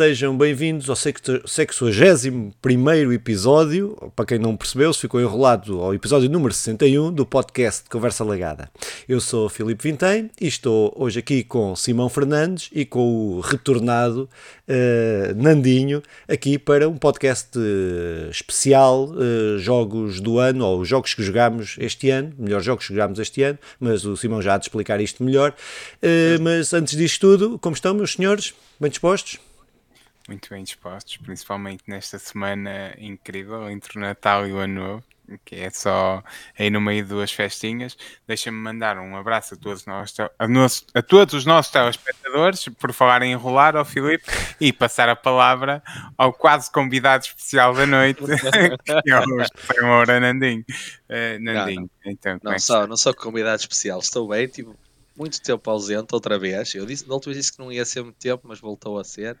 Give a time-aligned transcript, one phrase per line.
[0.00, 4.10] sejam bem-vindos ao 61 episódio.
[4.16, 8.70] Para quem não percebeu, se ficou enrolado ao episódio número 61 do podcast Conversa Legada.
[9.06, 14.26] Eu sou Filipe Vintém e estou hoje aqui com Simão Fernandes e com o retornado
[14.66, 21.22] uh, Nandinho, aqui para um podcast uh, especial, uh, jogos do ano, ou jogos que
[21.22, 24.64] jogámos este ano, melhor jogos que jogámos este ano, mas o Simão já há de
[24.64, 25.54] explicar isto melhor.
[26.40, 28.54] mas antes disto tudo, como estão, meus senhores?
[28.80, 29.49] Bem dispostos?
[30.30, 35.04] Muito bem dispostos, principalmente nesta semana incrível entre o Natal e o Ano Novo,
[35.44, 36.22] que é só
[36.56, 37.98] aí no meio de duas festinhas.
[38.28, 42.92] Deixa-me mandar um abraço a todos, nós, a, nosso, a todos os nossos telespectadores por
[42.92, 44.24] falarem enrolar ao Filipe
[44.60, 45.82] e passar a palavra
[46.16, 48.22] ao quase convidado especial da noite,
[49.02, 50.64] que é o Moura Nandinho.
[51.08, 52.12] Uh, Nandinho, não, não.
[52.12, 52.40] então.
[52.40, 54.78] Não, é só, não sou convidado especial, estou bem, tipo
[55.16, 56.72] muito tempo ausente outra vez.
[56.72, 59.02] Eu disse, da última vez disse que não ia ser muito tempo, mas voltou a
[59.02, 59.36] ser.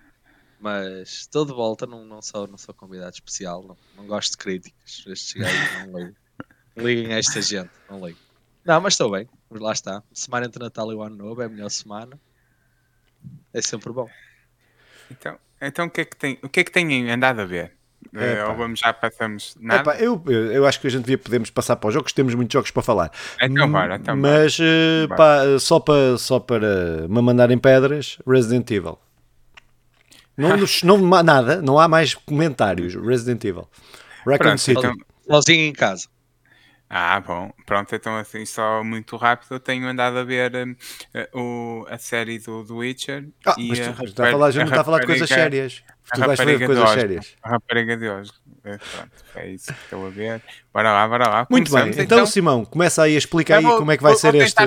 [0.60, 4.38] Mas estou de volta, não, não, sou, não sou convidado especial, não, não gosto de
[4.38, 5.04] críticas.
[5.06, 6.14] Estes gajos não ligam.
[6.76, 8.18] Liguem a esta gente, não ligo.
[8.64, 10.02] Não, mas estou bem, lá está.
[10.12, 12.18] Semana entre Natal e o Ano Novo é a melhor semana.
[13.52, 14.08] É sempre bom.
[15.10, 17.72] Então, então o, que é que tem, o que é que têm andado a ver?
[18.14, 19.94] É, ou vamos já passamos nada?
[19.98, 22.70] eu, eu acho que a gente devia, podemos passar para os jogos, temos muitos jogos
[22.70, 23.10] para falar.
[23.40, 28.98] Então vai, então Mas uh, pá, só, para, só para me mandarem pedras, Resident Evil.
[30.36, 32.94] Não, não nada, não há mais comentários.
[32.94, 33.68] Resident Evil.
[34.26, 34.78] Raccoon City.
[34.78, 34.94] Então...
[35.28, 36.08] Sozinho em casa.
[36.92, 41.86] Ah, bom, pronto, então assim, só muito rápido, eu tenho andado a ver uh, o,
[41.88, 44.80] a série do, do Witcher ah, e a, tu, está a falar, já não está
[44.80, 45.84] a falar de coisas sérias.
[46.12, 47.36] Tu vais ver coisas hoje, sérias.
[47.44, 48.32] A rapariga de hoje.
[48.64, 50.42] É, pronto, é isso que estou a ver.
[50.74, 51.46] Bora lá, bora lá.
[51.48, 54.12] Muito bem, então, então, Simão, começa aí a explicar vou, aí como é que vai
[54.12, 54.60] vou, ser vou este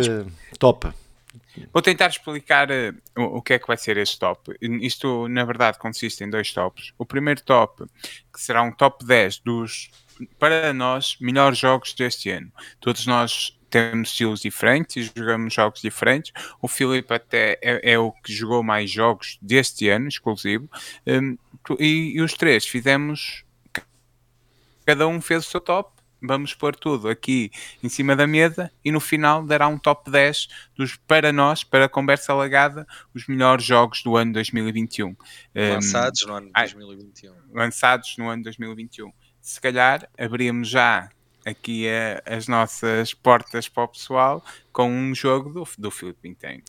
[0.58, 0.94] top.
[1.71, 4.55] Vou tentar explicar uh, o, o, que é que vai ser este top.
[4.61, 6.93] Isto, na verdade, consiste em dois tops.
[6.97, 7.86] O primeiro top,
[8.33, 9.89] que será um top 10 dos
[10.39, 12.52] para nós, melhores jogos deste ano.
[12.80, 16.31] Todos nós temos estilos diferentes e jogamos jogos diferentes.
[16.61, 20.69] O Filipe até é, é, o que jogou mais jogos deste ano, exclusivo.
[21.08, 21.37] Um,
[21.80, 23.43] e, e, os três fizemos.
[24.86, 25.92] Cada um fez o seu top.
[26.23, 27.52] Vamos pôr tudo aqui
[27.84, 31.86] em cima da mesa e no final dará um top 10 dos para nós, para
[31.86, 35.16] a conversa alagada, os melhores jogos do ano 2021.
[35.54, 37.34] Lançados um, no ano 2021.
[37.52, 39.11] Lançados no ano 2021
[39.44, 41.10] se calhar abríamos já
[41.45, 46.64] aqui a, as nossas portas para o pessoal com um jogo do, do Filipe Pinteiro.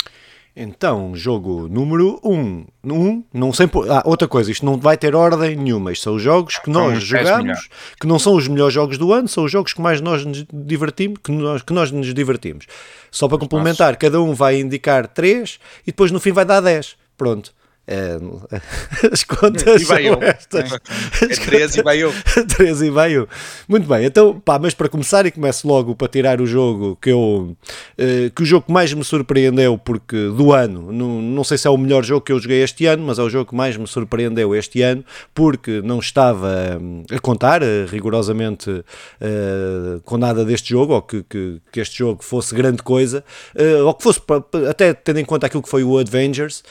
[0.56, 2.32] Então, jogo número 1.
[2.32, 2.64] Um.
[2.84, 5.90] Um, não sei, ah, outra coisa, isto não vai ter ordem nenhuma.
[5.90, 7.68] Isto são os jogos que nós jogamos,
[8.00, 10.46] que não são os melhores jogos do ano, são os jogos que mais nós nos
[10.52, 12.66] divertimos, que nós, que nós nos divertimos.
[13.10, 16.96] Só para complementar, cada um vai indicar 3 e depois no fim vai dar 10.
[17.16, 17.52] Pronto.
[17.86, 18.18] É,
[19.12, 20.72] as contas e são estas.
[21.20, 22.12] É 13 e vai 1.
[22.56, 23.26] 13 e vai 1.
[23.68, 27.10] Muito bem, então, pá, mas para começar e começo logo para tirar o jogo que
[27.10, 27.54] eu
[27.98, 31.66] uh, que o jogo que mais me surpreendeu porque do ano, não, não sei se
[31.66, 33.76] é o melhor jogo que eu joguei este ano, mas é o jogo que mais
[33.76, 36.80] me surpreendeu este ano porque não estava
[37.14, 42.24] a contar uh, rigorosamente uh, com nada deste jogo ou que, que, que, este jogo
[42.24, 43.22] fosse grande coisa
[43.84, 44.20] ou que fosse
[44.70, 46.62] até tendo em conta aquilo que foi o Avengers,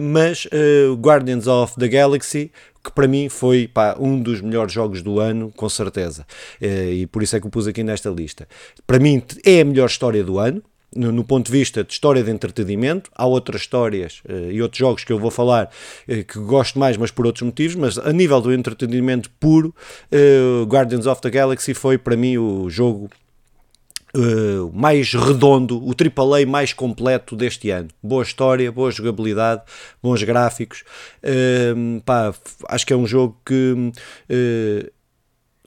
[0.00, 2.50] mas uh, Guardians of the Galaxy,
[2.82, 6.26] que para mim foi pá, um dos melhores jogos do ano, com certeza.
[6.60, 8.48] Uh, e por isso é que o pus aqui nesta lista.
[8.86, 10.62] Para mim é a melhor história do ano.
[10.92, 14.80] No, no ponto de vista de história de entretenimento, há outras histórias uh, e outros
[14.80, 15.70] jogos que eu vou falar
[16.26, 17.76] que gosto mais, mas por outros motivos.
[17.76, 19.72] Mas a nível do entretenimento puro,
[20.66, 23.08] Guardians of the Galaxy foi para mim o jogo
[24.16, 27.88] Uh, mais redondo, o AAA mais completo deste ano.
[28.02, 29.62] Boa história, boa jogabilidade,
[30.02, 30.82] bons gráficos.
[31.22, 32.34] Uh, pá,
[32.68, 33.92] acho que é um jogo que
[34.30, 34.90] uh,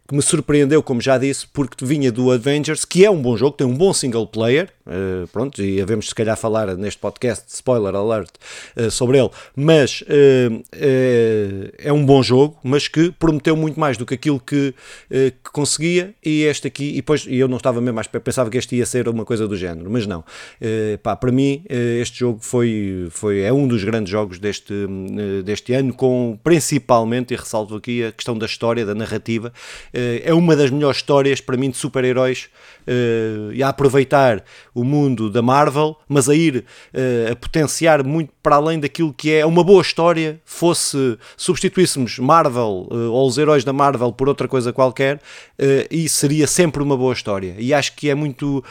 [0.07, 3.55] que me surpreendeu, como já disse, porque vinha do Avengers, que é um bom jogo,
[3.55, 7.95] tem um bom single player, uh, pronto, e havemos se calhar falar neste podcast, spoiler
[7.95, 8.31] alert,
[8.77, 10.63] uh, sobre ele, mas uh,
[11.77, 14.73] é um bom jogo, mas que prometeu muito mais do que aquilo que,
[15.09, 18.75] que conseguia, e este aqui, e depois, e eu não estava mesmo, pensava que este
[18.75, 20.23] ia ser uma coisa do género, mas não.
[21.01, 24.73] pá, para mim, este jogo foi, foi, é um dos grandes jogos deste,
[25.43, 29.53] deste ano, com principalmente, e ressalto aqui a questão da história, da narrativa,
[29.93, 32.49] eh, é uma das melhores histórias para mim de super-heróis
[33.53, 38.55] e a aproveitar o mundo da Marvel, mas a ir uh, a potenciar muito para
[38.55, 43.71] além daquilo que é uma boa história, fosse substituíssemos Marvel uh, ou os heróis da
[43.71, 45.21] Marvel por outra coisa qualquer, uh,
[45.91, 47.55] e seria sempre uma boa história.
[47.57, 48.63] E acho que é muito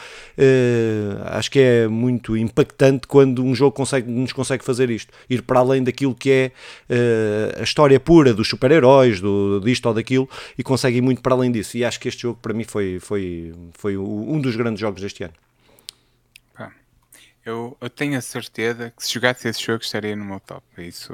[1.25, 5.59] acho que é muito impactante quando um jogo consegue, nos consegue fazer isto, ir para
[5.59, 6.51] além daquilo que é
[7.59, 11.51] a história pura dos super-heróis, do, disto ou daquilo, e consegue ir muito para além
[11.51, 11.77] disso.
[11.77, 15.23] E acho que este jogo para mim foi, foi, foi um dos grandes jogos deste
[15.23, 15.33] ano.
[17.45, 20.63] Eu, eu, tenho a certeza que se jogasse esse jogo estaria no meu top.
[20.77, 21.13] Isso,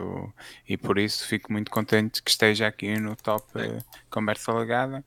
[0.67, 5.03] e por isso fico muito contente que esteja aqui no top uh, Conversa Legada.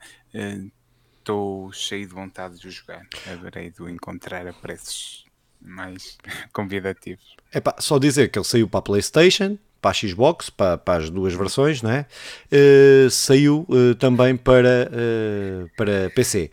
[1.19, 3.07] Estou uh, cheio de vontade de jogar.
[3.31, 5.25] Adorei de o encontrar a preços
[5.61, 6.19] mais
[6.53, 7.37] convidativos.
[7.53, 11.11] É só dizer que ele saiu para a PlayStation, para a Xbox, para, para as
[11.11, 12.06] duas versões, né?
[12.52, 16.50] Uh, saiu uh, também para, uh, para PC.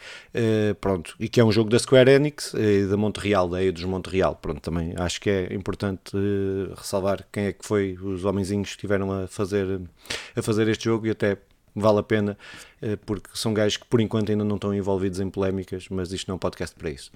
[0.81, 3.83] pronto, e que é um jogo da Square Enix e da Montreal, da EA dos
[3.83, 4.35] Montreal.
[4.35, 6.11] Pronto, também acho que é importante
[6.75, 9.79] ressalvar quem é que foi os homenzinhos que estiveram a fazer,
[10.35, 11.37] a fazer este jogo e até
[11.75, 12.38] vale a pena,
[12.81, 16.27] eh, porque são gajos que por enquanto ainda não estão envolvidos em polémicas, mas isto
[16.27, 17.12] não é um podcast para isso.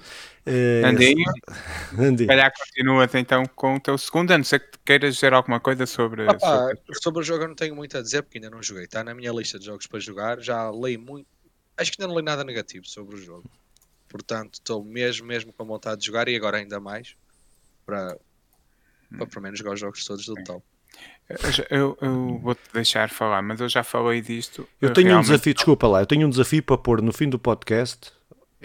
[0.86, 1.24] Andinho,
[2.18, 5.60] se calhar continuas então com o teu segundo, a não ser que queiras dizer alguma
[5.60, 7.00] coisa sobre, Opa, sobre...
[7.02, 7.20] sobre...
[7.22, 9.32] o jogo eu não tenho muito a dizer, porque ainda não joguei, está na minha
[9.32, 11.28] lista de jogos para jogar, já li muito,
[11.78, 13.50] acho que ainda não li nada negativo sobre o jogo,
[14.10, 17.16] portanto estou mesmo, mesmo com vontade de jogar e agora ainda mais,
[17.86, 18.18] para,
[19.18, 20.64] para pelo menos jogar os jogos todos do top.
[21.70, 24.68] Eu, eu vou-te deixar falar, mas eu já falei disto.
[24.82, 25.30] Eu, eu tenho realmente...
[25.30, 28.12] um desafio, desculpa lá, eu tenho um desafio para pôr no fim do podcast,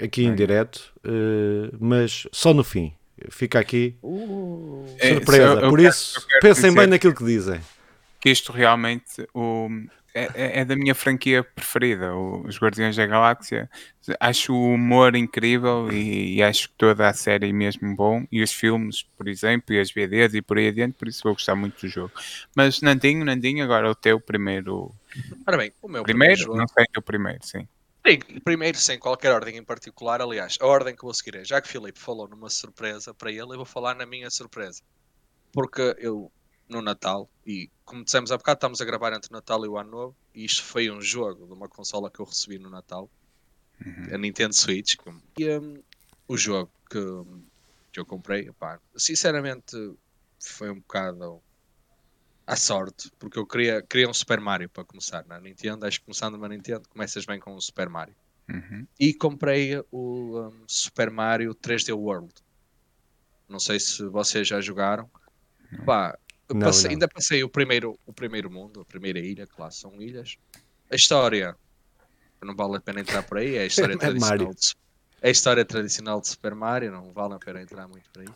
[0.00, 2.92] aqui em direto, uh, mas só no fim.
[3.30, 5.52] Fica aqui uh, surpresa.
[5.54, 7.60] É, Por quero, isso, pensem bem naquilo que dizem.
[8.20, 9.68] Que isto realmente, o,
[10.18, 13.70] é, é, é, da minha franquia preferida, os Guardiões da Galáxia.
[14.18, 18.26] Acho o humor incrível e, e, acho que toda a série mesmo bom.
[18.32, 21.34] E os filmes, por exemplo, e as BDs e por aí adiante, por isso vou
[21.34, 22.12] gostar muito do jogo.
[22.56, 24.92] Mas Nandinho, Nandinho, agora o teu primeiro.
[25.46, 26.34] Ora bem, o meu primeiro.
[26.34, 27.68] primeiro não sei o primeiro, sim.
[28.06, 31.60] Sim, primeiro, sem qualquer ordem em particular, aliás, a ordem que vou seguir é, já
[31.60, 34.82] que Filipe falou numa surpresa para ele, eu vou falar na minha surpresa.
[35.52, 36.32] Porque eu
[36.68, 39.90] no Natal e como dissemos há bocado, estamos a gravar entre Natal e o Ano
[39.90, 43.10] Novo e isto foi um jogo de uma consola que eu recebi no Natal,
[43.84, 44.14] uhum.
[44.14, 44.96] a Nintendo Switch.
[45.38, 45.82] E um,
[46.28, 47.00] o jogo que,
[47.92, 49.76] que eu comprei, opá, sinceramente
[50.38, 51.40] foi um bocado
[52.46, 55.86] à sorte, porque eu queria, queria um Super Mario para começar na Nintendo.
[55.86, 58.14] Acho que começando uma Nintendo, começas bem com o Super Mario.
[58.48, 58.86] Uhum.
[58.98, 62.32] E comprei o um, Super Mario 3D World.
[63.48, 65.10] Não sei se vocês já jogaram.
[65.84, 66.18] Pá,
[66.54, 66.90] não, passei, não.
[66.92, 70.36] Ainda passei o primeiro, o primeiro mundo, a primeira ilha, que lá são ilhas.
[70.90, 71.54] A história,
[72.42, 74.54] não vale a pena entrar por aí, é a história é tradicional.
[74.54, 74.74] De,
[75.20, 78.28] é a história tradicional de Super Mario, não vale a pena entrar muito por aí.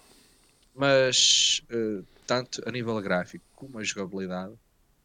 [0.74, 4.54] Mas, uh, tanto a nível gráfico como a jogabilidade,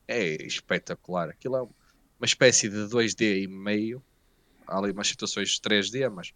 [0.07, 1.30] é espetacular.
[1.30, 4.04] Aquilo é uma espécie de 2D e meio.
[4.65, 6.33] Há ali umas situações de 3D, mas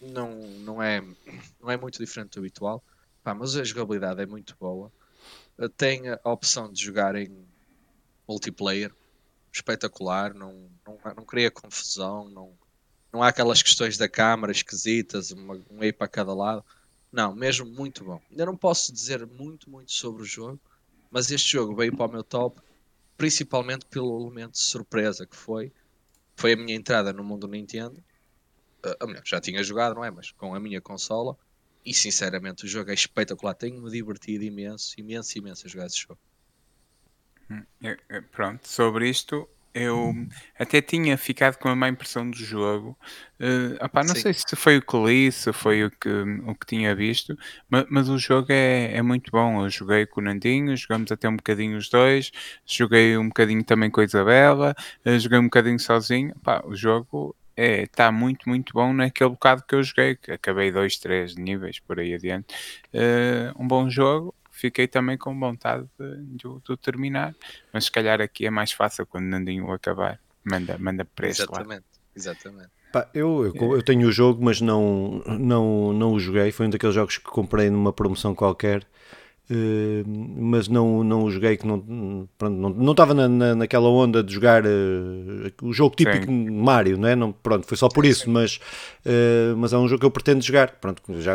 [0.00, 1.00] não, não, é,
[1.60, 2.82] não é muito diferente do habitual.
[3.22, 4.90] Pá, mas a jogabilidade é muito boa
[5.68, 7.46] tem a opção de jogar em
[8.26, 8.92] multiplayer,
[9.52, 12.52] espetacular, não, não, não cria confusão, não,
[13.12, 16.64] não há aquelas questões da câmara esquisitas, uma, um E para cada lado.
[17.10, 18.20] Não, mesmo muito bom.
[18.30, 20.60] Ainda não posso dizer muito, muito sobre o jogo,
[21.10, 22.60] mas este jogo veio para o meu top
[23.22, 25.72] principalmente pelo elemento de surpresa que foi.
[26.34, 28.02] Foi a minha entrada no mundo Nintendo.
[28.84, 30.10] Uh, melhor, já tinha jogado, não é?
[30.10, 31.36] Mas com a minha consola.
[31.84, 33.54] E sinceramente o jogo é espetacular.
[33.54, 36.18] Tenho-me divertido imenso, imenso, imenso a jogar esse jogo.
[37.50, 37.64] Hum,
[38.30, 40.14] pronto, sobre isto eu
[40.58, 42.96] até tinha ficado com a má impressão do jogo.
[43.40, 44.20] Uh, opá, não Sim.
[44.20, 46.08] sei se foi o que li, se foi o que,
[46.46, 47.36] o que tinha visto,
[47.68, 49.64] mas, mas o jogo é, é muito bom.
[49.64, 52.30] Eu joguei com o Nandinho, jogamos até um bocadinho os dois,
[52.66, 56.34] joguei um bocadinho também com a Isabela, uh, joguei um bocadinho sozinho.
[56.36, 60.72] Opá, o jogo é, está muito, muito bom naquele bocado que eu joguei, que acabei
[60.72, 62.54] dois, três níveis por aí adiante.
[62.92, 67.34] Uh, um bom jogo, fiquei também com vontade de, de, de, terminar,
[67.72, 71.84] mas se calhar aqui é mais fácil quando Nandinho acabar, manda, manda para esse Exatamente,
[72.14, 72.70] exatamente.
[72.92, 76.52] Pá, eu, eu, eu, tenho o jogo, mas não, não, não o joguei.
[76.52, 78.86] Foi um daqueles jogos que comprei numa promoção qualquer
[79.50, 84.22] Uh, mas não, não joguei que não, pronto, não, não estava na, na, naquela onda
[84.22, 86.50] de jogar uh, o jogo típico sim.
[86.50, 87.16] Mario, não é?
[87.16, 88.60] Não, pronto, foi só por isso, mas,
[89.04, 90.76] uh, mas é um jogo que eu pretendo jogar.
[90.80, 91.34] Pronto, já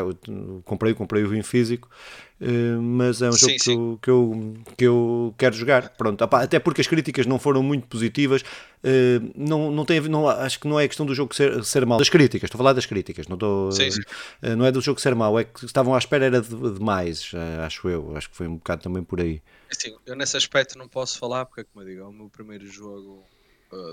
[0.64, 1.90] comprei, comprei o em físico
[2.40, 3.64] mas é um sim, jogo sim.
[3.66, 5.90] Que, eu, que, eu, que eu quero jogar.
[5.90, 8.42] Pronto, opa, até porque as críticas não foram muito positivas.
[8.84, 11.98] Uh, não, não tem, não, acho que não é questão do jogo ser, ser mau.
[11.98, 15.02] Das críticas, estou a falar das críticas, não, estou, sim, uh, não é do jogo
[15.02, 18.16] ser mau, é que estavam à espera era demais, de acho eu.
[18.16, 19.42] Acho que foi um bocado também por aí.
[19.72, 22.68] Assim, eu nesse aspecto não posso falar porque, como eu digo, é o meu primeiro
[22.68, 23.24] jogo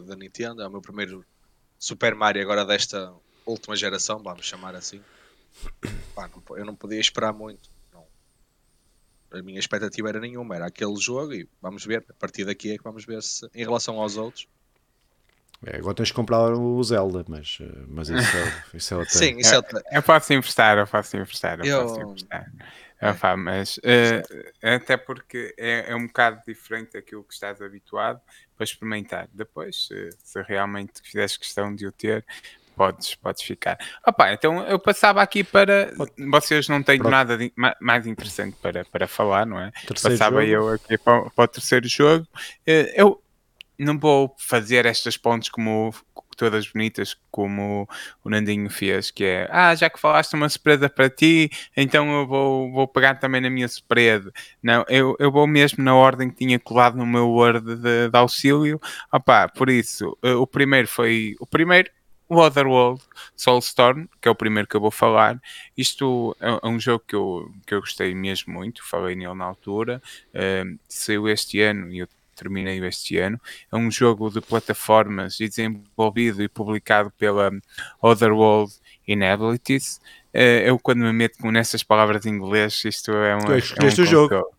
[0.06, 1.24] da Nintendo, é o meu primeiro
[1.78, 3.12] Super Mario agora desta
[3.44, 5.00] última geração, vamos chamar assim.
[6.14, 7.73] Pá, não, eu não podia esperar muito
[9.38, 12.78] a minha expectativa era nenhuma, era aquele jogo e vamos ver, a partir daqui é
[12.78, 14.48] que vamos ver se em relação aos outros.
[15.66, 19.18] É, agora tens de comprar o Zelda, mas, eh, mas isso, é, isso é outra.
[19.18, 19.78] Sim, isso é outra.
[19.90, 21.82] Eu, eu posso emprestar, eu posso emprestar, eu, eu...
[21.82, 22.52] posso emprestar.
[23.00, 23.36] É.
[23.36, 28.20] mas uh, até porque é, é, um bocado diferente daquilo que estás habituado
[28.56, 29.28] para experimentar.
[29.32, 32.24] Depois, se, se realmente fizeres questão de o ter,
[32.76, 33.78] Podes, podes ficar.
[34.06, 35.92] Opa, então eu passava aqui para.
[36.30, 37.10] Vocês não têm Pronto.
[37.10, 39.70] nada de, mais interessante para, para falar, não é?
[39.86, 40.68] Terceiro passava jogo.
[40.68, 42.26] eu aqui para, para, o terceiro jogo.
[42.66, 43.22] Eh, eu
[43.78, 45.92] não vou fazer estas pontes como
[46.34, 47.88] todas bonitas, como
[48.22, 52.26] o Nandinho fez, que é ah, já que falaste uma surpresa para ti, então eu
[52.26, 54.32] vou, vou pegar também na minha surpresa.
[54.62, 58.18] Não, eu, eu vou mesmo na ordem que tinha colado no meu Word de, de
[58.18, 58.80] auxílio.
[59.12, 61.36] Opa, por isso, eh, o primeiro foi.
[61.40, 61.90] O primeiro
[62.28, 63.02] o Otherworld
[63.36, 65.40] Soulstorm, que é o primeiro que eu vou falar.
[65.76, 69.44] Isto é, é um jogo que eu, que eu gostei mesmo muito, falei nele na
[69.44, 70.02] altura.
[70.30, 73.40] Uh, saiu este ano e eu terminei este ano.
[73.70, 77.50] É um jogo de plataformas e desenvolvido e publicado pela
[78.00, 78.72] Otherworld
[79.06, 80.00] Inabilities.
[80.34, 83.40] Uh, eu, quando me meto nessas palavras em inglês, isto é um.
[83.40, 84.54] Tu escolheste é um o jogo.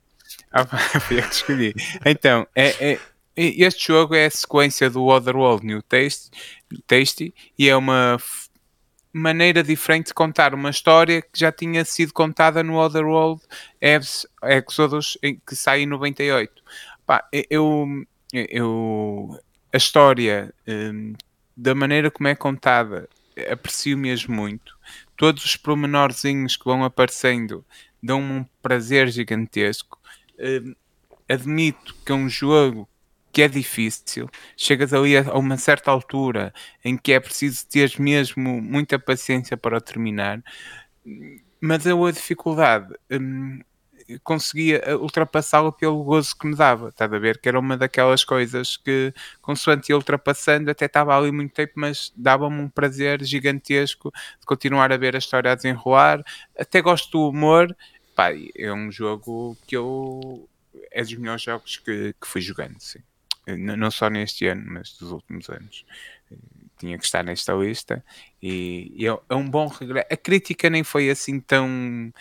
[0.51, 0.65] Ah,
[1.01, 1.73] fui eu que escolhi.
[2.05, 2.99] Então, é, é
[3.37, 6.31] este jogo é a sequência do Otherworld New Taste,
[6.83, 8.17] Tasty e é uma
[9.17, 13.41] maneira diferente de contar uma história que já tinha sido contada no Otherworld
[13.79, 15.17] Exodus,
[15.47, 16.51] que sai em 98.
[17.05, 17.87] Pá, eu,
[18.33, 19.39] eu,
[19.71, 21.13] a história, um,
[21.55, 23.07] da maneira como é contada,
[23.49, 24.77] aprecio mesmo muito.
[25.15, 27.63] Todos os pormenorzinhos que vão aparecendo
[28.03, 29.97] dão-me um prazer gigantesco.
[30.37, 30.75] Um,
[31.29, 32.87] admito que é um jogo
[33.35, 38.61] que é difícil, chegas ali a uma certa altura em que é preciso ter mesmo
[38.61, 40.41] muita paciência para terminar,
[41.59, 43.59] mas eu a dificuldade hum,
[44.23, 47.37] conseguia ultrapassá-la pelo gozo que me dava, estás a ver?
[47.41, 52.13] Que era uma daquelas coisas que, consoante ia ultrapassando, até estava ali muito tempo, mas
[52.15, 56.23] dava-me um prazer gigantesco de continuar a ver a história a desenrolar.
[56.57, 57.75] Até gosto do humor,
[58.15, 60.47] pá, é um jogo que eu.
[60.91, 62.99] É dos melhores jogos que, que fui jogando, sim
[63.47, 65.85] não só neste ano, mas dos últimos anos.
[66.77, 68.03] Tinha que estar nesta lista
[68.41, 70.07] e, é, é um bom regresso.
[70.11, 72.11] A crítica nem foi assim tão.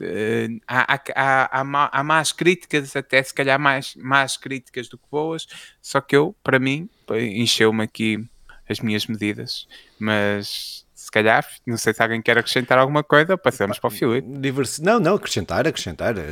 [0.00, 5.04] Uh, há, há, há, há, más críticas, até se calhar mais más críticas do que
[5.10, 5.46] boas,
[5.80, 8.26] só que eu, para mim, encheu-me aqui
[8.68, 13.88] as minhas medidas, mas calhar, não sei se alguém quer acrescentar alguma coisa, passamos para
[13.88, 14.28] o Filipe.
[14.38, 14.82] Diversi...
[14.82, 16.16] Não, não, acrescentar, acrescentar.
[16.16, 16.22] Eh,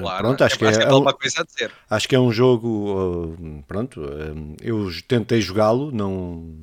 [0.00, 1.70] claro, pronto, acho que, é, é, uma coisa a dizer.
[1.88, 6.54] Acho que é um jogo, eh, pronto, eh, eu tentei jogá-lo, não,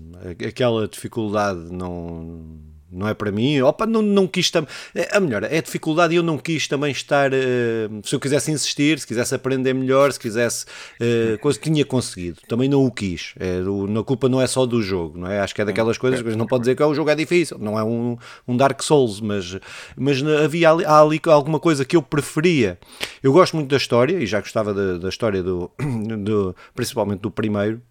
[0.48, 5.44] aquela dificuldade não não é para mim, opa, não, não quis também, é, a melhor,
[5.44, 9.34] é dificuldade e eu não quis também estar, uh, se eu quisesse insistir, se quisesse
[9.36, 10.66] aprender melhor, se quisesse,
[11.00, 14.48] uh, coisa que tinha conseguido, também não o quis, é, o, a culpa não é
[14.48, 15.40] só do jogo, não é?
[15.40, 17.78] Acho que é daquelas coisas que não pode dizer que o jogo é difícil, não
[17.78, 18.18] é um,
[18.48, 19.58] um Dark Souls, mas,
[19.96, 22.80] mas havia ali, ali alguma coisa que eu preferia,
[23.22, 25.70] eu gosto muito da história, e já gostava da, da história do,
[26.20, 27.82] do, principalmente do primeiro,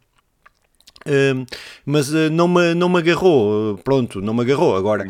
[1.85, 4.77] mas uh, não, me, não me agarrou, pronto, não me agarrou.
[4.77, 5.07] Agora,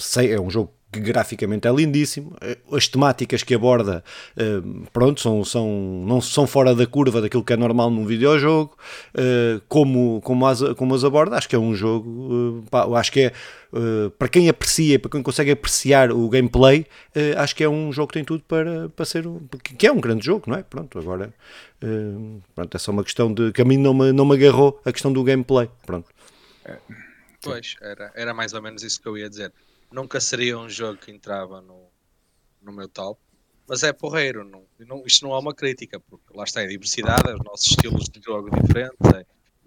[0.00, 2.36] sei, é um jogo que graficamente é lindíssimo,
[2.72, 4.02] as temáticas que aborda,
[4.92, 8.76] pronto, são, são, não são fora da curva daquilo que é normal num videojogo,
[9.68, 13.32] como, como, as, como as aborda, acho que é um jogo, pá, acho que é,
[14.18, 16.86] para quem aprecia, para quem consegue apreciar o gameplay,
[17.36, 19.24] acho que é um jogo que tem tudo para, para ser,
[19.62, 20.62] que é um grande jogo, não é?
[20.62, 21.32] Pronto, agora
[22.54, 24.92] pronto, é só uma questão de que a mim não me, não me agarrou a
[24.92, 25.68] questão do gameplay.
[25.84, 26.08] Pronto.
[26.64, 26.78] É,
[27.42, 29.52] pois, era, era mais ou menos isso que eu ia dizer.
[29.90, 31.88] Nunca seria um jogo que entrava no,
[32.60, 33.20] no meu top,
[33.66, 34.44] mas é porreiro.
[34.44, 38.08] Não, não, isto não é uma crítica, porque lá está a diversidade, os nossos estilos
[38.08, 39.26] de jogo diferentes, é,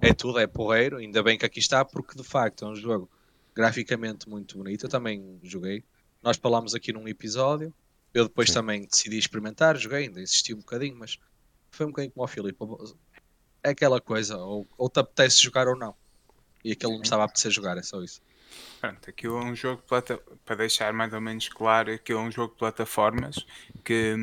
[0.10, 0.98] é tudo, é porreiro.
[0.98, 3.10] Ainda bem que aqui está, porque de facto é um jogo
[3.56, 4.86] graficamente muito bonito.
[4.86, 5.84] Eu também joguei.
[6.22, 7.74] Nós falámos aqui num episódio.
[8.14, 11.20] Eu depois também decidi experimentar, joguei, ainda insisti um bocadinho, mas
[11.70, 12.58] foi um bocadinho como o Filipe.
[13.64, 15.94] É aquela coisa, ou, ou te apetece jogar ou não.
[16.64, 18.22] E aquele não me estava a apetecer jogar, é só isso.
[18.80, 20.18] Pronto, aquilo é um jogo plata...
[20.46, 23.46] para deixar mais ou menos claro, aquilo é um jogo de plataformas
[23.84, 24.16] que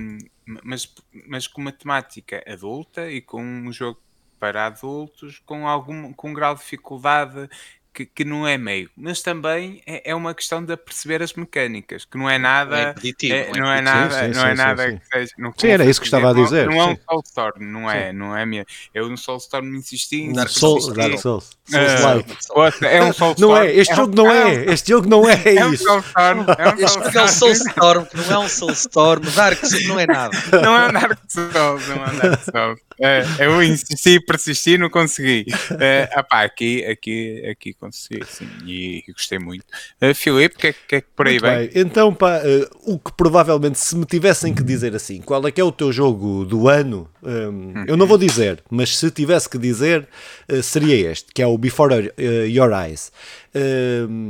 [0.44, 0.94] mas,
[1.26, 4.00] mas com uma temática adulta e com um jogo
[4.38, 7.48] para adultos com algum com um grau de dificuldade
[7.96, 12.04] que, que não é meio, mas também é, é, uma questão de perceber as mecânicas,
[12.04, 14.56] que não é nada, é repetitivo, é, não é nada, sim, sim, não é sim,
[14.56, 15.32] nada que seja.
[15.38, 16.66] Não sim, era isso que estava a dizer.
[16.66, 18.66] Não, não é um Soulstorm, não é, não é minha.
[18.92, 21.56] Eu no Soulstorm insisti em Dark Souls, Dark Souls.
[21.72, 23.40] Uh, é um Soulstorm.
[23.40, 26.88] Não é, este jogo não é, este jogo não é é um Soulstorm, é um
[26.88, 27.16] Soulstorm.
[27.16, 30.36] É um Soulstorm, não é um Soulstorm, Dark Souls não é nada.
[30.52, 32.86] Não é um Dark Souls, não é um Dark Souls.
[32.98, 35.46] É, eu insisti, persisti, não consegui.
[35.78, 39.64] É, apá, aqui, aqui, aqui consegui, sim, e, e gostei muito.
[40.00, 41.70] Uh, Filipe, o que, é, que é que por aí vem?
[41.74, 45.60] Então, pá, uh, o que provavelmente, se me tivessem que dizer assim, qual é que
[45.60, 47.84] é o teu jogo do ano, um, uhum.
[47.86, 50.08] eu não vou dizer, mas se tivesse que dizer,
[50.50, 52.12] uh, seria este, que é o Before
[52.48, 53.12] Your Eyes.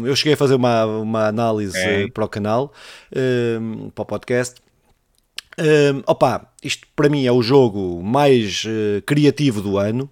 [0.05, 2.09] eu cheguei a fazer uma, uma análise é.
[2.09, 2.73] para o canal,
[3.95, 4.61] para o podcast,
[5.59, 10.09] um, opa, isto para mim é o jogo mais uh, criativo do ano.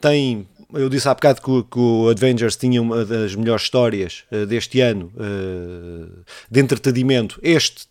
[0.00, 4.46] Tem, eu disse há bocado que, que, o Avengers tinha uma das melhores histórias uh,
[4.46, 7.38] deste ano uh, de entretenimento.
[7.42, 7.86] Este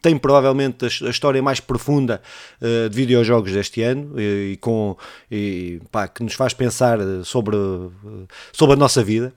[0.00, 2.20] tem provavelmente a, história mais profunda
[2.60, 4.96] uh, de videojogos deste ano e, e com
[5.30, 7.56] e, pá, que nos faz pensar sobre,
[8.52, 9.32] sobre a nossa vida.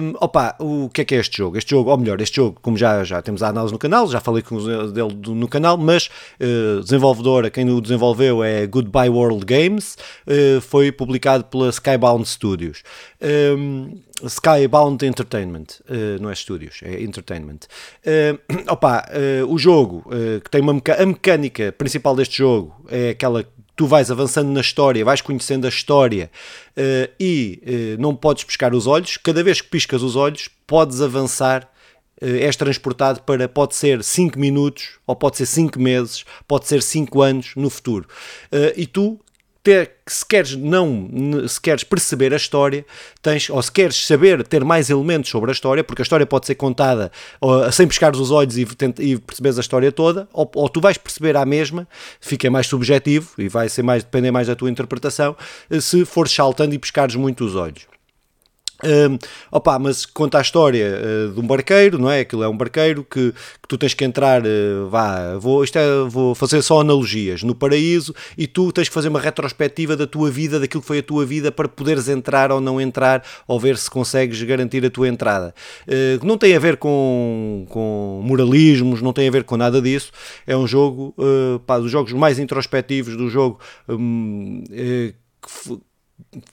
[0.00, 1.56] Um, opa, o que é que é este jogo?
[1.56, 4.20] Este jogo, ou melhor, este jogo, como já, já temos a análise no canal, já
[4.20, 4.56] falei com
[4.92, 6.08] dele no canal, mas
[6.40, 12.82] uh, desenvolvedora, quem o desenvolveu é Goodbye World Games, uh, foi publicado pela Skybound Studios.
[13.20, 17.60] Um, Skybound Entertainment, uh, não é Studios, é Entertainment.
[18.04, 19.04] Uh, opa,
[19.48, 20.04] o jogo
[20.44, 24.50] que tem uma meca a mecânica principal deste jogo é aquela que tu vais avançando
[24.50, 26.30] na história, vais conhecendo a história
[27.18, 29.16] e não podes piscar os olhos.
[29.16, 31.68] Cada vez que piscas os olhos, podes avançar
[32.18, 37.20] és transportado para pode ser 5 minutos, ou pode ser 5 meses, pode ser 5
[37.20, 38.08] anos no futuro.
[38.76, 39.20] e tu
[39.66, 41.10] ter, se queres não,
[41.48, 42.86] se queres perceber a história,
[43.20, 46.46] tens, ou se queres saber, ter mais elementos sobre a história, porque a história pode
[46.46, 47.10] ser contada
[47.72, 48.64] sem pescares os olhos e,
[49.00, 51.88] e perceberes a história toda, ou, ou, tu vais perceber a mesma,
[52.20, 55.36] fica mais subjetivo e vai ser mais, depender mais da tua interpretação,
[55.80, 57.95] se fores saltando e pescares muito os olhos.
[59.50, 62.20] Opa, mas conta a história uh, de um barqueiro, não é?
[62.20, 66.04] Aquilo é um barqueiro que, que tu tens que entrar, uh, vá, vou, isto é,
[66.08, 70.30] vou fazer só analogias, no paraíso e tu tens que fazer uma retrospectiva da tua
[70.30, 73.78] vida, daquilo que foi a tua vida para poderes entrar ou não entrar ou ver
[73.78, 75.54] se consegues garantir a tua entrada.
[75.88, 80.12] Uh, não tem a ver com, com moralismos, não tem a ver com nada disso.
[80.46, 81.14] É um jogo,
[81.66, 83.58] pá, dos jogos mais introspectivos do jogo.
[83.88, 84.62] Um,
[85.46, 85.78] que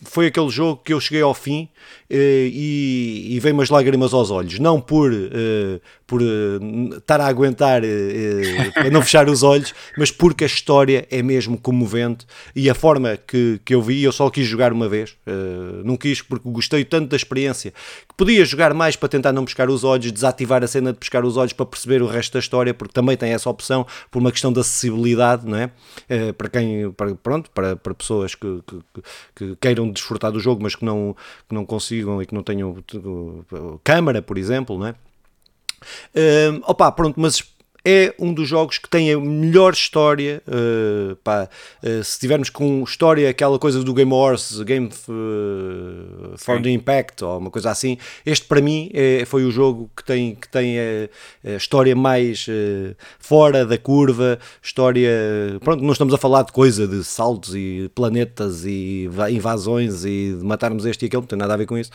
[0.04, 1.70] foi aquele jogo que eu cheguei ao fim
[2.10, 5.82] eh, e, e veio umas lágrimas aos olhos, não por, uh,
[6.14, 11.24] por uh, estar a aguentar uh, não fechar os olhos, mas porque a história é
[11.24, 15.16] mesmo comovente e a forma que, que eu vi, eu só quis jogar uma vez,
[15.84, 17.72] não quis porque gostei tanto da experiência
[18.08, 21.26] que podia jogar mais para tentar não pescar os olhos, desativar a cena de pescar
[21.26, 24.32] os olhos para perceber o resto da história, porque também tem essa opção por uma
[24.32, 25.72] questão de acessibilidade, não é?
[26.38, 29.04] para quem, para, pronto, para, para pessoas que, que,
[29.36, 31.16] que queiram desfrutar do jogo, mas que não,
[31.50, 32.84] que não consigam e que não tenham
[33.84, 34.96] câmara, por exemplo, não é?
[36.16, 37.44] Uh, opa, pronto, mas
[37.86, 40.42] é um dos jogos que tem a melhor história.
[40.48, 41.50] Uh, pá,
[41.84, 46.64] uh, se tivermos com história, aquela coisa do Game Wars, Game uh, for Sim.
[46.64, 50.36] the Impact, ou uma coisa assim, este para mim é, foi o jogo que tem,
[50.36, 52.46] que tem a, a história mais
[53.20, 54.40] fora da curva.
[54.62, 55.12] História.
[55.62, 60.46] Pronto, não estamos a falar de coisa de saltos e planetas e invasões e de
[60.46, 61.92] matarmos este e aquele, não tem nada a ver com isso.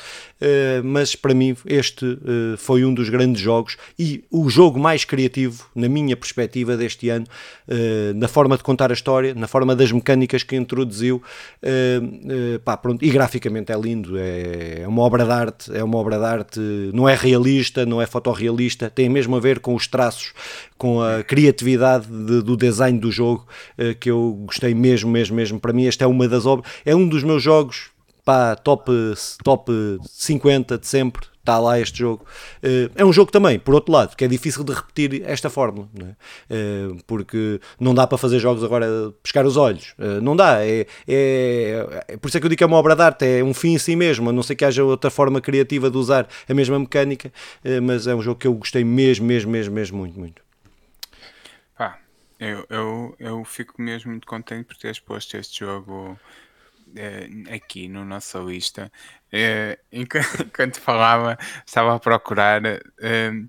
[0.85, 2.19] mas para mim, este
[2.59, 7.27] foi um dos grandes jogos e o jogo mais criativo na minha perspectiva deste ano,
[7.69, 11.23] uh, na forma de contar a história, na forma das mecânicas que introduziu,
[11.63, 15.83] uh, uh, pá, pronto, e graficamente é lindo, é, é, uma obra de arte, é
[15.83, 16.61] uma obra de arte,
[16.93, 20.33] não é realista, não é fotorrealista, tem mesmo a ver com os traços,
[20.77, 23.47] com a criatividade de, do design do jogo,
[24.01, 27.09] que eu gostei mesmo, mesmo, mesmo, para mim esta é uma das obras, é um
[27.09, 27.91] dos meus jogos,
[28.25, 28.91] pá, top,
[29.43, 29.73] top
[30.07, 32.27] 50 de sempre, está lá este jogo.
[32.63, 35.89] Uh, é um jogo também, por outro lado, que é difícil de repetir esta fórmula,
[35.99, 36.55] é?
[36.55, 38.87] uh, porque não dá para fazer jogos agora
[39.23, 40.65] pescar os olhos, uh, não dá.
[40.65, 43.25] É, é, é, por isso é que eu digo que é uma obra de arte,
[43.25, 45.97] é um fim em si mesmo, a não sei que haja outra forma criativa de
[45.97, 47.33] usar a mesma mecânica,
[47.83, 50.43] mas é um jogo que eu gostei mesmo, mesmo, mesmo, mesmo muito, muito.
[51.77, 51.99] Pá,
[52.39, 56.19] eu, eu, eu fico mesmo muito contente por teres posto este jogo
[56.89, 58.91] uh, aqui no nossa lista,
[59.33, 62.63] uh, enquanto falava, estava a procurar.
[62.65, 63.47] Uh,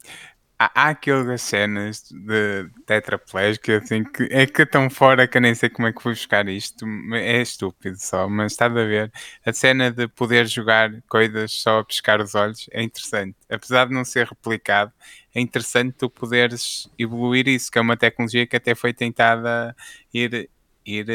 [0.59, 5.55] há, há aquelas cenas de tetraplégico assim que é que tão fora que eu nem
[5.55, 6.85] sei como é que fui buscar isto.
[7.13, 9.11] É estúpido só, mas está a ver.
[9.45, 13.37] A cena de poder jogar coisas só a pescar os olhos é interessante.
[13.49, 14.91] Apesar de não ser replicado,
[15.33, 19.75] é interessante tu poderes evoluir isso, que é uma tecnologia que até foi tentada
[20.13, 20.49] ir,
[20.85, 21.07] ir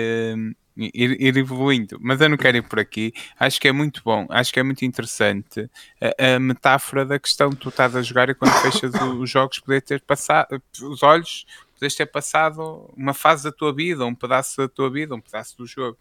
[0.77, 1.99] ir, ir, evoluindo.
[2.01, 3.13] Mas eu não quero ir por aqui.
[3.39, 7.51] Acho que é muito bom, acho que é muito interessante a, a metáfora da questão
[7.51, 11.47] que tu estás a jogar e quando fechas os jogos poder ter passado os olhos.
[11.79, 15.57] Podes ter passado uma fase da tua vida, um pedaço da tua vida, um pedaço
[15.59, 15.99] do jogo.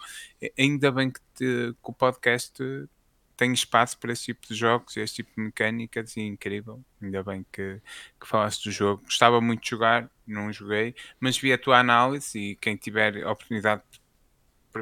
[0.58, 2.64] Ainda bem que, te, que o podcast
[3.36, 6.82] tem espaço para esse tipo de jogos e esse tipo de mecânicas e é incrível.
[7.02, 7.82] Ainda bem que,
[8.20, 9.04] que falaste do jogo.
[9.04, 13.82] Gostava muito de jogar, não joguei, mas vi a tua análise e quem tiver oportunidade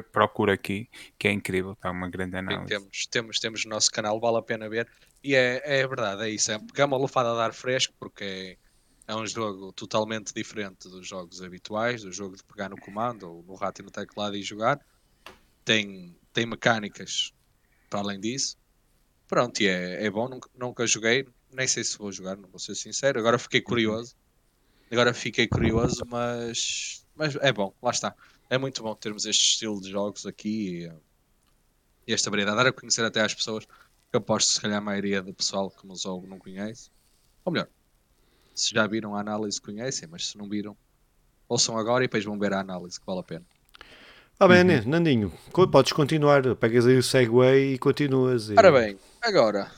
[0.00, 2.62] procura aqui, que é incrível, está uma grande análise.
[2.62, 4.88] Sim, temos, temos, temos no nosso canal, vale a pena ver.
[5.22, 6.50] E é, é verdade, é isso.
[6.50, 11.06] É pegar uma lufada de ar fresco, porque é, é um jogo totalmente diferente dos
[11.06, 14.42] jogos habituais, do jogo de pegar no comando ou no rato e no teclado e
[14.42, 14.80] jogar.
[15.64, 17.32] Tem, tem mecânicas
[17.90, 18.56] para além disso.
[19.28, 22.58] Pronto, e é, é bom, nunca, nunca joguei, nem sei se vou jogar, não vou
[22.58, 23.18] ser sincero.
[23.18, 24.16] Agora fiquei curioso.
[24.90, 28.14] Agora fiquei curioso, mas, mas é bom, lá está
[28.52, 30.92] é muito bom termos este estilo de jogos aqui e,
[32.06, 32.58] e esta variedade.
[32.58, 35.86] Dar a conhecer até às pessoas que aposto se calhar a maioria do pessoal que
[35.86, 36.90] nos ouve não conhece.
[37.46, 37.66] Ou melhor,
[38.54, 40.76] se já viram a análise conhecem, mas se não viram,
[41.48, 43.46] ouçam agora e depois vão ver a análise que vale a pena.
[44.38, 44.86] Ah, bem, uhum.
[44.86, 45.32] Nandinho,
[45.70, 47.32] podes continuar, pegas aí o segue
[47.72, 48.50] e continuas.
[48.50, 48.54] E...
[48.58, 49.72] Ora bem, agora,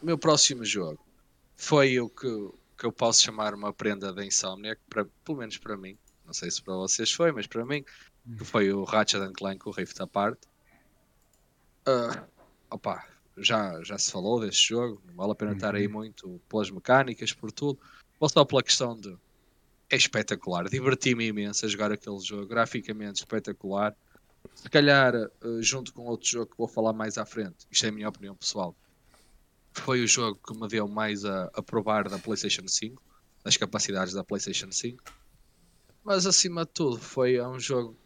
[0.00, 1.04] o meu próximo jogo
[1.56, 2.28] foi o que,
[2.78, 6.50] que eu posso chamar uma prenda da insónia, para, pelo menos para mim, não sei
[6.50, 7.84] se para vocês foi, mas para mim,
[8.36, 10.38] que foi o Ratchet Clank, o Rift Apart.
[11.86, 12.26] Uh,
[12.70, 15.92] opa, já, já se falou deste jogo, não vale a pena estar aí uhum.
[15.92, 17.78] muito pelas mecânicas, por tudo.
[18.18, 19.16] Vou só pela questão de.
[19.88, 23.94] É espetacular, diverti-me imenso a jogar aquele jogo, graficamente espetacular.
[24.52, 27.88] Se calhar, uh, junto com outro jogo que vou falar mais à frente, isto é
[27.90, 28.74] a minha opinião pessoal,
[29.72, 33.00] foi o jogo que me deu mais a, a provar da PlayStation 5,
[33.44, 35.02] das capacidades da PlayStation 5
[36.06, 37.96] mas acima de tudo foi um jogo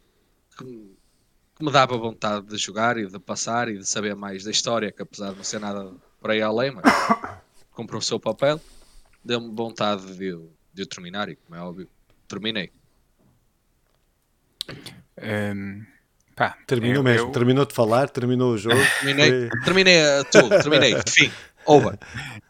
[0.56, 4.50] que, que, me dava vontade de jogar e de passar e de saber mais da
[4.50, 6.84] história, que apesar de não ser nada por aí além, mas
[7.72, 8.58] cumpriu o seu papel,
[9.22, 10.34] deu-me vontade de,
[10.72, 11.90] de o terminar e, como é óbvio,
[12.26, 12.72] terminei.
[15.54, 15.84] Um,
[16.34, 17.32] pá, terminou mesmo, eu...
[17.32, 18.80] terminou de falar, terminou o jogo.
[19.00, 19.60] Terminei, foi...
[19.60, 21.30] terminei tudo, terminei, fim.
[21.66, 21.98] Over.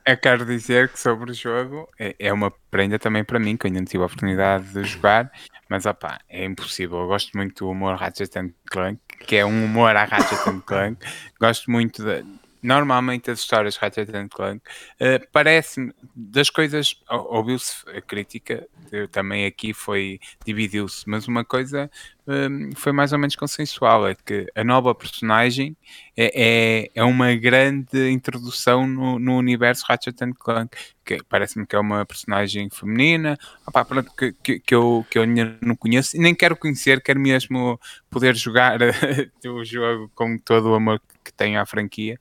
[0.06, 3.66] Eu quero dizer que sobre o jogo é, é uma prenda também para mim, que
[3.66, 5.30] eu ainda não tive a oportunidade de jogar,
[5.68, 7.00] mas opá, é impossível.
[7.00, 8.30] Eu gosto muito do humor Ratchet
[8.70, 10.98] Clank, que é um humor a Ratchet Clank.
[11.38, 12.24] Gosto muito de,
[12.62, 14.58] normalmente as histórias de Ratchet Clank
[15.00, 18.66] uh, parece-me das coisas ouviu-se a crítica
[19.12, 21.90] também aqui foi dividiu-se mas uma coisa
[22.26, 25.76] um, foi mais ou menos consensual é que a nova personagem
[26.16, 31.78] é, é, é uma grande introdução no, no universo Ratchet Clank que parece-me que é
[31.78, 35.24] uma personagem feminina opa, pronto, que, que, que, eu, que eu
[35.60, 38.78] não conheço e nem quero conhecer, quero mesmo poder jogar
[39.46, 42.18] o jogo com todo o amor que tem à franquia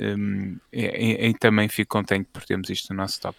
[0.00, 3.36] um, e, e, também fico contente por termos isto no nosso top.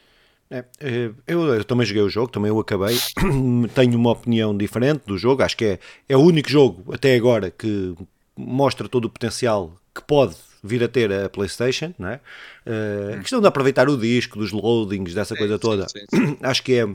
[0.50, 2.98] É, é, eu, eu, também joguei o jogo, também o acabei.
[3.74, 5.42] Tenho uma opinião diferente do jogo.
[5.42, 7.96] Acho que é, é o único jogo até agora que
[8.38, 11.94] mostra todo o potencial que pode vir a ter a PlayStation.
[11.98, 12.20] Não é?
[12.66, 16.38] Uh, a questão de aproveitar o disco, dos loadings, dessa coisa toda, sim, sim.
[16.44, 16.86] acho que é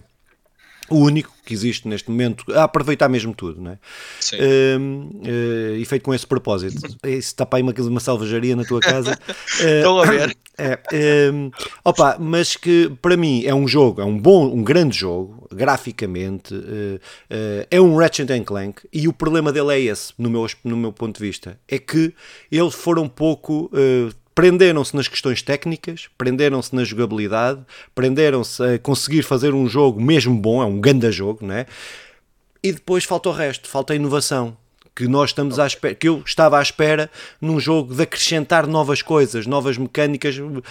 [0.89, 3.79] o único que existe neste momento a aproveitar mesmo tudo, não é?
[4.21, 4.37] Sim.
[4.37, 6.81] Uh, uh, e feito com esse propósito.
[7.07, 9.19] Isso está para aí uma, uma salvajaria na tua casa.
[9.59, 10.37] Estão a ver.
[10.59, 11.51] É, um,
[11.85, 16.55] opa, mas que para mim é um jogo, é um bom, um grande jogo, graficamente,
[16.55, 20.77] uh, uh, é um Ratchet Clank e o problema dele é esse, no meu, no
[20.77, 22.15] meu ponto de vista, é que
[22.51, 27.61] eles foram um pouco uh, prenderam-se nas questões técnicas, prenderam-se na jogabilidade,
[27.95, 31.65] prenderam-se a conseguir fazer um jogo mesmo bom, é um grande jogo, né?
[32.63, 34.55] E depois falta o resto, falta a inovação.
[34.95, 39.03] Que nós estamos à espera, que eu estava à espera num jogo de acrescentar novas
[39.03, 40.63] coisas, novas mecânicas, uh,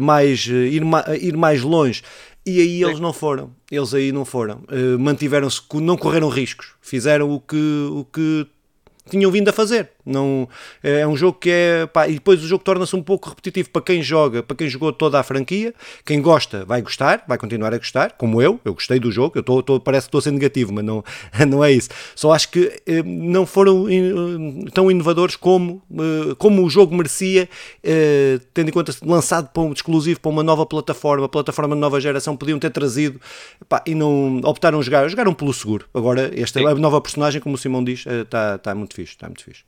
[0.00, 2.02] mais, uh, ir, ma ir mais longe.
[2.44, 4.62] E aí eles não foram, eles aí não foram.
[4.70, 8.46] Uh, Mantiveram-se, não correram riscos, fizeram o que, o que
[9.10, 9.90] tinham vindo a fazer.
[10.06, 10.48] Não,
[10.82, 11.86] é, um jogo que é.
[11.86, 14.92] Pá, e depois o jogo torna-se um pouco repetitivo para quem joga, para quem jogou
[14.92, 15.74] toda a franquia.
[16.04, 18.60] Quem gosta vai gostar, vai continuar a gostar, como eu.
[18.64, 21.04] Eu gostei do jogo, eu tô, tô parece que estou a ser negativo, mas não,
[21.48, 21.88] não é isso.
[22.14, 27.48] Só acho que eh, não foram eh, tão inovadores como, eh, como o jogo merecia,
[27.82, 32.00] eh, tendo em conta lançado para um, exclusivo para uma nova plataforma, plataforma de nova
[32.00, 33.20] geração, podiam ter trazido
[33.68, 35.86] pá, e não optaram a jogar, jogaram pelo seguro.
[35.92, 36.80] Agora, esta Sim.
[36.80, 39.64] nova personagem, como o Simão diz, está eh, tá muito fixe, está muito fixe.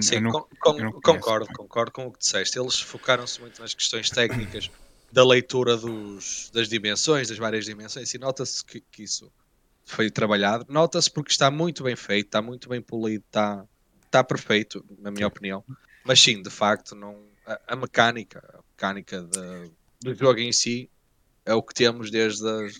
[0.00, 2.58] Sim, não, com, concordo, concordo com o que disseste.
[2.58, 4.70] Eles focaram-se muito nas questões técnicas
[5.10, 9.32] da leitura dos, das dimensões, das várias dimensões, e nota-se que, que, isso
[9.84, 10.64] foi trabalhado.
[10.68, 13.64] Nota-se porque está muito bem feito, está muito bem polido, está,
[14.04, 15.64] está perfeito, na minha opinião.
[16.04, 20.88] Mas sim, de facto, não, a, a mecânica, a mecânica de, do jogo em si
[21.44, 22.74] é o que temos desde as,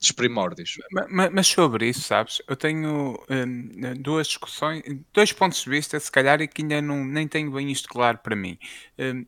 [0.00, 0.78] dos primórdios.
[0.90, 4.82] Mas, mas, sobre isso, sabes, eu tenho um, duas discussões,
[5.12, 8.18] dois pontos de vista, se calhar, e que ainda não, nem tenho bem isto claro
[8.18, 8.58] para mim.
[8.98, 9.26] Um,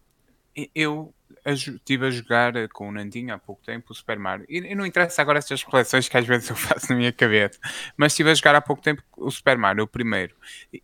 [0.74, 1.14] eu
[1.45, 4.47] estive a jogar eh, com o Nandinho há pouco tempo o Super Mario.
[4.49, 7.59] E, e, não interessa agora estas reflexões que às vezes eu faço na minha cabeça,
[7.97, 10.35] mas estive a jogar há pouco tempo o Super Mario, o primeiro.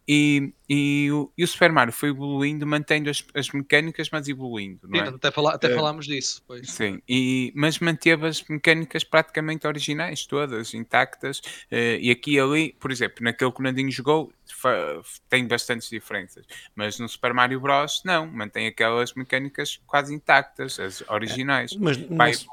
[0.07, 4.89] E, e, o, e o Super Mario foi evoluindo, mantendo as, as mecânicas, mas evoluindo.
[4.89, 5.09] Não é?
[5.09, 6.43] até, fala, até uh, falámos disso.
[6.47, 6.71] Pois.
[6.71, 11.39] Sim, e, mas manteve as mecânicas praticamente originais, todas intactas.
[11.71, 14.33] Uh, e aqui e ali, por exemplo, naquele que o Nandinho jogou,
[15.29, 16.45] tem bastantes diferenças.
[16.75, 18.03] Mas no Super Mario Bros.
[18.05, 21.72] não, mantém aquelas mecânicas quase intactas, as originais.
[21.72, 22.46] É, mas, mas,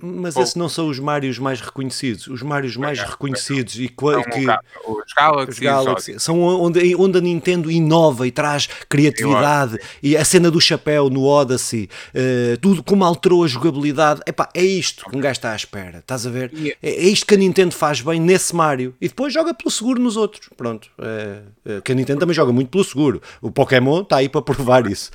[0.00, 2.26] mas esses não são os Marios mais reconhecidos.
[2.26, 7.20] Os Marios mais é, reconhecidos e que, os Galaxy, os Galaxy são onde, onde a
[7.20, 13.04] Nintendo inova e traz criatividade e a cena do chapéu no Odyssey, uh, tudo como
[13.04, 14.20] alterou a jogabilidade.
[14.26, 16.52] Epá, é isto que um gajo está à espera, estás a ver?
[16.82, 20.00] É, é isto que a Nintendo faz bem nesse Mario e depois joga pelo seguro
[20.00, 20.48] nos outros.
[20.56, 20.90] Pronto.
[20.98, 23.22] Uh, que a Nintendo também joga muito pelo seguro.
[23.40, 25.10] O Pokémon está aí para provar isso.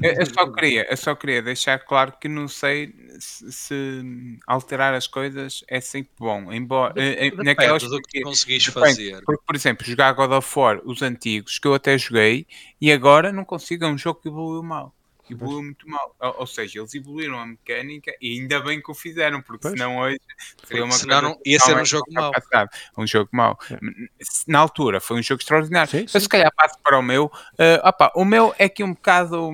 [0.00, 4.94] Eu, eu, só queria, eu só queria deixar claro que não sei se, se alterar
[4.94, 6.52] as coisas é sempre bom.
[6.52, 9.22] Embora eh, Depende naquelas do que conseguis fazer.
[9.24, 12.46] Porque, por exemplo, jogar God of War, os antigos, que eu até joguei,
[12.80, 14.94] e agora não consigo, é um jogo que evoluiu mal
[15.32, 16.14] evoluiu muito mal.
[16.20, 19.72] Ou, ou, seja, eles evoluíram a mecânica e ainda bem que o fizeram, porque pois.
[19.72, 20.20] senão hoje
[20.64, 22.32] seria uma senão não, ia ser um jogo mau.
[22.96, 23.58] Um jogo mau.
[23.70, 23.78] É.
[24.46, 25.90] Na altura foi um jogo extraordinário.
[25.90, 27.26] Sim, se calhar passo para o meu.
[27.26, 29.50] Uh, opa, o meu é que um bocado.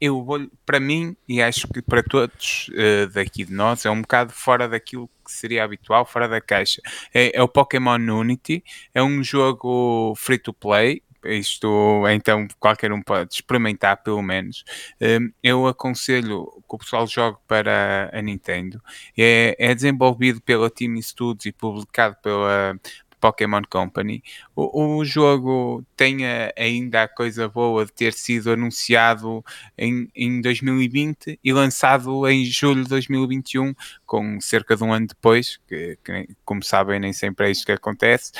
[0.00, 4.02] Eu vou, para mim, e acho que para todos uh, daqui de nós, é um
[4.02, 6.82] bocado fora daquilo que seria habitual, fora da caixa.
[7.14, 13.02] É, é o Pokémon Unity, é um jogo free to play, isto então qualquer um
[13.02, 14.64] pode experimentar pelo menos.
[15.00, 18.80] Hum, eu aconselho que o pessoal jogue para a Nintendo.
[19.16, 22.78] É, é desenvolvido pela Team Studios e publicado pela
[23.20, 24.22] Pokémon Company.
[24.54, 29.44] O, o jogo tem a, ainda a coisa boa de ter sido anunciado
[29.76, 33.74] em, em 2020 e lançado em julho de 2021,
[34.08, 37.72] com cerca de um ano depois, que, que como sabem, nem sempre é isto que
[37.72, 38.32] acontece,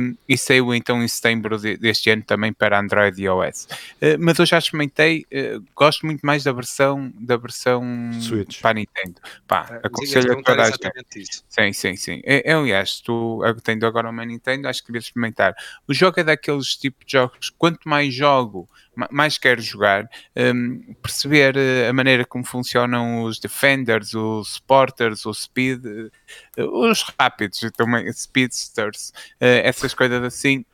[0.00, 3.68] um, e saiu então em setembro de, deste ano também para Android e iOS.
[4.02, 8.60] Uh, mas eu já experimentei, uh, gosto muito mais da versão da versão Switch.
[8.60, 9.20] para a Nintendo.
[9.46, 11.44] Pá, é, aconselho a toda a gente.
[11.48, 12.20] Sim, sim, sim.
[12.24, 15.54] É, é, aliás, tu tendo agora uma Nintendo, acho que devias experimentar.
[15.86, 18.68] O jogo é daqueles tipos de jogos, quanto mais jogo,
[19.10, 25.44] mais quero jogar, um, perceber eh, a maneira como funcionam os defenders, os sporters, os
[25.44, 30.64] speed, uh, os rápidos, também, speedsters, uh, essas coisas assim.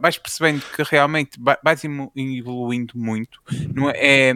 [0.00, 3.42] Vais percebendo que realmente vais evoluindo muito.
[3.74, 4.32] Não é,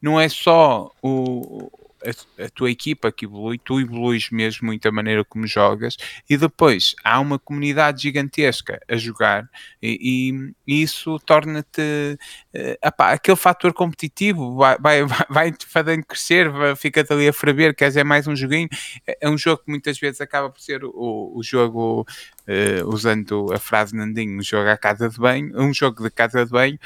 [0.00, 1.68] não é só o,
[2.04, 5.96] a, a, tua equipa que evolui, tu evoluís mesmo muito a maneira como jogas
[6.28, 9.48] e depois há uma comunidade gigantesca a jogar
[9.82, 12.18] e, e isso torna-te
[12.54, 18.04] uh, aquele fator competitivo vai, vai, vai fazendo crescer, fica-te ali a ferver, queres é
[18.04, 18.68] mais um joguinho,
[19.06, 22.06] é, é um jogo que muitas vezes acaba por ser o, o jogo
[22.48, 26.44] uh, usando a frase Nandinho, um jogo à casa de banho, um jogo de casa
[26.44, 26.78] de banho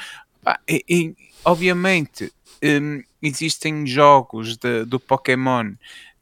[0.67, 2.31] e, e obviamente
[2.65, 5.73] um, existem jogos de, do Pokémon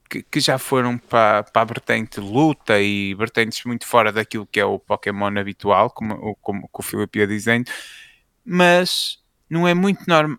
[0.09, 4.59] que, que já foram para, para a vertente luta e vertentes muito fora daquilo que
[4.59, 7.71] é o Pokémon habitual, como, como, como o Filipe ia dizendo,
[8.45, 10.37] mas não é muito normal.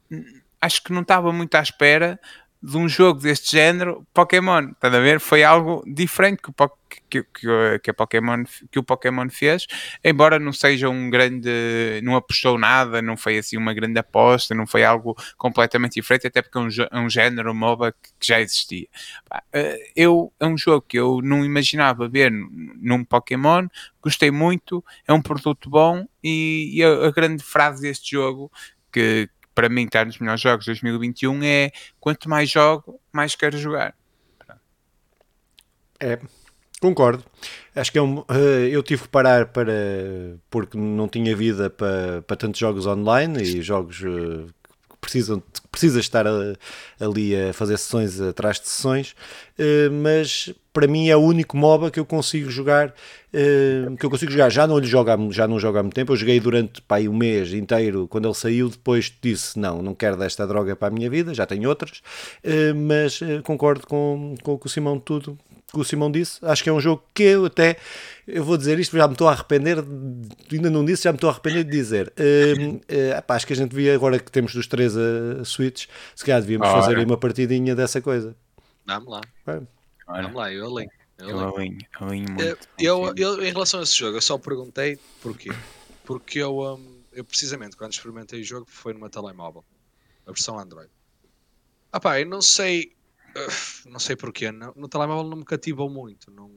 [0.60, 2.18] Acho que não estava muito à espera
[2.64, 5.20] de um jogo deste género, Pokémon, estás a ver?
[5.20, 6.54] Foi algo diferente que o,
[7.10, 9.66] que, que, que, Pokémon, que o Pokémon fez,
[10.02, 11.50] embora não seja um grande,
[12.02, 16.40] não apostou nada, não foi assim uma grande aposta, não foi algo completamente diferente, até
[16.40, 18.88] porque é um, é um género MOBA que, que já existia.
[19.52, 23.68] Eh, eu, é um jogo que eu não imaginava ver num Pokémon,
[24.02, 28.50] gostei muito, é um produto bom e, e a, a grande frase deste jogo
[28.90, 33.56] que, para mim está nos melhores jogos de 2021 é quanto mais jogo, mais quero
[33.56, 33.94] jogar.
[36.00, 36.18] É,
[36.80, 37.24] concordo.
[37.74, 39.72] Acho que é um, eh, eu tive que parar para
[40.50, 44.46] porque não tinha vida para, para tantos jogos online e jogos eh,
[45.04, 46.30] precisam precisa estar a,
[47.00, 49.10] ali a fazer sessões atrás de sessões,
[49.58, 54.10] uh, mas para mim é o único MOBA que eu consigo jogar, uh, que eu
[54.10, 54.50] consigo jogar.
[54.50, 57.00] Já não lhe jogo há, já não jogo há muito tempo, eu joguei durante pá,
[57.00, 60.90] um mês inteiro quando ele saiu, depois disse não, não quero desta droga para a
[60.90, 61.98] minha vida, já tenho outras,
[62.44, 65.36] uh, mas concordo com, com o que o Simão tudo
[65.74, 66.38] que o Simão disse.
[66.42, 67.76] Acho que é um jogo que eu até,
[68.26, 69.78] eu vou dizer isto, já me estou a arrepender,
[70.50, 72.12] ainda não disse, já me estou a arrepender de dizer.
[72.18, 75.86] Uh, uh, pá, acho que a gente devia, agora que temos dos três a, Switch,
[76.14, 78.34] se calhar devíamos oh, fazer uma partidinha dessa coisa.
[78.86, 79.20] Vamos lá.
[79.44, 80.90] Vamos lá, eu alinho.
[81.18, 82.42] Eu alinho, eu alinho muito.
[82.42, 85.50] Eu, eu, eu, em relação a esse jogo, eu só perguntei porquê.
[86.04, 89.64] Porque eu, um, eu precisamente, quando experimentei o jogo, foi numa telemóvel.
[90.26, 90.90] A versão Android.
[91.92, 92.92] Ah pá, eu não sei
[93.86, 94.50] não sei porquê.
[94.50, 96.30] No, no telemóvel não me cativou muito.
[96.30, 96.50] Não.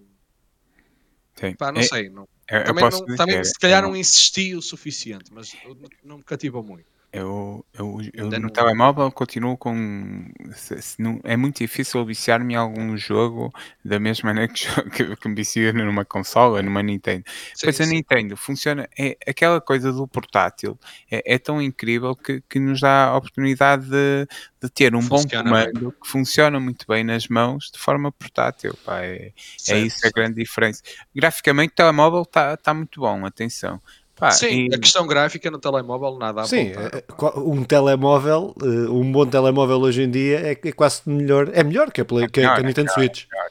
[1.58, 2.10] Pá, não é, sei.
[2.10, 5.56] Não, eu, também, não, também se calhar não insisti o suficiente, mas
[6.04, 6.90] não me cativou muito.
[7.18, 10.30] Eu, eu, eu no telemóvel continuo com.
[10.54, 13.52] Se, se não, é muito difícil viciar-me em algum jogo
[13.84, 17.24] da mesma maneira que, que, que me vicia numa consola, numa Nintendo.
[17.56, 18.88] Sim, pois a Nintendo funciona.
[18.98, 20.78] É, aquela coisa do portátil
[21.10, 24.28] é, é tão incrível que, que nos dá a oportunidade de,
[24.62, 26.00] de ter um funciona bom comando bem.
[26.00, 28.78] que funciona muito bem nas mãos de forma portátil.
[28.86, 29.32] Pá, é,
[29.70, 30.84] é isso a grande diferença.
[31.16, 33.82] Graficamente, o telemóvel está tá muito bom, atenção.
[34.18, 34.76] Pá, Sim, e...
[34.76, 37.04] a questão gráfica no telemóvel nada a Sim, é,
[37.38, 41.92] um telemóvel, eh, um bom telemóvel hoje em dia é, é quase melhor, é melhor
[41.92, 43.26] que a, Play, que, a Nintendo Switch.
[43.32, 43.47] Até,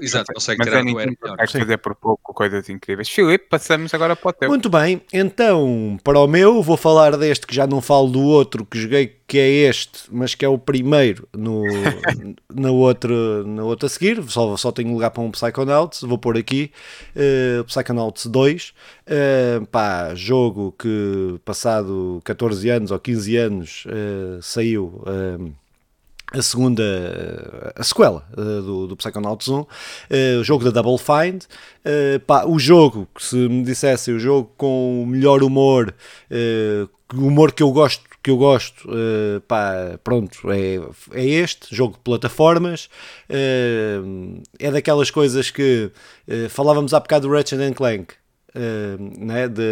[0.00, 3.08] exato, consegue mas a Nintendo consegue fazer por pouco coisas incríveis.
[3.08, 4.48] Filipe, passamos agora para o teu.
[4.48, 8.64] Muito bem, então para o meu vou falar deste que já não falo do outro
[8.64, 11.62] que joguei que é este, mas que é o primeiro no,
[12.52, 14.20] no, outro, no outro a seguir.
[14.24, 16.72] Só, só tenho lugar para um Psychonauts, vou pôr aqui
[17.14, 18.70] uh, Psychonauts 2.
[18.70, 18.72] Uh,
[19.06, 25.00] eh, pá, jogo que passado 14 anos ou 15 anos uh, saiu.
[25.06, 25.52] Uh,
[26.32, 29.66] a segunda, a sequela uh, do, do Psychonauts 1, uh,
[30.40, 31.44] o jogo da Double Find,
[32.26, 35.94] pá, o jogo, que se me dissesse o jogo com o melhor humor,
[37.14, 38.86] o humor que eu gosto, que eu gosto,
[39.48, 40.78] pá, pronto, é,
[41.12, 42.90] é este, jogo de plataformas,
[44.58, 45.90] é daquelas coisas que
[46.50, 48.14] falávamos há bocado do Ratchet Clank,
[49.16, 49.62] né, de,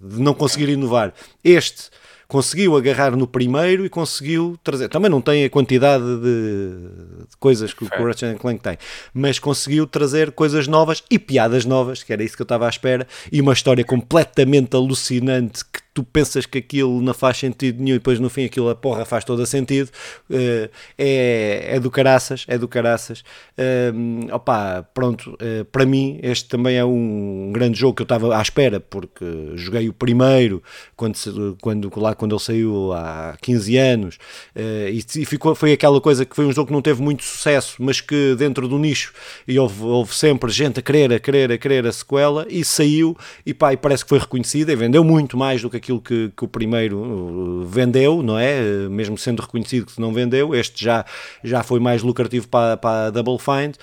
[0.00, 1.12] de não conseguir inovar.
[1.44, 1.90] Este
[2.34, 4.88] conseguiu agarrar no primeiro e conseguiu trazer.
[4.88, 8.76] Também não tem a quantidade de, de coisas que o Ratchet Clank tem,
[9.14, 12.68] mas conseguiu trazer coisas novas e piadas novas, que era isso que eu estava à
[12.68, 15.64] espera, e uma história completamente alucinante
[15.94, 19.04] tu pensas que aquilo não faz sentido nenhum e depois no fim aquilo a porra
[19.04, 19.88] faz todo sentido
[20.28, 23.22] uh, é, é do caraças é do caraças.
[23.56, 28.36] Uh, opa, pronto, uh, para mim este também é um grande jogo que eu estava
[28.36, 30.60] à espera porque joguei o primeiro
[30.96, 31.16] quando,
[31.60, 34.18] quando, lá quando ele saiu há 15 anos
[34.56, 37.76] e, e, ficou, foi aquela coisa que foi um jogo que não teve muito sucesso
[37.78, 39.12] mas que dentro do nicho
[39.46, 43.16] e houve, houve sempre gente a querer, a querer, a querer a sequela e saiu
[43.46, 46.32] e pá, e parece que foi reconhecida e vendeu muito mais do que aquilo que,
[46.34, 48.60] que o primeiro vendeu, não é?
[48.60, 51.04] Uh, mesmo sendo reconhecido que não vendeu, este já,
[51.42, 53.76] já foi mais lucrativo para, para a Double Find.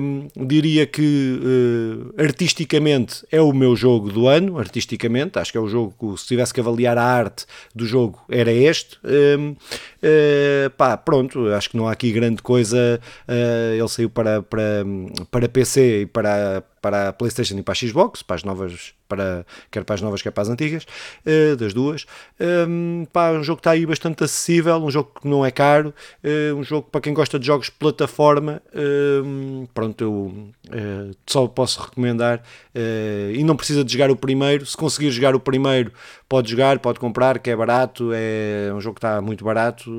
[0.00, 5.60] Um, diria que uh, artisticamente é o meu jogo do ano, artisticamente, acho que é
[5.60, 8.98] o jogo que se tivesse que avaliar a arte do jogo era este.
[9.04, 9.56] Um,
[10.02, 13.00] uh, pá, pronto, acho que não há aqui grande coisa.
[13.28, 14.84] Uh, ele saiu para, para,
[15.30, 19.46] para PC e para, para a PlayStation e para a Xbox, para as novas para,
[19.70, 20.86] quer para as novas, quer para as antigas,
[21.26, 22.06] uh, das duas.
[22.40, 25.92] Um, pá, um jogo que está aí bastante acessível, um jogo que não é caro,
[26.24, 28.62] uh, um jogo para quem gosta de jogos plataforma.
[28.74, 32.42] Um, pronto, eu uh, só posso recomendar.
[32.74, 34.64] e não precisa de jogar o primeiro.
[34.64, 35.92] Se conseguir jogar o primeiro,
[36.28, 38.10] pode jogar, pode comprar, que é barato.
[38.14, 39.90] É um jogo que está muito barato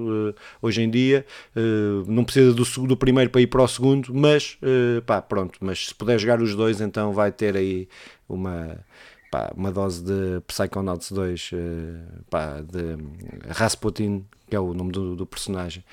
[0.62, 1.26] hoje em dia.
[2.08, 4.58] não precisa do, do primeiro para ir para o segundo, mas
[5.06, 5.60] pá, pronto.
[5.62, 7.88] Mas se puder jogar os dois, então vai ter aí
[8.28, 8.78] uma
[9.34, 12.98] pá, uma dose de Psychonauts 2, uh, pá, de
[13.50, 15.84] Rasputin, que é o nome do, do personagem,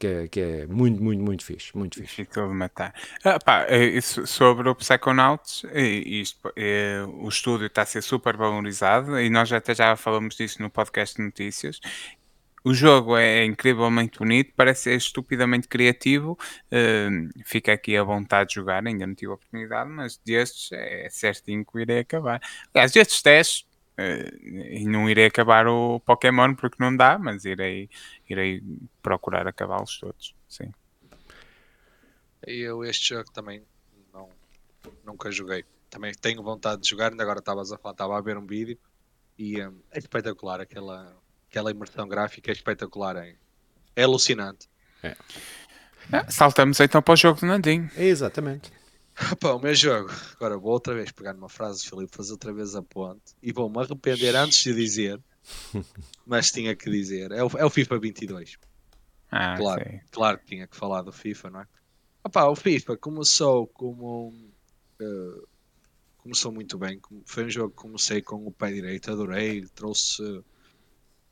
[0.00, 1.70] que, é, que é muito, muito, muito fixe.
[1.76, 2.26] Muito fixe.
[2.52, 2.92] Matar.
[3.22, 9.20] Ah, pá, isso, sobre o Psychonauts, isto, é, o estúdio está a ser super valorizado
[9.20, 11.80] e nós até já falamos disso no podcast de notícias
[12.64, 16.38] o jogo é incrivelmente bonito, parece estupidamente criativo.
[16.66, 21.08] Uh, fica aqui à vontade de jogar, ainda não tive a oportunidade, mas destes é
[21.10, 22.40] certinho que irei acabar.
[22.72, 23.66] Aliás, destes testes,
[23.98, 27.90] uh, não irei acabar o Pokémon porque não dá, mas irei,
[28.28, 28.62] irei
[29.02, 30.34] procurar acabá-los todos.
[30.48, 30.70] Sim.
[32.46, 33.62] Eu este jogo também
[34.12, 34.28] não,
[35.04, 35.64] nunca joguei.
[35.90, 38.78] Também tenho vontade de jogar, ainda agora estavas a falar, estava a ver um vídeo
[39.38, 41.21] e um, é espetacular aquela
[41.52, 43.36] aquela imersão gráfica é espetacular, é,
[43.94, 44.66] é alucinante.
[45.02, 45.14] É.
[46.10, 47.90] É, saltamos então para o jogo do Nandinho.
[47.94, 48.72] Exatamente.
[49.38, 50.10] Pá, o meu jogo.
[50.34, 53.78] Agora vou outra vez pegar numa frase, Filipe, fazer outra vez a ponte e vou-me
[53.78, 55.20] arrepender antes de dizer,
[56.26, 57.30] mas tinha que dizer.
[57.30, 58.56] É o, é o FIFA 22.
[59.30, 60.00] Ah, claro, sei.
[60.10, 61.66] claro que tinha que falar do FIFA, não é?
[62.24, 64.32] Opa, o FIFA começou como.
[65.00, 65.46] Uh,
[66.16, 66.98] começou muito bem.
[67.26, 70.42] Foi um jogo que comecei com o pé direito, adorei, trouxe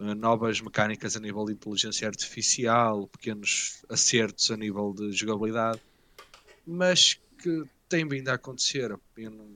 [0.00, 5.80] novas mecânicas a nível de inteligência artificial, pequenos acertos a nível de jogabilidade,
[6.66, 8.98] mas que tem vindo a acontecer.
[9.16, 9.50] Eu não,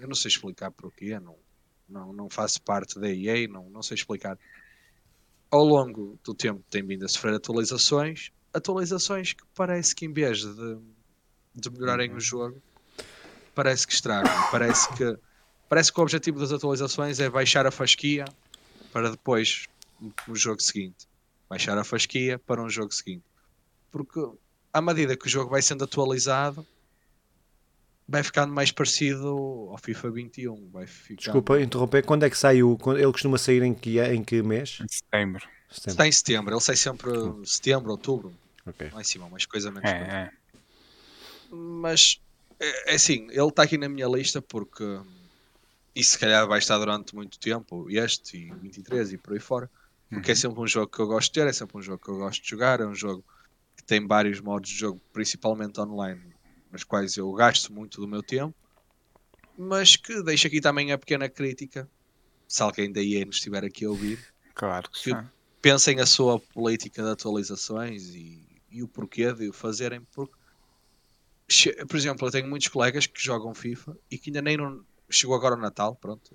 [0.00, 1.36] eu não sei explicar porquê, não,
[1.88, 4.36] não, não faço parte da EA, não, não sei explicar.
[5.48, 10.40] Ao longo do tempo tem vindo a sofrer atualizações, atualizações que parece que em vez
[10.40, 10.78] de,
[11.54, 12.20] de melhorarem o uhum.
[12.20, 12.62] jogo,
[13.54, 15.16] parece que estragam, parece que
[15.68, 18.24] parece que o objetivo das atualizações é baixar a fasquia
[18.92, 19.66] para depois,
[20.26, 21.06] no jogo seguinte,
[21.48, 23.24] baixar a fasquia para um jogo seguinte.
[23.90, 24.20] Porque
[24.72, 26.66] à medida que o jogo vai sendo atualizado,
[28.08, 30.70] vai ficando mais parecido ao FIFA 21.
[30.70, 31.18] Vai ficando...
[31.18, 32.76] Desculpa interromper, quando é que sai o.
[32.96, 34.78] Ele costuma sair em que, em que mês?
[34.80, 35.46] Em setembro.
[35.70, 35.90] setembro.
[35.90, 37.44] Está em setembro, ele sai sempre hum.
[37.44, 38.32] setembro, outubro.
[38.66, 38.90] Okay.
[38.92, 39.88] Lá em cima, mais coisa menos.
[39.88, 40.12] É, coisa.
[40.12, 40.30] É.
[41.52, 42.20] Mas
[42.58, 44.84] é, é assim, ele está aqui na minha lista porque
[45.94, 49.70] e se calhar vai estar durante muito tempo, este e 23 e por aí fora,
[50.08, 50.38] porque é uhum.
[50.38, 52.18] é sempre um jogo que eu gosto de ter, é sempre um jogo que eu
[52.18, 53.24] gosto de jogar, é um jogo
[53.76, 56.20] que tem vários modos de jogo, principalmente online,
[56.70, 58.54] nos quais eu gasto muito do meu tempo,
[59.58, 61.88] mas que deixa aqui também a pequena crítica,
[62.46, 64.18] se alguém da EA nos estiver aqui a ouvir,
[64.54, 65.26] claro que, que
[65.60, 70.40] pensem a sua política de atualizações e, e o porquê de o fazerem, porque
[71.88, 75.34] por exemplo, eu tenho muitos colegas que jogam FIFA e que ainda nem não, chegou
[75.34, 76.30] agora o Natal, pronto.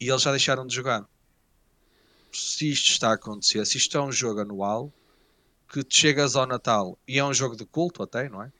[0.00, 1.08] E eles já deixaram de jogar.
[2.32, 4.92] Se isto está a acontecer, se isto é um jogo anual,
[5.68, 8.52] que chegas ao Natal e é um jogo de culto até, não é?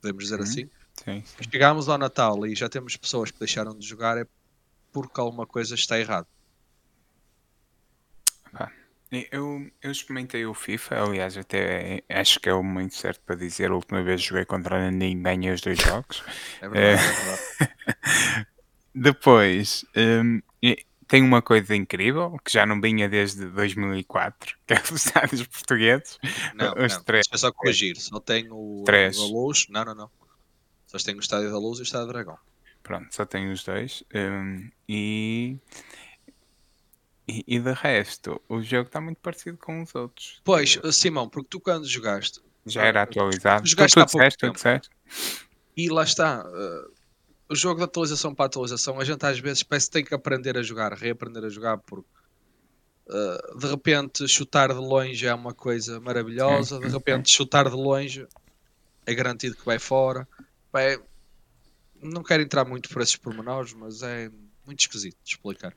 [0.00, 0.42] Podemos dizer uhum.
[0.42, 0.70] assim.
[1.04, 1.50] Sim, sim.
[1.50, 4.26] Chegamos ao Natal e já temos pessoas que deixaram de jogar é
[4.92, 6.26] porque alguma coisa está errada.
[9.30, 13.70] Eu, eu experimentei o FIFA, aliás, até acho que é o momento certo para dizer.
[13.70, 16.24] A última vez joguei contra a Nandinho, ganhei os dois jogos.
[16.62, 18.46] é verdade, é verdade.
[18.94, 20.40] Depois, um,
[21.06, 26.18] tem uma coisa incrível que já não vinha desde 2004, que é os estádios portugueses.
[26.54, 27.04] Não, os não.
[27.04, 27.26] Três.
[27.30, 27.96] é só corrigir.
[27.98, 29.18] Só tenho o três.
[29.18, 29.66] da Luz.
[29.68, 30.10] Não, não, não.
[30.86, 32.38] Só tenho o Estádio da Luz e o Estádio do Dragão.
[32.82, 34.02] Pronto, só tenho os dois.
[34.14, 35.58] Um, e
[37.32, 40.40] e, e de resto, o jogo está muito parecido com os outros.
[40.44, 42.40] Pois, Simão, porque tu quando jogaste.
[42.66, 43.66] Já era atualizado.
[43.66, 44.90] Jogaste tu, tu, disseste, tu disseste.
[45.76, 46.44] E lá está.
[46.44, 46.92] Uh,
[47.48, 50.56] o jogo de atualização para atualização, a gente às vezes parece que tem que aprender
[50.58, 52.08] a jogar, reaprender a jogar, porque
[53.08, 58.26] uh, de repente chutar de longe é uma coisa maravilhosa, de repente chutar de longe
[59.06, 60.28] é garantido que vai fora.
[60.72, 60.98] Vai...
[62.00, 64.30] Não quero entrar muito por esses pormenores, mas é
[64.66, 65.74] muito esquisito de explicar.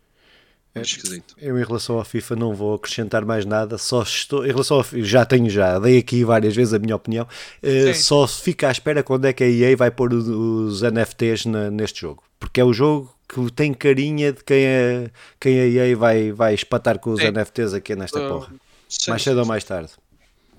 [0.75, 1.35] É esquisito.
[1.37, 3.77] Eu, em relação à FIFA, não vou acrescentar mais nada.
[3.77, 4.45] Só estou.
[4.45, 7.25] Em relação ao já tenho já, dei aqui várias vezes a minha opinião.
[7.63, 11.71] Uh, só fica à espera quando é que a EA vai pôr os NFTs na,
[11.71, 12.23] neste jogo.
[12.37, 15.09] Porque é o jogo que tem carinha de quem, é,
[15.39, 17.31] quem a EA vai, vai espatar com os Sim.
[17.31, 18.53] NFTs aqui nesta uh, porra.
[18.89, 19.93] Sim, mais cedo ou mais tarde.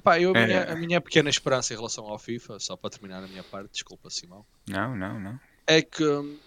[0.03, 0.73] Pá, eu, a, minha, é.
[0.73, 4.09] a minha pequena esperança em relação ao FIFA, só para terminar a minha parte, desculpa,
[4.09, 4.47] Simão.
[4.67, 5.39] Não, não, não.
[5.67, 6.05] É que,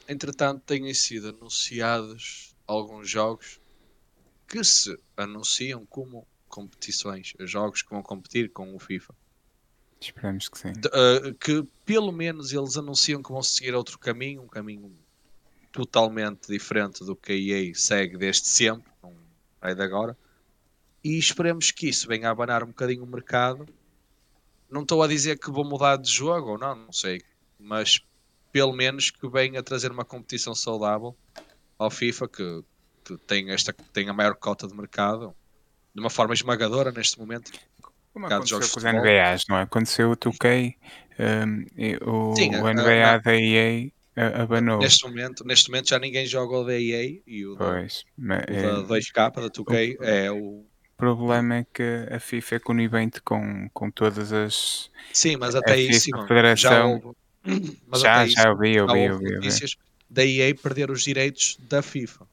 [0.08, 3.60] entretanto, têm sido anunciados alguns jogos
[4.48, 9.14] que se anunciam como competições, jogos que vão competir com o FIFA.
[10.00, 10.70] Esperamos que sim.
[10.70, 14.96] Uh, que pelo menos eles anunciam que vão seguir outro caminho, um caminho
[15.72, 19.14] totalmente diferente do que a EA segue desde sempre, não
[19.62, 20.18] é de agora.
[21.04, 23.68] E esperemos que isso venha a abanar um bocadinho o mercado.
[24.70, 27.22] Não estou a dizer que vou mudar de jogo ou não, não sei,
[27.60, 28.00] mas
[28.52, 31.16] pelo menos que venha a trazer uma competição saudável
[31.80, 32.64] ao FIFA, que,
[33.06, 35.34] que tem, esta, tem a maior cota de mercado,
[35.96, 37.52] de uma forma esmagadora neste momento.
[38.14, 38.84] Como aconteceu com os.
[38.84, 39.62] NBAs, não é?
[39.64, 40.76] Aconteceu o 2K,
[41.20, 43.90] um, o, Sim, o NBA a- da EA
[44.44, 44.80] abanou.
[44.80, 48.34] Neste momento, neste momento já ninguém joga o da EA e o da, Pois, o
[48.34, 50.36] é, da 2K, da 2K, é o.
[50.38, 50.66] o
[50.98, 54.90] problema é que a FIFA é conivente com, com todas as.
[55.14, 57.18] Sim, mas até isso, Simão, já Federação- houve.
[57.88, 59.36] Mas já, até isso, já ouvi, já ouvi, ouvi, ouvi.
[59.36, 59.72] notícias
[60.10, 62.26] da EA perder os direitos da FIFA.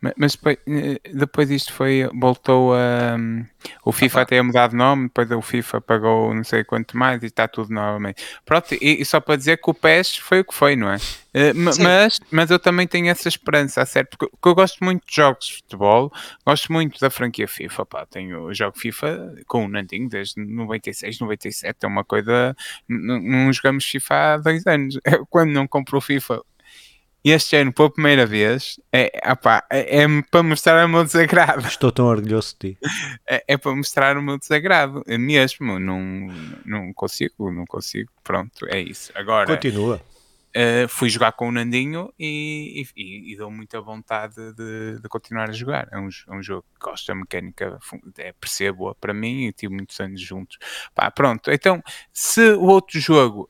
[0.00, 3.16] Ma- Mas depois, eh, depois isto foi, voltou a.
[3.18, 3.46] hum,
[3.86, 4.22] O FIFA pá.
[4.22, 7.48] até a mudar de nome, depois o FIFA pagou não sei quanto mais e está
[7.48, 8.22] tudo novamente.
[8.44, 10.96] Pronto, e, e só para dizer que o PES foi o que foi, não é?
[11.32, 11.82] Eh, Sim.
[11.82, 15.54] mas, mas eu também tenho essa esperança, sério, porque, eu gosto muito de jogos de
[15.56, 16.12] futebol,
[16.46, 21.78] gosto muito da franquia FIFA, pá, tenho, jogo FIFA com o Nandinho desde 96, 97,
[21.82, 22.54] é uma coisa.
[22.88, 24.98] n- Não jogamos FIFA há dois anos.
[25.06, 26.42] Eu, quando não compro o FIFA
[27.30, 31.66] este ano, pela primeira vez, é, apá, é, é para mostrar o meu desagrado.
[31.66, 32.78] Estou tão orgulhoso de ti.
[33.28, 35.02] É, é para mostrar o meu desagrado.
[35.06, 36.00] É mesmo, não,
[36.64, 38.10] não consigo, não consigo.
[38.22, 39.10] Pronto, é isso.
[39.14, 40.00] Agora, Continua.
[40.52, 45.48] eh, fui jogar com o Nandinho e, e, e deu muita vontade de, de continuar
[45.48, 45.88] a jogar.
[45.90, 47.78] É um, é um jogo que gosto da mecânica,
[48.18, 50.58] é, percebo-a para mim e tive muitos anos juntos.
[50.94, 53.48] Pá, pronto, então, se o outro jogo,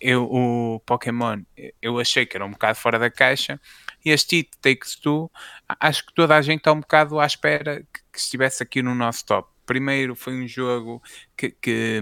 [0.00, 1.42] eu, o Pokémon,
[1.80, 3.60] eu achei que era um bocado fora da caixa,
[4.04, 5.30] e este It Takes Two,
[5.80, 8.94] acho que toda a gente está um bocado à espera que, que estivesse aqui no
[8.94, 9.48] nosso top.
[9.64, 11.02] Primeiro foi um jogo
[11.36, 12.00] que, que,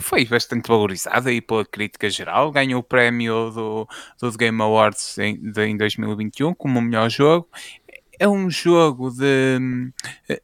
[0.00, 3.88] foi bastante valorizado aí pela crítica geral, ganhou o prémio do,
[4.20, 7.48] do Game Awards em, de- em 2021 como o melhor jogo.
[8.22, 9.58] É um jogo de,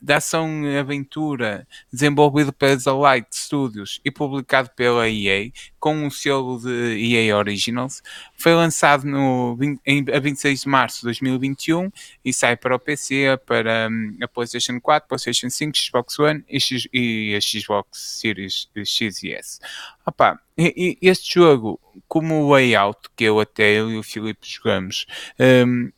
[0.03, 6.59] de ação e aventura desenvolvido pela Light Studios e publicado pela EA com um selo
[6.59, 6.69] de
[7.15, 8.03] EA Originals.
[8.37, 9.57] Foi lançado no,
[9.87, 11.89] em, a 26 de março de 2021
[12.25, 13.89] e sai para o PC, para
[14.21, 19.33] a PlayStation 4, PlayStation 5, Xbox One e, X- e a Xbox Series X e
[19.33, 19.61] S.
[20.05, 25.07] Opa, este jogo, como o Way Out, que eu até eu e o Filipe jogamos,
[25.39, 25.93] hum,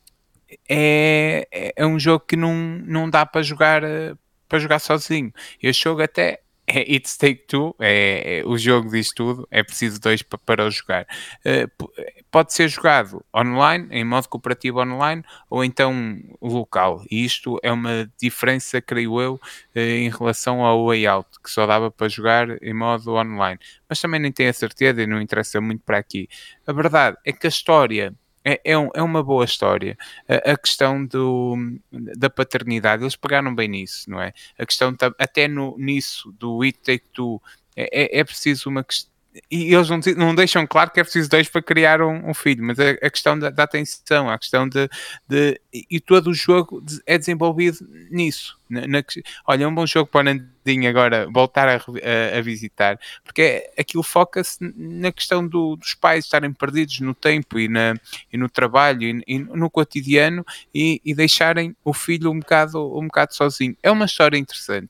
[0.69, 4.15] é, é- é um jogo que não, não dá para jogar eh,
[4.49, 5.33] para jogar sozinho.
[5.63, 10.01] Este jogo até é It's Take Two, é, é- o jogo diz tudo, é preciso
[10.01, 11.07] dois pa- para o jogar.
[11.45, 17.03] P- pode ser jogado online, em modo cooperativo online, ou então local.
[17.11, 19.41] E isto é uma diferença, creio eu,
[19.75, 23.59] eh, em relação ao Way Out, que só dava para jogar em modo online.
[23.89, 26.29] Mas também nem tenho a certeza e não interessa muito para aqui.
[26.67, 28.15] A verdade é que a história
[28.45, 29.97] é, é, um- é uma boa história.
[30.29, 31.57] A, a questão do,
[31.93, 34.33] da paternidade, eles pegaram bem nisso, não é?
[34.59, 37.41] A questão, até no, nisso, do It Take Two,
[37.77, 39.11] é, é, é preciso uma questão.
[39.51, 42.65] E eles não, não deixam claro que é preciso dois para criar um, um filho,
[42.65, 44.89] mas a, a questão da, da atenção, a questão de,
[45.29, 47.79] de- E todo o jogo é desenvolvido
[48.11, 48.59] nisso.
[48.69, 49.03] Na, na
[49.47, 53.43] olha, é um bom jogo para o Nandinho agora voltar a, a- a visitar, porque
[53.43, 57.95] é- aquilo foca-se na questão do- dos pais estarem perdidos no tempo e, na,
[58.33, 63.07] e no trabalho e, e no cotidiano e, e deixarem o filho um bocado, um
[63.07, 63.77] bocado sozinho.
[63.83, 64.89] É uma história interessante,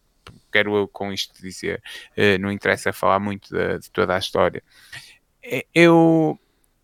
[0.50, 1.82] quero eu com isto dizer,
[2.16, 4.62] eh, não interessa falar muito da- de, toda a história.
[5.42, 6.38] Eh, Eu,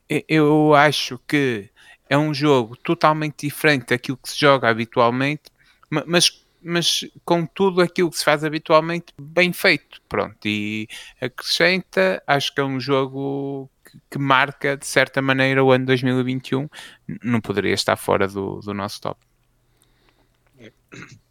[0.09, 1.71] eh, eu acho que
[2.09, 5.45] é um jogo totalmente diferente daquilo que se joga habitualmente,
[5.91, 10.01] ma- mas, mas com tudo aquilo que se faz habitualmente bem feito.
[10.09, 10.89] Pronto, e
[11.21, 16.69] acrescenta, acho que é um jogo que, que marca de certa maneira o ano 2021,
[17.09, 19.21] N- não poderia estar fora do, do nosso top.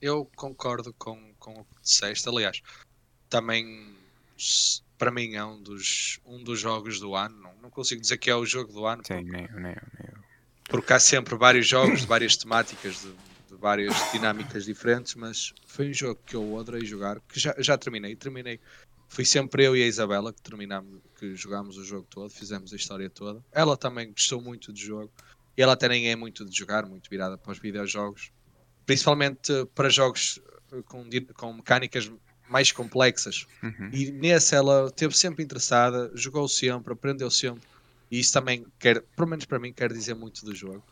[0.01, 2.27] Eu concordo com, com o disseste.
[2.27, 2.61] Aliás,
[3.29, 3.95] também
[4.97, 7.37] para mim é um dos, um dos jogos do ano.
[7.37, 9.75] Não, não consigo dizer que é o jogo do ano, Sim, nem, nem, nem.
[10.69, 13.09] porque há sempre vários jogos de várias temáticas, de,
[13.49, 17.77] de várias dinâmicas diferentes, mas foi um jogo que eu adorei jogar, que já, já
[17.77, 18.59] terminei, terminei.
[19.07, 22.75] Fui sempre eu e a Isabela que terminamos, que jogámos o jogo todo, fizemos a
[22.75, 23.43] história toda.
[23.51, 25.11] Ela também gostou muito do jogo.
[25.57, 28.31] E ela até nem é muito de jogar, muito virada para os videojogos.
[28.85, 30.41] Principalmente eh, para jogos
[30.83, 32.11] com, com mecânicas
[32.49, 33.45] mais complexas.
[33.63, 33.89] Uhum.
[33.91, 37.67] E nesse ela esteve sempre interessada, jogou sempre, aprendeu sempre.
[38.09, 40.83] E isso também quer, pelo menos para mim, quer dizer muito do jogo.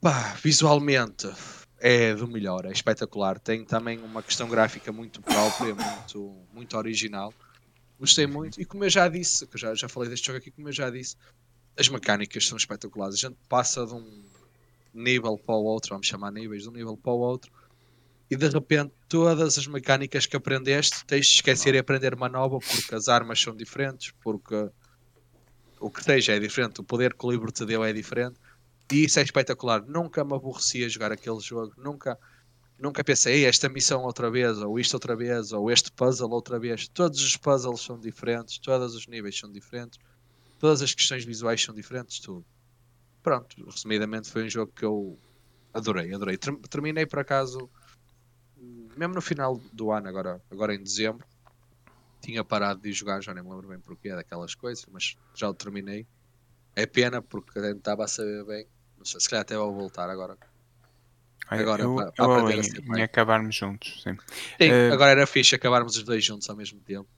[0.00, 1.30] Pá, visualmente
[1.78, 3.38] é do melhor, é espetacular.
[3.38, 7.32] Tem também uma questão gráfica muito própria, muito, muito original.
[7.98, 8.60] Gostei muito.
[8.60, 10.72] E como eu já disse, que eu já, já falei deste jogo aqui, como eu
[10.72, 11.16] já disse,
[11.78, 13.14] as mecânicas são espetaculares.
[13.16, 14.22] A gente passa de um
[14.92, 17.52] nível para o outro, vamos chamar níveis, de um nível para o outro,
[18.30, 22.58] e de repente todas as mecânicas que aprendeste tens de esquecer e aprender uma nova
[22.58, 24.70] porque as armas são diferentes, porque
[25.80, 28.38] o que seja é diferente, o poder que o livro te deu é diferente.
[28.92, 29.82] E isso é espetacular.
[29.86, 31.72] Nunca me aborrecia jogar aquele jogo.
[31.76, 32.18] Nunca,
[32.78, 36.86] nunca pensei, esta missão outra vez, ou isto outra vez, ou este puzzle outra vez.
[36.88, 39.98] Todos os puzzles são diferentes, todos os níveis são diferentes,
[40.58, 42.44] todas as questões visuais são diferentes, tudo.
[43.22, 45.16] Pronto, resumidamente foi um jogo que eu
[45.72, 46.36] adorei, adorei.
[46.68, 47.70] Terminei por acaso,
[48.96, 51.26] mesmo no final do ano, agora, agora em dezembro,
[52.20, 55.54] tinha parado de jogar, já nem me lembro bem porquê daquelas coisas, mas já o
[55.54, 56.06] terminei.
[56.76, 58.66] É pena porque a gente estava a saber bem.
[58.96, 60.36] Não sei, se calhar até vou voltar agora.
[61.48, 64.16] Agora, eu, para, para eu a ser acabarmos juntos, sim.
[64.60, 64.92] sim uh...
[64.92, 67.08] agora era fixe acabarmos os dois juntos ao mesmo tempo.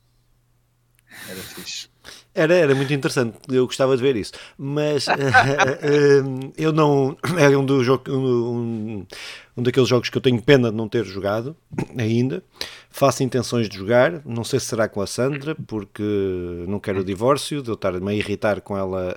[1.29, 1.91] Era fixe.
[2.35, 4.33] Era, era muito interessante, eu gostava de ver isso.
[4.57, 7.17] Mas uh, uh, eu não.
[7.39, 9.05] É um, do jogo, um,
[9.57, 11.57] um daqueles jogos que eu tenho pena de não ter jogado
[11.99, 12.43] ainda.
[12.91, 16.03] Faço intenções de jogar, não sei se será com a Sandra, porque
[16.69, 19.17] não quero o divórcio, de eu estar-me a irritar com ela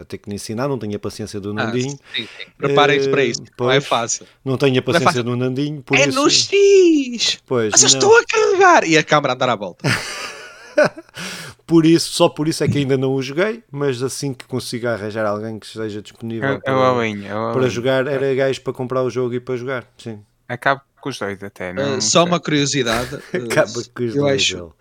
[0.00, 1.98] a ter que lhe ensinar, não tenho a paciência do ah, Nandinho.
[1.98, 2.46] Ah, sim, sim.
[2.58, 4.26] Preparem-se uh, para isso, pois, não é fácil.
[4.44, 5.82] Não tenho a é paciência é do Nandinho.
[5.82, 6.20] Por é isso...
[6.20, 7.40] no X!
[7.46, 8.84] Pois, Mas eu estou a carregar!
[8.86, 9.88] E a câmera andar à volta.
[11.66, 14.92] por isso, só por isso é que ainda não o joguei, mas assim que consiga
[14.92, 19.10] arranjar alguém que esteja disponível é, para, é para jogar, era gajo para comprar o
[19.10, 20.20] jogo e para jogar, sim.
[20.48, 23.16] Acabo com os dois até, não, uh, Só uma curiosidade.
[23.32, 24.42] Acaba com os eu dois.
[24.42, 24.72] Acho,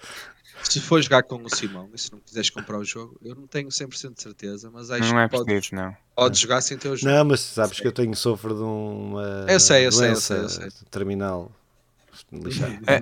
[0.64, 3.48] se for jogar com o Simão e se não quiseres comprar o jogo, eu não
[3.48, 5.96] tenho 100% de certeza, mas acho não é que podes, preciso, não.
[6.16, 7.14] podes jogar sem ter o jogo.
[7.14, 10.38] Não, mas sabes que eu tenho sofro de uma eu sei, eu sei, eu sei,
[10.40, 10.70] eu sei.
[10.90, 11.52] terminal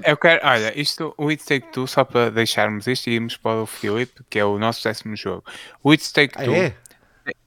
[0.06, 3.62] eu quero, olha, isto, o It Take Two, só para deixarmos isto e irmos para
[3.62, 5.44] o Filipe, que é o nosso décimo jogo.
[5.84, 6.76] O It Take ah, Two é?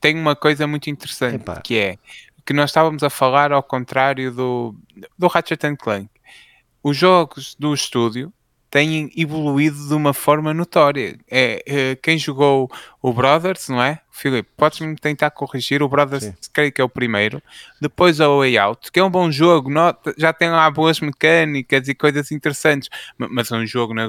[0.00, 1.60] tem uma coisa muito interessante Epa.
[1.62, 1.98] que é
[2.44, 4.74] que nós estávamos a falar ao contrário do,
[5.18, 6.08] do Ratchet Clank.
[6.82, 8.32] Os jogos do estúdio
[8.74, 11.16] têm evoluído de uma forma notória.
[11.30, 12.68] É, é quem jogou
[13.00, 14.00] o Brothers, não é?
[14.10, 15.80] Filipe, podes-me tentar corrigir.
[15.80, 16.34] O Brothers, Sim.
[16.52, 17.40] creio que é o primeiro.
[17.80, 19.70] Depois o Way Out, que é um bom jogo,
[20.18, 24.08] já tem lá boas mecânicas e coisas interessantes, mas é um jogo na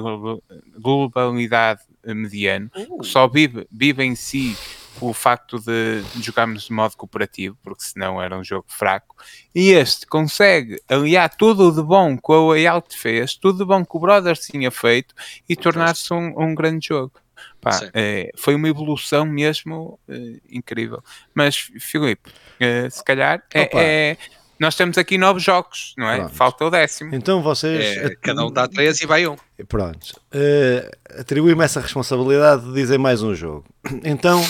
[0.76, 2.98] globalidade mediano, uh.
[2.98, 4.56] que só vive, vive em si
[5.00, 9.16] o facto de jogarmos de modo cooperativo, porque senão era um jogo fraco.
[9.54, 13.96] E este consegue aliar tudo de bom que o Layout fez, tudo de bom que
[13.96, 15.14] o Brothers tinha feito
[15.48, 17.12] e tornar-se um, um, grande jogo.
[17.60, 21.02] Pá, é, foi uma evolução mesmo é, incrível.
[21.34, 24.16] Mas, Filipe, é, se calhar é, é,
[24.58, 26.16] nós temos aqui novos jogos, não é?
[26.16, 26.34] Pronto.
[26.34, 27.14] Falta o décimo.
[27.14, 27.96] Então vocês.
[27.98, 29.36] É, cada um dá três e vai um.
[29.68, 30.18] Pronto.
[30.32, 33.66] Uh, Atribuí-me essa responsabilidade de dizer mais um jogo.
[34.02, 34.42] Então,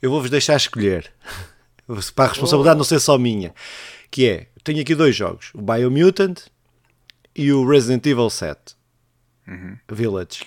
[0.00, 1.12] eu vou-vos deixar escolher.
[2.14, 2.78] Para a responsabilidade oh.
[2.78, 3.54] não ser só minha.
[4.10, 6.38] Que é, tenho aqui dois jogos, o Biomutant
[7.34, 8.76] e o Resident Evil 7.
[9.46, 9.78] Uhum.
[9.90, 10.44] Village.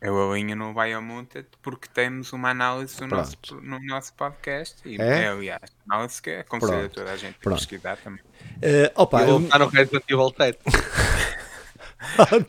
[0.00, 5.24] Eu alinho no Biomutant porque temos uma análise no nosso, no nosso podcast e é,
[5.24, 8.20] é aliás, análise que aconselho a toda a gente a pesquisar também.
[8.56, 10.58] Uh, opa, eu vou estar no Resident Evil 7.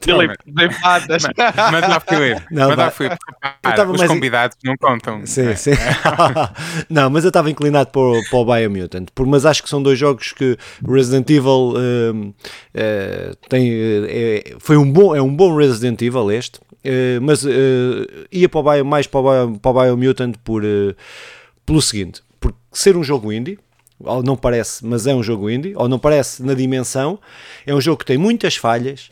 [0.02, 1.24] Filipe, bem patas.
[1.72, 5.26] Mas lá fui não, mas lá fui Os convidados não contam.
[5.26, 5.56] Sim, é.
[5.56, 5.72] sim.
[6.90, 9.08] não, mas eu estava inclinado para o, para o Biomutant.
[9.14, 14.78] Por, mas acho que são dois jogos que Resident Evil uh, uh, tem, uh, foi
[14.78, 16.60] um bom, é um bom Resident Evil este.
[17.22, 17.46] mas
[18.32, 20.64] ia para o Bio, mais para o, Bio, para o Biomutant por,
[21.66, 23.58] pelo seguinte, por ser um jogo indie,
[24.00, 27.20] ou não parece, mas é um jogo indie, ou não parece na dimensão,
[27.66, 29.10] é um jogo que tem muitas falhas,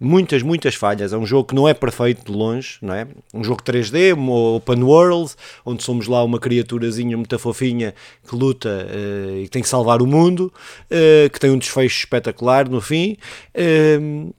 [0.00, 1.12] muitas, muitas falhas.
[1.12, 3.06] É um jogo que não é perfeito de longe, não é?
[3.34, 5.32] Um jogo 3D, um open world,
[5.64, 7.94] onde somos lá uma criaturazinha muito fofinha
[8.26, 10.52] que luta uh, e tem que salvar o mundo,
[10.90, 13.16] uh, que tem um desfecho espetacular no fim.
[13.54, 14.32] Uh,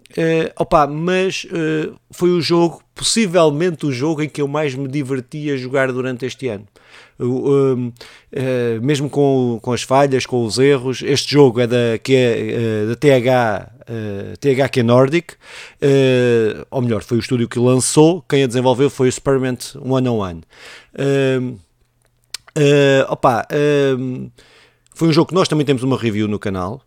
[0.57, 1.45] opa, mas
[2.11, 6.25] foi o jogo, possivelmente o jogo em que eu mais me diverti a jogar durante
[6.25, 6.65] este ano.
[7.21, 7.91] Uh, uh,
[8.81, 12.89] mesmo com, com as falhas, com os erros, este jogo é da, que é, uh,
[12.89, 13.71] da TH,
[14.39, 15.33] THQ Nordic,
[16.69, 20.41] ou melhor, foi o estúdio que lançou, quem a desenvolveu foi o Experiment 101.
[22.57, 23.45] Uh, opa,
[24.93, 26.81] foi um jogo que nós também temos uma review no canal.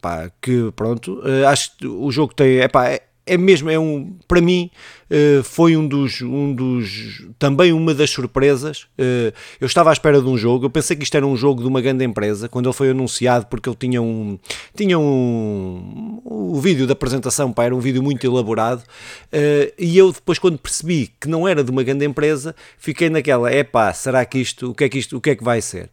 [0.00, 4.40] pá, que pronto, acho que o jogo tem, epá, é, é mesmo, é um, para
[4.40, 4.97] mim, uh,
[5.44, 8.82] foi um dos, um dos, também uma das surpresas.
[8.98, 11.62] Uh, eu estava à espera de um jogo, eu pensei que isto era um jogo
[11.62, 14.38] de uma grande empresa, quando ele foi anunciado, porque ele tinha um,
[14.76, 20.12] tinha um, o vídeo da apresentação, pá, era um vídeo muito elaborado, uh, e eu
[20.12, 24.24] depois quando percebi que não era de uma grande empresa, fiquei naquela, é pá, será
[24.24, 25.90] que isto, o que é que isto, o que é que vai ser?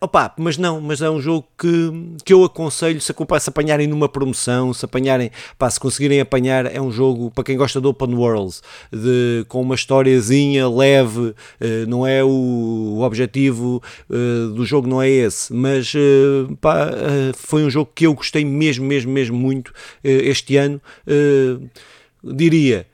[0.00, 4.08] Opa, mas não, mas é um jogo que, que eu aconselho, se, se apanharem numa
[4.08, 8.07] promoção, se apanharem, pá, se conseguirem apanhar, é um jogo para quem gosta de open
[8.14, 11.34] worlds, de, com uma historiazinha leve, uh,
[11.88, 15.92] não é o, o objetivo uh, do jogo, não é esse, mas
[16.60, 16.90] pá,
[17.36, 20.80] foi um jogo que eu gostei mesmo, mesmo, mesmo muito este ano.
[22.22, 22.86] diria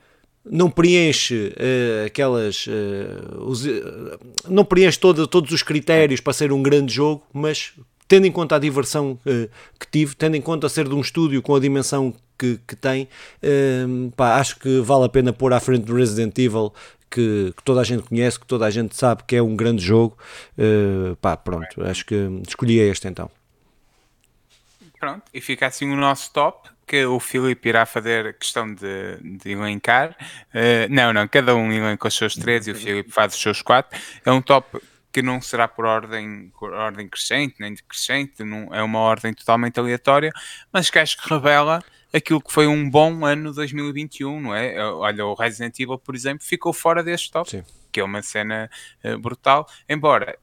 [0.49, 2.67] não preenche uh, aquelas.
[2.67, 7.73] Uh, os, uh, não preenche todo, todos os critérios para ser um grande jogo, mas
[8.07, 11.55] tendo em conta a diversão que tive, tendo em conta ser de um estúdio com
[11.55, 13.07] a dimensão que, que tem,
[14.15, 16.73] pá, acho que vale a pena pôr à frente do Resident Evil.
[17.09, 19.81] Que, que, toda a gente conhece, que toda a gente sabe que é um grande
[19.81, 20.17] jogo,
[21.21, 22.15] pá, pronto, acho que
[22.47, 23.31] escolhi este então.
[24.99, 29.51] Pronto, e fica assim o nosso top que o Filipe irá fazer questão de, de
[29.51, 30.15] elencar.
[30.53, 33.61] Uh, não, não, cada um elenca os seus três e o Filipe faz os seus
[33.61, 33.99] quatro.
[34.23, 34.79] É um top
[35.15, 39.79] que não será por ordem, por ordem crescente, nem decrescente, não, é uma ordem totalmente
[39.79, 40.29] aleatória,
[40.73, 41.81] mas que acho que revela
[42.13, 44.77] aquilo que foi um bom ano 2021, não é?
[44.83, 47.49] Olha, o Resident Evil, por exemplo, ficou fora deste top.
[47.49, 47.63] Sim
[47.95, 48.69] que é uma cena
[49.05, 49.65] uh, brutal.
[49.87, 50.37] Embora,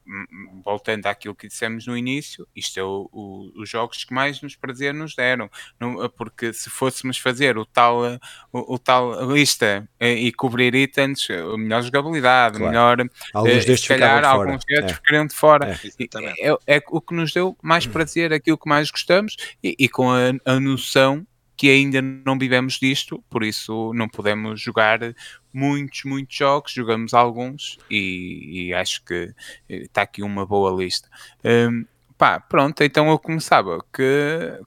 [0.65, 4.55] voltando àquilo que dissemos no início, isto é o, o, os jogos que mais nos
[4.55, 5.47] prazer nos deram,
[5.79, 8.17] não, eh, porque se fôssemos fazer o tal, eh,
[8.51, 12.71] o, o tal lista uh, e cobrir itens, melhor jogabilidade, claro.
[12.71, 12.97] melhor.
[13.35, 14.95] Alguns destes se calhar, alguns destes é.
[14.95, 15.79] ficariam de fora.
[15.99, 16.49] É.
[16.49, 20.09] É, é, o que nos deu mais prazer, aquilo que mais gostamos e, e com
[20.11, 21.23] a, a noção
[21.55, 24.99] que ainda não vivemos disto, por isso não podemos jogar
[25.53, 29.33] muitos, muitos jogos, jogamos alguns e, e acho que
[29.69, 31.07] está eh, aqui uma boa lista.
[31.43, 31.85] Um,
[32.17, 34.59] pá, pronto, então eu começava que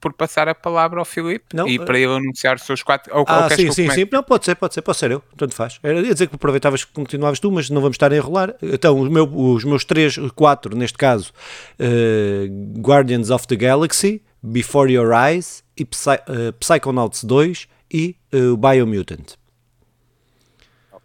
[0.00, 3.16] por passar a palavra ao Filipe não, e para ele anunciar os seus quatro.
[3.16, 4.08] Ou, ah, ou sim, sim, sim.
[4.10, 5.78] Não, pode ser, pode ser, pode ser eu, tanto faz.
[5.82, 8.54] Era dizer que aproveitavas que continuavas tu, mas não vamos estar a enrolar.
[8.62, 11.32] Então, os, meu, os meus três, quatro, neste caso,
[11.80, 18.56] uh, Guardians of the Galaxy, Before Your Eyes, e Psy, uh, Psychonauts 2 e uh,
[18.56, 19.36] Biomutant.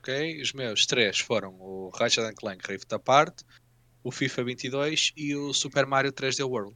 [0.01, 3.43] Ok, os meus três foram o Ratchet Clank Rift Apart,
[4.03, 6.75] o FIFA 22 e o Super Mario 3D World.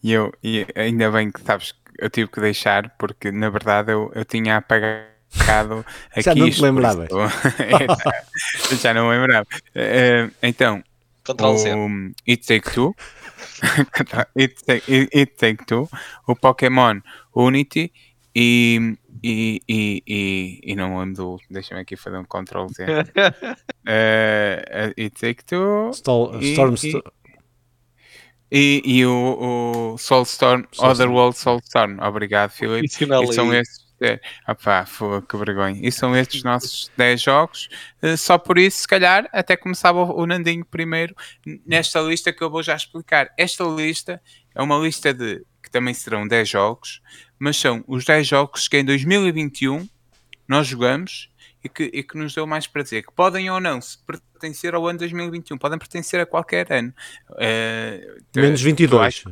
[0.00, 4.12] E eu, e ainda bem que sabes, eu tive que deixar, porque na verdade eu,
[4.14, 5.84] eu tinha apagado
[6.14, 6.22] aqui.
[6.22, 7.08] Já não te lembravas?
[8.80, 9.48] já não me lembrava.
[9.74, 10.84] Uh, então,
[11.24, 12.94] Control o It Take Two
[14.38, 15.88] It, Take, It Take Two,
[16.28, 17.00] o Pokémon
[17.34, 17.92] Unity
[18.38, 21.40] e, e, e, e, e não lembro do.
[21.48, 22.84] Deixa-me aqui fazer um Ctrl Z.
[22.84, 25.90] uh, It Take Two.
[25.94, 26.74] Stol, e, Storm.
[28.52, 31.98] E, e, e o, o Soulstorm, Otherworld Soulstorm.
[31.98, 32.86] Obrigado, Filipe.
[32.86, 34.86] E são esses é, opá,
[35.26, 35.80] que vergonha.
[35.82, 37.70] E são estes nossos 10 jogos.
[38.02, 41.16] Uh, só por isso, se calhar, até começava o, o Nandinho primeiro
[41.64, 43.32] nesta lista que eu vou já explicar.
[43.38, 44.20] Esta lista
[44.54, 45.42] é uma lista de
[45.76, 47.02] também serão 10 jogos,
[47.38, 49.86] mas são os 10 jogos que em 2021
[50.48, 51.30] nós jogamos
[51.62, 53.04] e que, e que nos deu mais prazer.
[53.04, 56.94] Que podem ou não se pertencer ao ano 2021, podem pertencer a qualquer ano.
[57.30, 59.24] Uh, Menos 22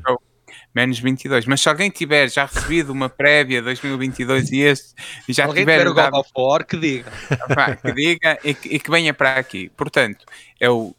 [0.75, 1.47] menos 22.
[1.47, 4.95] Mas se alguém tiver já recebido uma prévia 2022 e este,
[5.29, 5.79] e já alguém tiver.
[5.79, 7.11] tiver o God of War, que diga.
[7.83, 9.69] que diga e que, e que venha para aqui.
[9.71, 10.25] Portanto,
[10.61, 10.95] é o,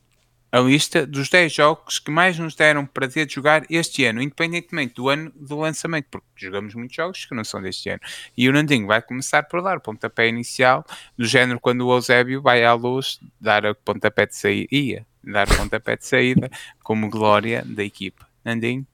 [0.55, 4.93] a lista dos 10 jogos que mais nos deram prazer de jogar este ano, independentemente
[4.93, 7.99] do ano do lançamento, porque jogamos muitos jogos que não são deste ano.
[8.37, 10.85] E o Nandinho vai começar por dar o pontapé inicial,
[11.17, 15.45] do género quando o Eusébio vai à luz dar o pontapé de saída, ia dar
[15.51, 16.49] o pontapé de saída
[16.81, 18.25] como glória da equipa.
[18.45, 18.87] Nandinho?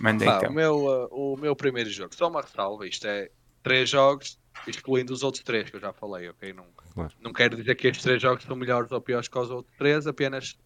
[0.00, 0.50] Manda então.
[0.50, 3.28] O meu, uh, o meu primeiro jogo, só uma ressalva, isto é
[3.62, 6.54] três jogos, excluindo os outros três que eu já falei, ok?
[6.54, 7.12] Não, claro.
[7.20, 10.06] não quero dizer que estes três jogos são melhores ou piores que os outros três,
[10.06, 10.56] apenas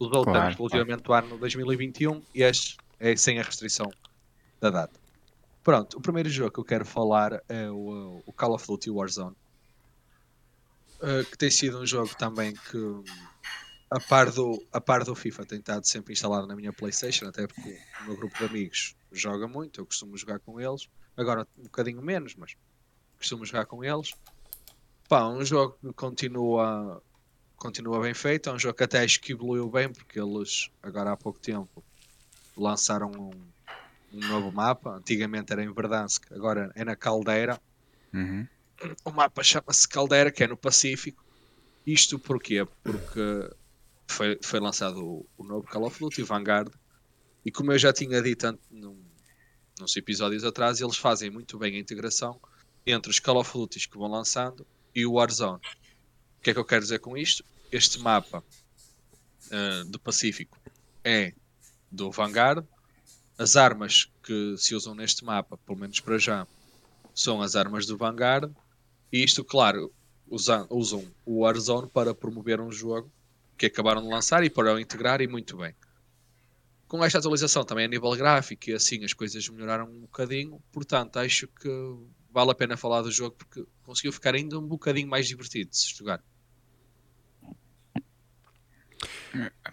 [0.00, 1.26] os outros claro, exclusivamente claro.
[1.26, 3.90] do ano 2021 e este é sem a restrição
[4.60, 4.98] da data.
[5.62, 9.36] Pronto, o primeiro jogo que eu quero falar é o, o Call of Duty Warzone,
[11.02, 13.02] uh, que tem sido um jogo também que
[13.90, 17.46] a par do, a par do FIFA tem estado sempre instalado na minha Playstation, até
[17.46, 21.64] porque o meu grupo de amigos joga muito, eu costumo jogar com eles, agora um
[21.64, 22.56] bocadinho menos, mas
[23.18, 24.14] costumo jogar com eles.
[25.08, 27.02] Pá, um jogo que continua,
[27.60, 31.12] continua bem feito, é um jogo que até acho que evoluiu bem, porque eles agora
[31.12, 31.84] há pouco tempo
[32.56, 33.30] lançaram um,
[34.16, 37.60] um novo mapa, antigamente era em Verdansk, agora é na Caldeira.
[38.14, 38.48] Uhum.
[39.04, 41.22] O mapa chama-se Caldeira, que é no Pacífico.
[41.86, 42.66] Isto porquê?
[42.82, 43.50] Porque
[44.08, 46.72] foi, foi lançado o, o, novo Call of Duty Vanguard
[47.44, 48.98] e como eu já tinha dito num,
[49.78, 52.40] nos episódios atrás, eles fazem muito bem a integração
[52.86, 55.60] entre os Call of Duty que vão lançando e o Warzone.
[56.38, 57.44] O que é que eu quero dizer com isto?
[57.72, 58.42] Este mapa
[59.46, 60.58] uh, do Pacífico
[61.04, 61.32] é
[61.90, 62.66] do Vanguard.
[63.38, 66.46] As armas que se usam neste mapa, pelo menos para já,
[67.14, 68.52] são as armas do Vanguard.
[69.12, 69.92] E isto, claro,
[70.28, 73.10] usam, usam o Warzone para promover um jogo
[73.56, 75.74] que acabaram de lançar e para o integrar e muito bem.
[76.88, 81.18] Com esta atualização também a nível gráfico e assim as coisas melhoraram um bocadinho, portanto
[81.18, 81.68] acho que
[82.32, 85.76] vale a pena falar do jogo porque conseguiu ficar ainda um bocadinho mais divertido de
[85.76, 86.20] se jogar.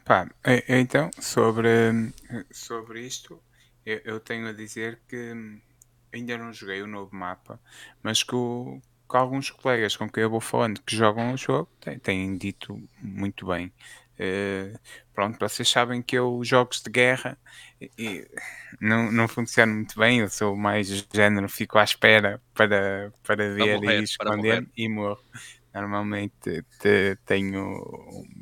[0.06, 0.30] Pá,
[0.68, 1.70] então, sobre,
[2.52, 3.42] sobre isto,
[3.86, 5.34] eu, eu, tenho a dizer que
[6.14, 7.60] ainda não joguei o novo mapa,
[8.02, 11.70] mas que, o, que alguns colegas com quem eu vou falando que jogam o jogo
[11.80, 13.72] têm, têm dito muito bem.
[14.20, 14.78] Uh,
[15.14, 17.38] pronto, vocês sabem que eu jogos de guerra
[17.80, 18.28] e,
[18.82, 23.80] não, não funciona muito bem, eu sou mais género, fico à espera para, para ver
[23.80, 25.22] morrer, e esconder e morro.
[25.80, 27.84] Normalmente te, tenho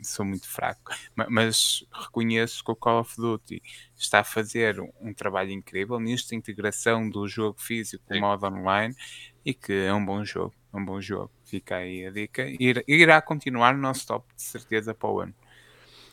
[0.02, 0.94] sou muito fraco,
[1.30, 3.62] mas reconheço que o Call of Duty
[3.96, 8.96] está a fazer um trabalho incrível nisto, integração do jogo físico com o modo online
[9.44, 11.30] e que é um bom jogo, é um bom jogo.
[11.44, 12.46] Fica aí a dica.
[12.88, 15.36] Irá continuar no nosso top de certeza para o ano.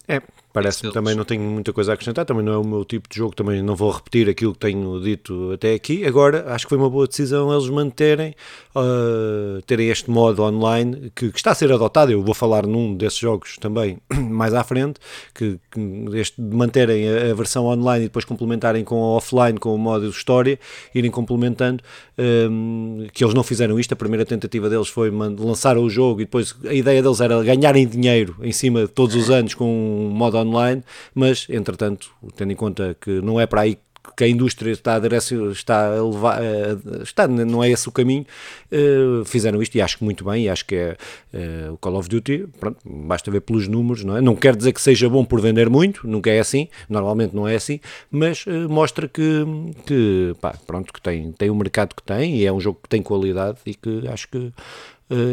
[0.08, 0.20] É,
[0.52, 3.16] parece-me também não tenho muita coisa a acrescentar, também não é o meu tipo de
[3.16, 6.04] jogo, também não vou repetir aquilo que tenho dito até aqui.
[6.04, 8.34] Agora, acho que foi uma boa decisão eles manterem,
[8.76, 12.12] uh, terem este modo online que, que, está a ser adotado.
[12.12, 15.00] Eu vou falar num desses jogos também mais à frente,
[15.34, 15.80] que, que
[16.18, 20.08] este, manterem a, a, versão online e depois complementarem com a offline, com o modo
[20.08, 20.58] história,
[20.94, 21.82] irem complementando.
[22.18, 26.24] Um, que eles não fizeram isto, a primeira tentativa deles foi lançar o jogo e
[26.24, 30.10] depois a ideia deles era ganharem dinheiro em cima de todos os anos com um
[30.10, 30.82] modo online,
[31.14, 33.78] mas entretanto, tendo em conta que não é para aí
[34.16, 38.26] que a indústria está a, está a levar, eh, está, não é esse o caminho,
[38.72, 40.96] uh, fizeram isto e acho que muito bem, e acho que é
[41.32, 44.20] uh, o Call of Duty, pronto, basta ver pelos números, não é?
[44.20, 47.54] Não quer dizer que seja bom por vender muito, nunca é assim, normalmente não é
[47.54, 47.80] assim,
[48.10, 49.44] mas mostra que,
[49.86, 52.88] que, pá, pronto, que tem, tem o mercado que tem e é um jogo que
[52.88, 54.52] tem qualidade e que acho que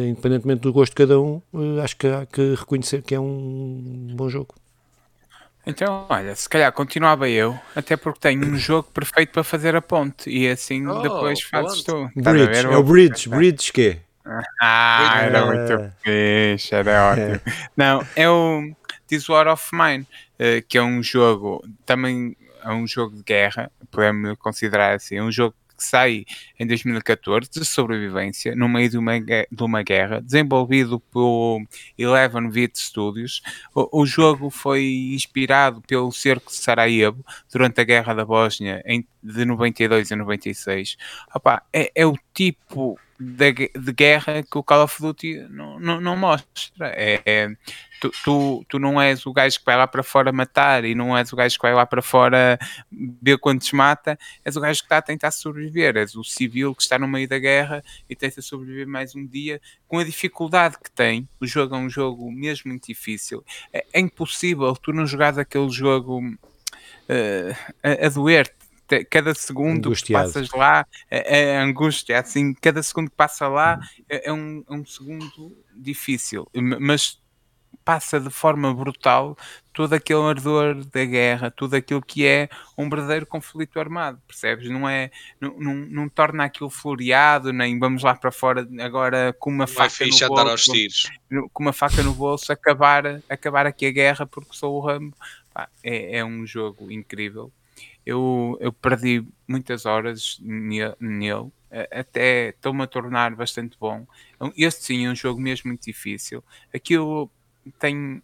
[0.09, 1.41] independentemente do gosto de cada um,
[1.81, 4.58] acho que há que reconhecer que é um bom jogo.
[5.65, 9.81] Então, olha, se calhar continuava eu, até porque tenho um jogo perfeito para fazer a
[9.81, 12.09] ponte e assim oh, depois fazes tu.
[12.15, 13.99] Bridge, é o Bridge, Bridge quê?
[14.61, 17.41] Ah, era muito fixe, era ótimo.
[17.75, 18.71] Não, é o
[19.07, 20.07] This War of Mine,
[20.39, 25.23] uh, que é um jogo, também é um jogo de guerra, podemos considerar assim, é
[25.23, 26.25] um jogo que sai
[26.59, 31.65] em 2014 de sobrevivência no meio de uma, de uma guerra, desenvolvido pelo
[31.97, 33.41] Eleven Bit Studios.
[33.73, 39.07] O, o, jogo foi inspirado pelo cerco de Sarajevo durante a Guerra da Bósnia em,
[39.23, 40.97] de 92 a 96.
[41.33, 45.99] Opa, é, é o tipo de, de, guerra que o Call of Duty não, não,
[45.99, 46.87] não mostra.
[46.95, 47.49] É, é
[47.99, 51.17] tu, tu, tu, não és o gajo que vai lá para fora matar e não
[51.17, 52.57] és o gajo que vai lá para fora
[53.21, 56.81] ver quantos mata, és o gajo que está a tentar sobreviver, és o civil que
[56.81, 60.89] está no meio da guerra e tenta sobreviver mais um dia com a dificuldade que
[60.89, 61.27] tem.
[61.41, 63.43] O jogo é um jogo mesmo muito difícil.
[63.73, 68.58] É, é impossível tu não jogares aquele jogo uh, a, a doer-te
[69.09, 74.29] cada segundo que passas lá é, é, angústia, assim, cada segundo que passa lá é,
[74.29, 77.19] é, um, é um segundo difícil, mas
[77.89, 79.35] passa de forma brutal
[79.73, 84.69] todo aquele ardor da guerra, tudo aquilo que é um verdadeiro conflito armado, percebes?
[84.69, 85.09] Não é,
[85.39, 89.67] não, não, não torna aquilo floreado, nem vamos lá para fora agora com uma não
[89.67, 90.71] faca no bolso,
[91.53, 95.15] com uma faca no bolso acabar, acabar aqui a guerra porque sou o Rambo.
[95.51, 97.51] Pá, é, é um jogo incrível.
[98.09, 101.51] Eu, eu perdi muitas horas nele,
[101.91, 104.07] até estou-me a tornar bastante bom.
[104.35, 106.43] Então, este sim é um jogo mesmo muito difícil.
[106.73, 107.29] Aquilo
[107.79, 108.21] tem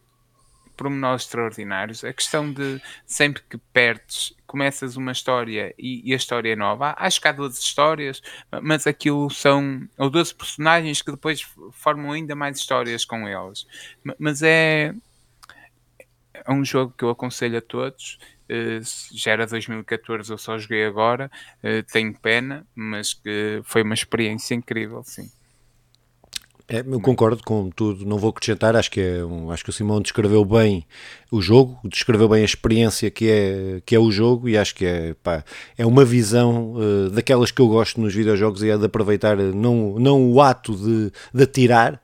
[0.76, 2.04] pormenores extraordinários.
[2.04, 6.96] A questão de sempre que perdes, começas uma história e, e, a história é nova.
[6.98, 8.22] Acho que há 12 histórias,
[8.64, 13.68] mas aquilo são ou 12 personagens que depois formam ainda mais histórias com eles.
[14.18, 14.94] Mas é,
[16.34, 18.18] é um jogo que eu aconselho a todos.
[19.14, 21.32] Já era 2014, eu só joguei agora.
[21.64, 25.30] Uh, tenho pena, mas que foi uma experiência incrível, sim.
[26.68, 29.20] É, eu concordo com tudo, não vou acrescentar, acho que, é
[29.54, 30.84] acho que o Simão descreveu bem
[31.32, 34.84] o jogo, descreveu bem a experiência que é, que é o jogo e acho que
[34.84, 35.44] é, pá,
[35.78, 39.52] é uma visão uh, daquelas que eu gosto nos videojogos e é de aproveitar eh,
[39.54, 42.02] não, não o ato de, de atirar,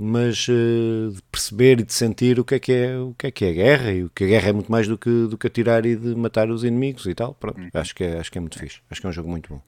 [0.00, 3.30] mas uh, de perceber e de sentir o que, é que é, o que é
[3.30, 5.38] que é a guerra e o que a guerra é muito mais do que, do
[5.38, 7.70] que atirar e de matar os inimigos e tal, pronto, uhum.
[7.74, 9.62] acho, que é, acho que é muito fixe, acho que é um jogo muito bom.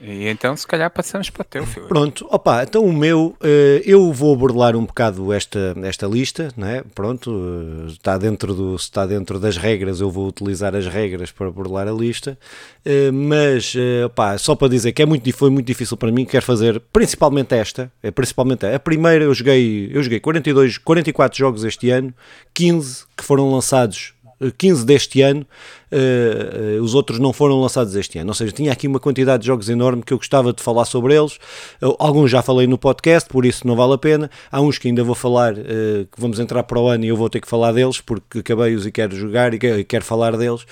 [0.00, 1.88] E então, se calhar, passamos para o teu, filho.
[1.88, 6.84] Pronto, opa, então o meu, eh, eu vou burlar um bocado esta, esta lista, né?
[6.94, 11.50] Pronto, eh, está dentro, do, está dentro das regras, eu vou utilizar as regras para
[11.50, 12.38] burlar a lista,
[12.84, 13.74] eh, mas,
[14.04, 17.54] opa, só para dizer que é muito, foi muito difícil para mim, quero fazer principalmente
[17.54, 22.14] esta, é principalmente a primeira, eu joguei, eu joguei 42, 44 jogos este ano,
[22.54, 24.14] 15 que foram lançados
[24.56, 25.46] 15 deste ano,
[25.92, 28.30] uh, uh, os outros não foram lançados este ano.
[28.30, 31.14] Ou seja, tinha aqui uma quantidade de jogos enorme que eu gostava de falar sobre
[31.14, 31.36] eles.
[31.82, 34.30] Uh, alguns já falei no podcast, por isso não vale a pena.
[34.50, 37.28] Há uns que ainda vou falar, que vamos entrar para o ano e eu vou
[37.28, 40.64] ter que falar deles, porque acabei-os e quero jogar e quero, quero falar deles.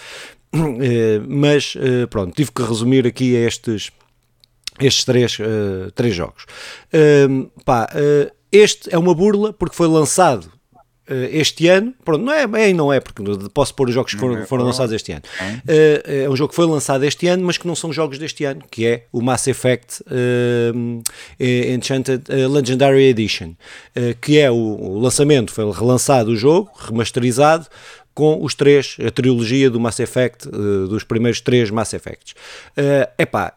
[1.29, 1.75] mas
[2.09, 3.91] pronto, tive que resumir aqui estes,
[4.81, 5.39] estes três,
[5.95, 6.47] três jogos.
[7.65, 7.89] pá,
[8.53, 10.56] este é uma burla porque foi lançado Uh,
[11.31, 13.23] este ano, pronto, não é, é não é, porque
[13.55, 15.23] posso pôr os jogos que foram, é foram lançados este ano.
[15.41, 18.45] Uh, é um jogo que foi lançado este ano, mas que não são jogos deste
[18.45, 21.03] ano, que é o Mass Effect uh,
[21.39, 23.55] Enchanted Legendary Edition,
[24.21, 27.67] que é o, o, lançamento, foi relançado o jogo, remasterizado,
[28.15, 30.49] com os três, a trilogia do Mass Effect,
[30.89, 32.35] dos primeiros três Mass Effects.
[32.77, 33.53] É uh, epá,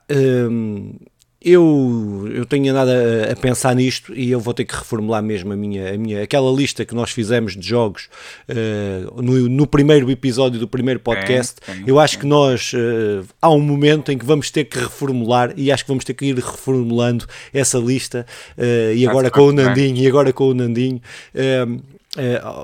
[1.42, 5.54] eu, eu tenho andado a, a, pensar nisto e eu vou ter que reformular mesmo
[5.54, 8.10] a minha, a minha aquela lista que nós fizemos de jogos
[8.50, 11.56] uh, no, no, primeiro episódio do primeiro podcast.
[11.66, 15.54] É, eu acho que nós uh, há um momento em que vamos ter que reformular
[15.56, 18.26] e acho que vamos ter que ir reformulando essa lista
[18.58, 21.02] uh, e agora com o Nandinho e agora com o Nandinho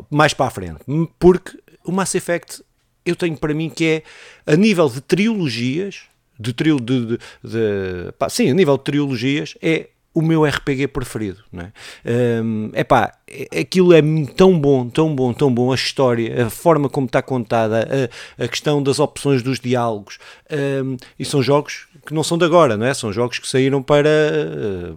[0.10, 0.80] mais para a frente,
[1.18, 2.62] porque o Mass Effect
[3.06, 4.04] eu tenho para mim que é
[4.52, 6.02] a nível de trilogias
[6.40, 10.88] de trio de, de, de pá, sim, a nível de trilogias é o meu RPG
[10.88, 12.42] preferido, não é?
[12.42, 13.12] Um, epá,
[13.60, 14.02] aquilo é
[14.38, 18.10] tão bom, tão bom, tão bom, a história, a forma como está contada,
[18.40, 20.18] a, a questão das opções dos diálogos,
[20.50, 22.94] um, e são jogos que não são de agora, não é?
[22.94, 24.10] São jogos que saíram para,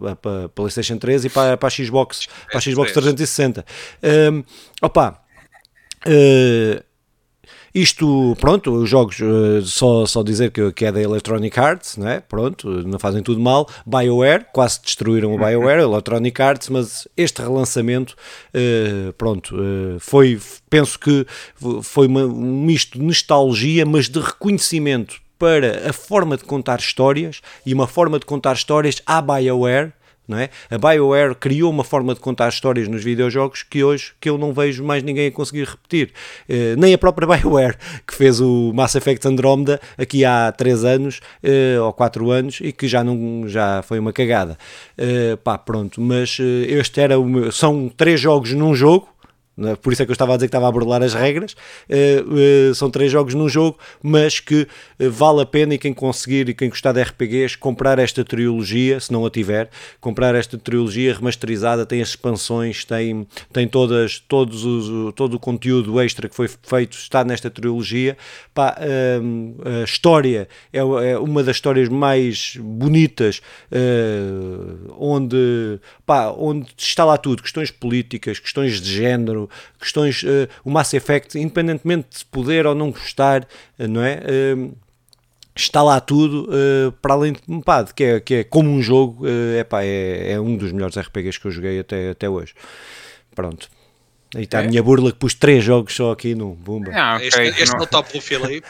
[0.01, 3.67] uh, para a PlayStation 3 e para, para a Xbox, para a Xbox 360.
[4.33, 4.45] Um,
[4.81, 5.21] opa,
[6.07, 6.88] uh,
[7.83, 12.09] isto, pronto, os jogos, uh, só, só dizer que, que é da Electronic Arts, não
[12.09, 12.21] é?
[12.21, 13.69] Pronto, não fazem tudo mal.
[13.87, 18.17] BioWare, quase destruíram o BioWare, Electronic Arts, mas este relançamento,
[18.55, 21.27] uh, pronto, uh, foi, penso que
[21.83, 27.41] foi uma, um misto de nostalgia, mas de reconhecimento para a forma de contar histórias
[27.65, 29.93] e uma forma de contar histórias à BioWare
[30.29, 30.51] não é?
[30.71, 34.53] A BioWare criou uma forma de contar histórias nos videojogos que hoje que eu não
[34.53, 36.13] vejo mais ninguém a conseguir repetir.
[36.49, 37.77] Uh, nem a própria BioWare,
[38.07, 42.71] que fez o Mass Effect Andromeda aqui há 3 anos uh, ou 4 anos e
[42.71, 44.59] que já, não, já foi uma cagada.
[44.99, 49.09] Uh, pá, pronto, mas este era o meu, são três jogos num jogo
[49.67, 49.77] é?
[49.77, 51.53] por isso é que eu estava a dizer que estava a burlar as regras.
[51.89, 54.63] Uh, uh, são três jogos num jogo, mas que
[55.01, 59.01] uh, vale a pena e quem conseguir e quem gostar de RPGs, comprar esta trilogia,
[59.01, 59.69] se não a tiver,
[60.01, 66.01] comprar esta trilogia remasterizada, tem as expansões, tem, tem todas, todos os, todo o conteúdo
[66.01, 68.17] extra que foi feito, está nesta trilogia.
[68.55, 73.41] Pá, ehm, a história é, é, uma das histórias mais bonitas,
[74.99, 79.48] onde, pá, onde está lá tudo, questões políticas, questões de género,
[79.79, 83.43] questões, uh, o Mass Effect, independentemente de poder ou não gostar,
[83.79, 84.21] uh, não é?
[84.55, 84.77] Uh,
[85.57, 86.49] está lá tudo,
[87.03, 89.27] para além de, pá, que, é, que é como um jogo,
[89.59, 92.55] epá, é, é um dos melhores RPGs que eu joguei até, até hoje.
[93.35, 93.69] Pronto.
[94.37, 94.65] Aí está é?
[94.65, 96.93] a minha burla que pus três jogos só aqui no Bumba.
[96.93, 97.81] Não, okay, este, este não.
[97.81, 98.69] é o top do Filipe.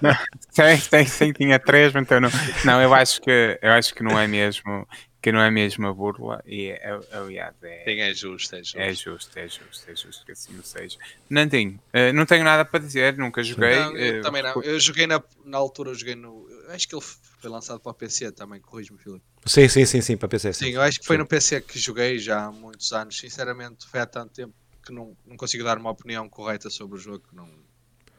[0.00, 0.16] não,
[0.54, 2.30] tem, tem, sim, tinha três, então não.
[2.64, 4.86] Não, eu acho que eu acho que não é mesmo
[5.20, 8.78] que não é mesmo a burla, e é, aliás é, Sim, é justo, é justo.
[8.78, 10.96] É justo, é justo, é justo que assim seja.
[11.28, 13.76] Nandinho, uh, não tenho nada para dizer, nunca joguei.
[13.80, 14.62] Não, eu uh, também não.
[14.62, 16.46] Eu joguei na, na altura, joguei no.
[16.68, 19.24] Acho que ele foi lançado para o PC também, corrijo-me, Filipe.
[19.44, 20.52] Sim, sim, sim, sim, para PC.
[20.52, 21.22] Sim, sim eu acho que foi sim.
[21.22, 23.18] no PC que joguei já há muitos anos.
[23.18, 24.54] Sinceramente, foi há tanto tempo
[24.86, 27.24] que não, não consigo dar uma opinião correta sobre o jogo.
[27.32, 27.48] Não,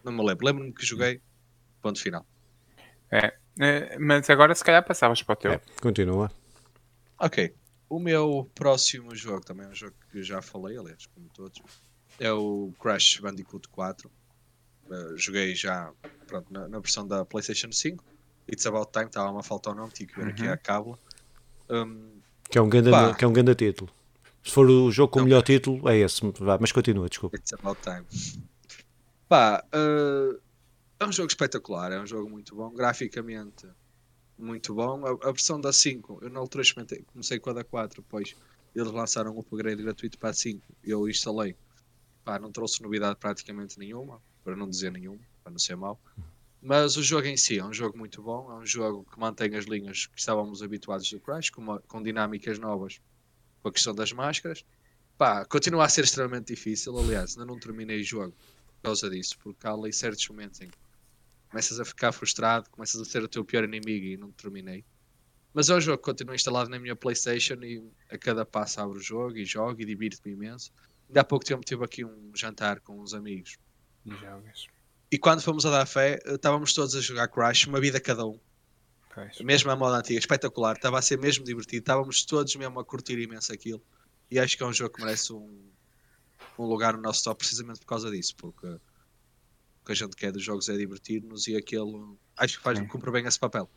[0.03, 0.45] não me lembro.
[0.45, 1.21] Lembro-me que joguei,
[1.81, 2.25] ponto final.
[3.09, 5.51] É, eh, mas agora se calhar passavas para o teu.
[5.53, 6.29] É, continua.
[7.19, 7.53] Ok.
[7.89, 11.59] O meu próximo jogo, também é um jogo que eu já falei, aliás, como todos,
[12.19, 14.09] é o Crash Bandicoot 4.
[14.89, 15.91] Uh, joguei já
[16.27, 18.03] pronto, na, na, versão da PlayStation 5.
[18.51, 20.29] It's About Time, estava uma falta ou não, tinha que ver uhum.
[20.29, 20.99] aqui a cábula.
[21.69, 23.91] Um, que, é um ganda, que é um grande título.
[24.43, 26.21] Se for o jogo com o melhor título, é esse.
[26.59, 27.37] Mas continua, desculpa.
[27.37, 28.05] It's About Time.
[29.27, 30.39] Pá, uh,
[30.99, 32.71] é um jogo espetacular, é um jogo muito bom.
[32.71, 33.67] Graficamente,
[34.39, 35.05] muito bom.
[35.05, 36.63] A, a, versão da 5, eu na altura
[37.11, 38.35] comecei com a da 4, depois
[38.75, 41.55] eles lançaram um upgrade gratuito para a 5 e eu instalei.
[42.23, 45.99] Pá, não trouxe novidade praticamente nenhuma, para não dizer nenhuma, para não ser mau.
[46.61, 49.55] Mas o jogo em si é um jogo muito bom, é um jogo que mantém
[49.55, 52.99] as linhas que estávamos habituados do Crash, com, uma, com dinâmicas novas,
[53.61, 54.65] com a questão das máscaras.
[55.17, 58.33] Pá, continua a ser extremamente difícil, aliás, ainda não terminei o jogo
[58.67, 60.77] por causa disso, porque há ali certos momentos em que
[61.49, 64.85] começas a ficar frustrado, começas a ser o teu pior inimigo e não terminei.
[65.53, 68.99] Mas é um jogo que continua instalado na minha Playstation e a cada passo abro
[68.99, 70.71] o jogo e jogo e divirto-me imenso.
[71.07, 73.57] Ainda há pouco tempo tive aqui um jantar com uns amigos.
[74.05, 74.67] E jogas.
[75.11, 78.39] E quando fomos a dar fé, estávamos todos a jogar Crash, uma vida cada um.
[79.13, 79.39] Pois.
[79.39, 80.75] Mesmo a moda antiga, espetacular.
[80.75, 81.81] Estava a ser mesmo divertido.
[81.81, 83.81] Estávamos todos mesmo a curtir imenso aquilo.
[84.29, 85.71] E acho que é um jogo que merece um,
[86.59, 88.35] um lugar no nosso top precisamente por causa disso.
[88.37, 88.79] Porque o
[89.89, 92.85] que a gente quer dos jogos é divertir-nos e aquele acho que faz, Sim.
[92.85, 93.67] cumpre bem esse papel.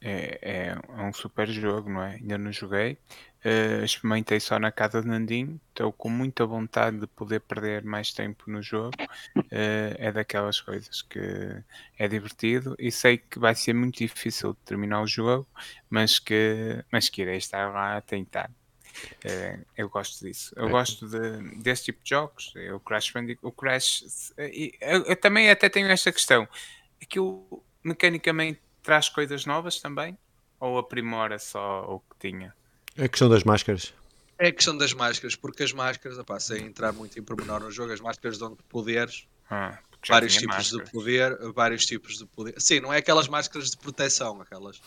[0.00, 2.14] É, é, é um super jogo, não é?
[2.14, 2.96] Ainda não joguei.
[3.44, 5.60] Eh, experimentei só na casa de Nandinho.
[5.68, 8.96] Estou com muita vontade de poder perder mais tempo no jogo.
[9.50, 11.20] Eh, é daquelas coisas que
[11.98, 15.46] é divertido e sei que vai ser muito difícil terminar o jogo,
[15.90, 18.50] mas que, mas que irei estar lá a tentar.
[19.24, 20.52] Eh, eu gosto disso.
[20.56, 20.70] Eu É.
[20.70, 22.52] gosto de, desse tipo de jogos.
[22.56, 24.32] É O Crash Bandicoot, o Crash.
[24.38, 26.48] e Eu, eu também até tenho esta questão.
[27.02, 30.16] Aquilo mecanicamente traz coisas novas também?
[30.60, 32.54] Ou aprimora só o que tinha?
[32.98, 33.92] A questão das máscaras.
[34.38, 37.70] É a questão das máscaras, porque as máscaras, opá, sem entrar muito em pormenor no
[37.70, 39.78] jogo, as máscaras dão poderes, Ah,
[40.08, 40.86] vários tipos máscaras.
[40.86, 42.54] de poder, vários tipos de poder.
[42.60, 44.80] Sim, não é aquelas máscaras de proteção, aquelas.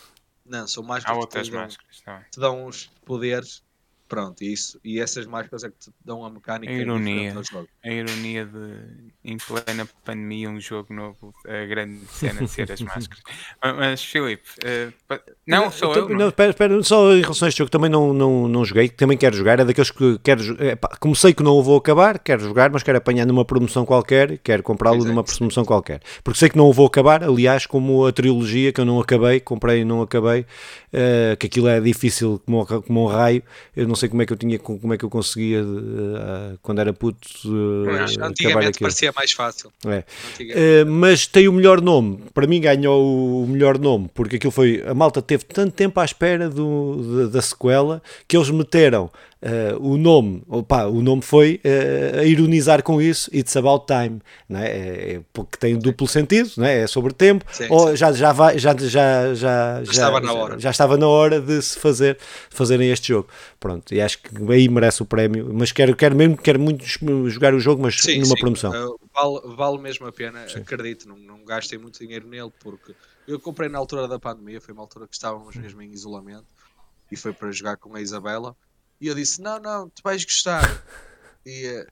[0.44, 2.24] Não, são Há máscaras que outras te dão, máscaras também.
[2.30, 3.62] te dão uns poderes.
[4.08, 4.80] Pronto, isso.
[4.82, 7.34] E essas máscaras é que te dão a mecânica A ironia.
[7.84, 8.74] A ironia de,
[9.22, 13.22] em plena pandemia, um jogo novo, a grande cena de ser as máscaras.
[13.76, 14.48] Mas, Filipe,
[15.06, 16.08] pa- não, sou eu.
[16.08, 16.28] Não, não?
[16.28, 19.36] espera, espera, só em relação a este jogo, também não, não, não joguei, também quero
[19.36, 22.40] jogar, é daqueles que quero é, pá, como sei que não o vou acabar, quero
[22.42, 26.56] jogar, mas quero apanhar numa promoção qualquer, quero comprá-lo numa promoção qualquer, porque sei que
[26.56, 30.00] não o vou acabar, aliás, como a trilogia que eu não acabei, comprei e não
[30.00, 30.46] acabei,
[30.92, 33.42] eh, que aquilo é difícil como, um- como um raio,
[33.76, 36.80] eu não sei como é que eu tinha, como é que eu conseguia, eh, quando
[36.80, 37.28] era puto,
[37.84, 39.70] acabar Antigamente parecia mais fácil.
[39.84, 40.04] É.
[40.82, 42.22] Uh, mas tem o melhor nome.
[42.32, 44.82] Para mim ganhou o melhor nome, porque aquilo foi.
[44.86, 49.10] A malta teve tanto tempo à espera do, da, da sequela que eles meteram
[49.42, 50.42] uh, o nome.
[50.48, 53.30] Opa, o nome foi uh, a ironizar com isso.
[53.34, 55.20] It's about time, não é?
[55.32, 56.86] Porque tem duplo sentido, não é?
[56.86, 57.44] Sobre tempo.
[57.52, 57.96] Sim, ou sim.
[57.96, 60.58] já, já, vai, já, já, já, já, estava na já- hora.
[60.58, 62.18] já estava na hora de se fazer
[62.50, 63.28] fazerem este jogo.
[63.60, 65.50] Pronto, e acho que aí merece o prémio.
[65.52, 66.84] Mas quero, quero mesmo, quero muito
[67.28, 68.70] jogar o jogo, mas Sim, numa promoção.
[68.72, 72.94] uh, vale, vale mesmo a pena, acredito, não, não gastei muito dinheiro nele, porque
[73.26, 76.46] eu comprei na altura da pandemia, foi uma altura que estávamos mesmo em isolamento,
[77.10, 78.56] e foi para jogar com a Isabela,
[79.00, 80.62] e eu disse, não, não, tu vais gostar.
[81.46, 81.86] E uh,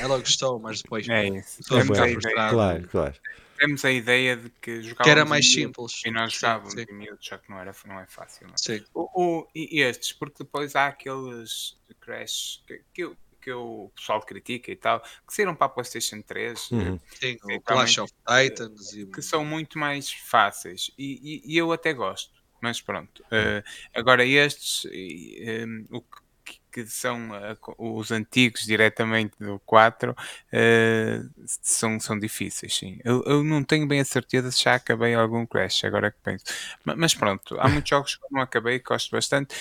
[0.00, 1.60] ela gostou, mas depois É isso.
[1.60, 2.54] estou a ficar a, ideia, frustrado.
[2.54, 3.14] Claro, claro.
[3.58, 6.02] temos a ideia de que jogávamos Que era mais simples.
[6.04, 6.84] E nós Sim, jogávamos sim.
[6.88, 8.46] em miúdo, já que não, era, não é fácil.
[8.46, 8.58] Não é?
[8.58, 9.08] Sim, O,
[9.40, 14.70] o- e estes, porque depois há aqueles Crash que, que, o- que o pessoal critica
[14.72, 16.98] e tal, que saíram para a PlayStation 3, Uhum.
[17.20, 21.56] sim, o Sim, Clash of Titans e que são muito mais fáceis e, e- e
[21.56, 23.24] eu até gosto, mas pronto.
[23.30, 23.62] eh,
[23.94, 30.14] agora estes, e, em, o que, que são eh, os antigos diretamente do 4,
[30.52, 31.20] eh,
[31.62, 32.98] são, são difíceis, sim.
[33.04, 36.44] Eu, eu não tenho bem a certeza se já acabei algum Crash, agora que penso.
[36.84, 39.54] Ma- Mas, pronto, há muitos jogos que eu não acabei, que gosto bastante.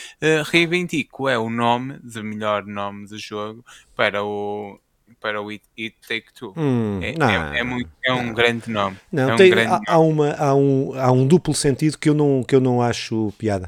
[0.51, 3.65] Reivindico é o nome, de melhor nome do jogo,
[3.95, 4.79] para o
[5.25, 6.53] para o It, It Take Two.
[6.55, 8.95] Hum, É, não, é- é muito- é um grande nome.
[9.11, 12.07] Não, é um tem- grande há, há uma, há, um, há um duplo sentido que
[12.07, 13.67] eu não, que eu não acho piada.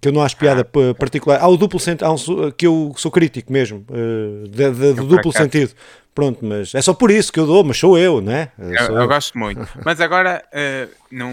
[0.00, 0.64] Que eu não acho piada Ah.
[0.64, 1.40] pa- particular.
[1.40, 5.06] Há o duplo sentido, um que eu sou crítico mesmo, eh, de- de- do por
[5.16, 5.72] duplo sentido.
[6.16, 8.50] Pronto, mas é só por isso que eu dou, mas sou eu, né?
[8.58, 9.68] Eu, Sou eu gosto muito.
[9.84, 11.30] Mas agora, eh, não,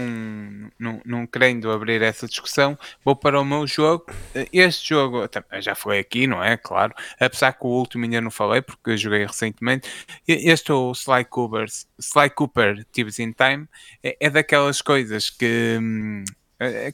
[0.78, 4.04] não, não querendo abrir essa discussão, vou para o meu jogo.
[4.34, 5.26] Eh, Este jogo,
[5.58, 6.58] já falei aqui, não é?
[6.58, 6.92] Claro.
[7.18, 9.88] Apesar que o último ainda não falei, porque eu joguei recentemente.
[10.28, 11.64] Este, o Sly Cooper,
[11.98, 12.84] Sly Cooper
[13.18, 13.66] in Time,
[14.02, 15.78] é, é daquelas coisas que.
[15.80, 16.24] hum,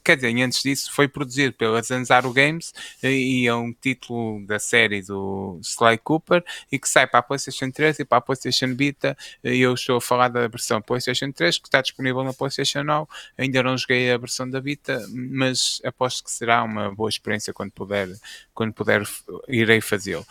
[0.03, 4.59] Quer dizer, antes disso foi produzido pela Zanzaro Games eh, e é um título da
[4.59, 6.43] série do Sly Cooper
[6.73, 10.01] e que sai para a PlayStation 3 e para a PlayStation Vita eu estou a
[10.01, 13.09] falar da versão PlayStation 3 que está disponível na PlayStation Now.
[13.37, 17.73] Ainda não joguei a versão da Vita, mas aposto que será uma boa experiência quando
[17.73, 18.09] puder,
[18.55, 19.03] quando puder
[19.49, 20.27] irei fazê-lo.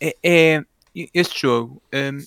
[0.00, 0.64] É, é-
[1.14, 1.82] este jogo.
[1.92, 2.18] hum,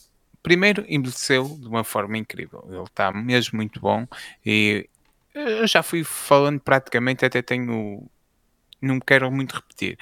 [0.43, 2.65] Primeiro envelheceu de uma forma incrível.
[2.67, 4.07] Ele está mesmo muito bom
[4.43, 4.89] e
[5.33, 8.09] eu já fui falando praticamente, até tenho
[8.81, 9.97] não quero muito repetir.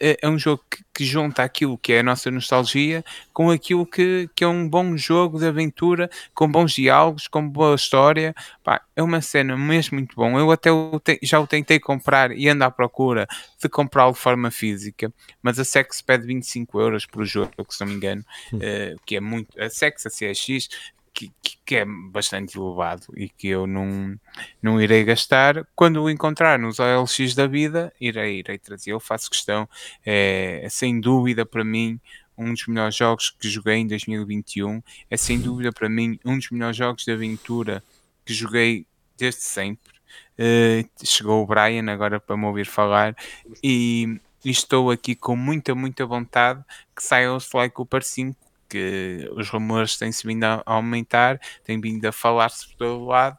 [0.00, 3.84] É, é um jogo que, que, junta aquilo que é a nossa nostalgia com aquilo
[3.84, 8.32] que, que é um bom jogo de aventura, com bons diálogos, com boa história.
[8.62, 10.38] Pá, é uma cena mesmo muito bom.
[10.38, 13.26] Eu até o te, já o tentei comprar e ando à procura
[13.60, 15.12] de comprá-lo de forma física,
[15.42, 19.20] mas a Sex pede 25 euros por jogo, se não me engano, uh, que é
[19.20, 19.60] muito.
[19.60, 20.68] A Sex, a CX,
[21.12, 21.32] que,
[21.64, 24.18] que, é bastante elevado e que eu não,
[24.62, 25.66] não irei gastar.
[25.74, 28.92] Quando o encontrar nos OLX da vida, irei, irei trazer.
[28.92, 29.68] Eu faço questão,
[30.04, 32.00] é, sem dúvida para mim,
[32.36, 34.82] um dos melhores jogos que joguei em 2021.
[35.10, 37.82] É sem dúvida para mim um dos melhores jogos de aventura
[38.24, 38.86] que joguei
[39.16, 39.92] desde sempre.
[40.38, 43.14] Uh, chegou o Brian agora para me ouvir falar
[43.62, 46.62] e, e estou aqui com muita, muita vontade
[46.94, 48.41] que saia o Sly Cooper 5
[48.72, 53.36] que os rumores têm-se vindo a aumentar, têm vindo a falar-se por todo lado.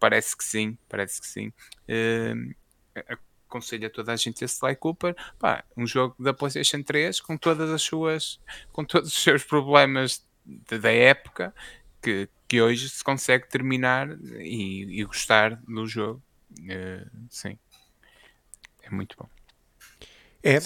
[0.00, 1.52] Parece que sim, parece que sim.
[1.88, 2.52] Uh,
[3.48, 7.36] aconselho a toda a gente esse Sly Cooper, pá, um jogo da PlayStation 3 com
[7.36, 8.40] todas as suas,
[8.72, 11.54] com todos os seus problemas de, da época,
[12.02, 14.08] que, que hoje se consegue terminar
[14.40, 16.20] e, e gostar do jogo.
[16.58, 17.56] Uh, sim,
[18.82, 19.35] é muito bom.
[20.46, 20.60] É,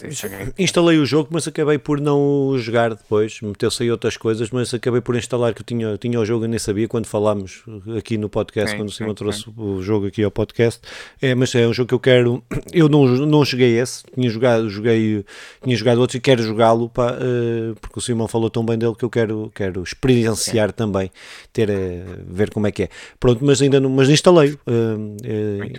[0.59, 3.41] instalei o jogo, mas acabei por não jogar depois.
[3.41, 6.49] Meteu-se aí outras coisas, mas acabei por instalar que eu tinha, tinha o jogo e
[6.49, 7.63] nem sabia quando falámos
[7.97, 9.55] aqui no podcast, sim, quando o Simão trouxe sim.
[9.57, 10.83] o jogo aqui ao podcast.
[11.23, 12.43] É, mas é um jogo que eu quero.
[12.71, 15.25] Eu não, não joguei esse, tinha jogado, joguei,
[15.65, 19.05] tinha jogado outro e quero jogá-lo uh, porque o Simão falou tão bem dele que
[19.05, 21.11] eu quero, quero experienciar também,
[21.55, 22.89] ter uh, ver como é que é.
[23.19, 24.53] Pronto, mas ainda não, mas instalei.
[24.67, 25.17] Uh,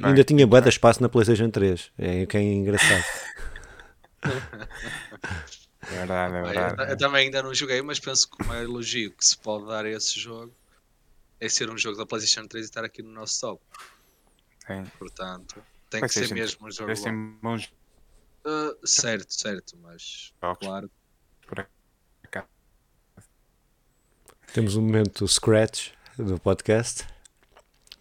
[0.01, 1.91] ainda tinha bué de espaço na PlayStation 3.
[1.99, 3.03] É, que é engraçado.
[5.81, 6.81] verdade, é verdade.
[6.81, 9.65] Eu, eu, também ainda não joguei, mas penso que o maior elogio que se pode
[9.67, 10.53] dar a esse jogo
[11.39, 13.63] é ser um jogo da PlayStation 3 e estar aqui no nosso top.
[14.67, 14.83] Sim.
[14.99, 16.93] Portanto, tem que ser mesmo um jogo
[17.41, 17.57] bom.
[18.43, 20.89] Uh, certo, certo, mas claro.
[24.53, 27.07] Temos um momento scratch do podcast,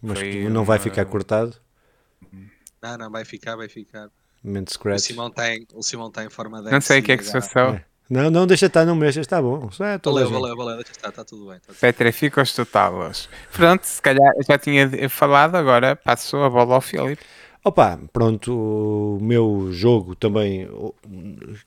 [0.01, 1.55] mas Foi não vai ficar cortado.
[2.81, 4.09] Não, não, vai ficar, vai ficar.
[4.43, 4.97] Momento scratch.
[4.97, 6.71] O Simão tem, o Simão tem forma de.
[6.71, 7.75] Não sei o que é que se passou.
[7.75, 7.85] É.
[8.09, 9.69] Não, não, deixa estar, não mexas, está bom.
[9.79, 11.59] É, valeu, valeu, valeu, deixa estar, está tudo bem.
[11.65, 13.29] Tá Petrificos totalos.
[13.53, 17.23] Pronto, se calhar já tinha falado, agora passo a bola ao Filipe.
[17.63, 20.67] Opa, pronto, o meu jogo também,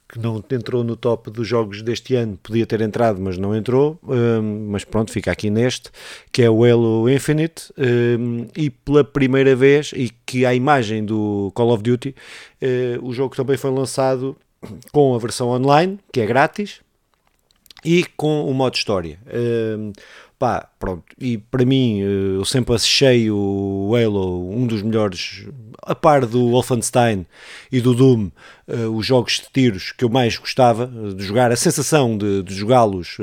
[0.09, 3.97] que não entrou no top dos jogos deste ano, podia ter entrado, mas não entrou,
[4.03, 5.93] um, mas pronto, fica aqui neste,
[6.33, 11.53] que é o Halo Infinite, um, e pela primeira vez, e que a imagem do
[11.55, 12.09] Call of Duty,
[12.61, 14.37] uh, o jogo também foi lançado
[14.91, 16.81] com a versão online, que é grátis,
[17.85, 19.21] e com o modo história.
[19.33, 19.93] Um,
[20.39, 25.47] pá, pronto, e para mim eh, eu sempre achei o Halo um dos melhores,
[25.83, 27.25] a par do Wolfenstein
[27.73, 28.31] e do Doom,
[28.69, 32.55] uh, os jogos de tiros que eu mais gostava de jogar, a sensação de, de
[32.55, 33.17] jogá-los,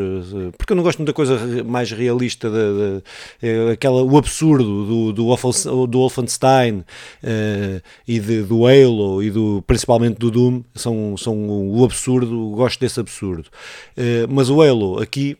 [0.58, 3.04] porque eu não gosto muito da coisa mais realista, de,
[3.42, 6.84] de, aquela, o absurdo do, do, do Wolfenstein
[8.08, 13.00] e de, do Halo e do, principalmente do Doom, são, são o absurdo, gosto desse
[13.00, 13.50] absurdo.
[14.30, 15.38] mas o Halo aqui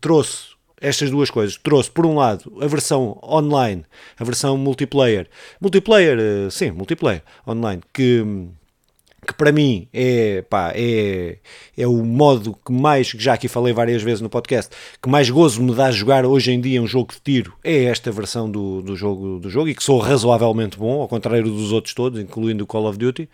[0.00, 1.56] trouxe estas duas coisas.
[1.56, 3.84] Trouxe, por um lado, a versão online,
[4.18, 5.28] a versão multiplayer.
[5.60, 8.24] Multiplayer, eh, sim, multiplayer online, que,
[9.26, 11.36] que para mim é, pá, é,
[11.76, 15.28] é o modo que mais, que já aqui falei várias vezes no podcast, que mais
[15.28, 18.80] gozo me dá jogar hoje em dia um jogo de tiro, é esta versão do,
[18.80, 22.64] do, jogo, do jogo, e que sou razoavelmente bom, ao contrário dos outros todos, incluindo
[22.64, 23.28] o Call of Duty.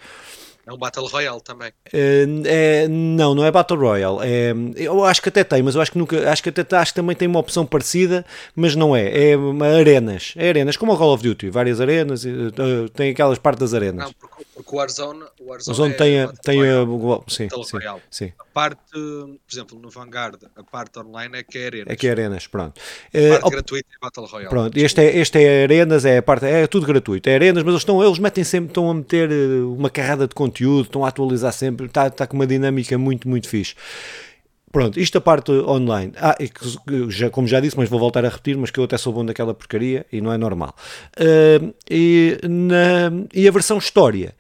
[0.66, 1.72] É um Battle Royale também.
[1.93, 4.18] É, é, não, não é Battle Royale.
[4.22, 6.28] É, eu acho que até tem, mas eu acho que nunca.
[6.28, 9.06] Acho que até acho que também tem uma opção parecida, mas não é.
[9.06, 9.34] É
[9.80, 10.34] arenas.
[10.36, 11.51] É arenas, como o Call of Duty.
[11.51, 12.24] Várias arenas.
[12.24, 14.06] Uh, tem aquelas partes das arenas.
[14.06, 16.85] Não, porque, porque o Warzone, o Warzone, Warzone é tem, a, tem a,
[17.28, 17.78] sim, sim,
[18.11, 21.93] sim, A parte, por exemplo, no Vanguard, a parte online é que é arenas.
[21.93, 22.81] É que é arenas, pronto.
[23.15, 24.49] A parte uh, gratuita é Battle Royale.
[24.49, 27.28] Pronto, este é, este é arenas, é a parte, é tudo gratuito.
[27.28, 29.31] É arenas, mas eles, estão, eles metem sempre, estão a meter
[29.65, 33.28] uma carrada de conteúdo, estão a atualizar atualizar sempre, está, está com uma dinâmica muito,
[33.28, 33.74] muito fixe.
[34.77, 36.12] Pronto, isto a parte online.
[36.19, 36.36] Ah,
[37.09, 39.24] já, como já disse, mas vou voltar a repetir, mas que eu até sou bom
[39.24, 40.74] daquela porcaria e não é normal.
[41.19, 44.35] Uh, e, na, e a versão história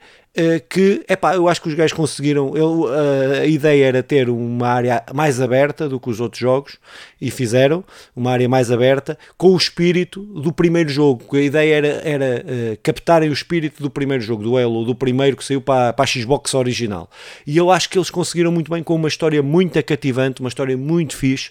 [0.68, 4.68] que, epá, eu acho que os gajos conseguiram, eu, eh, a ideia era ter uma
[4.68, 6.76] área mais aberta do que os outros jogos,
[7.18, 7.82] e fizeram
[8.14, 12.78] uma área mais aberta, com o espírito do primeiro jogo, a ideia era, era uh,
[12.82, 16.06] captarem o espírito do primeiro jogo, do Halo, do primeiro que saiu para, para a
[16.06, 17.08] Xbox original,
[17.46, 20.76] e eu acho que eles conseguiram muito bem, com uma história muito cativante, uma história
[20.76, 21.50] muito fixe,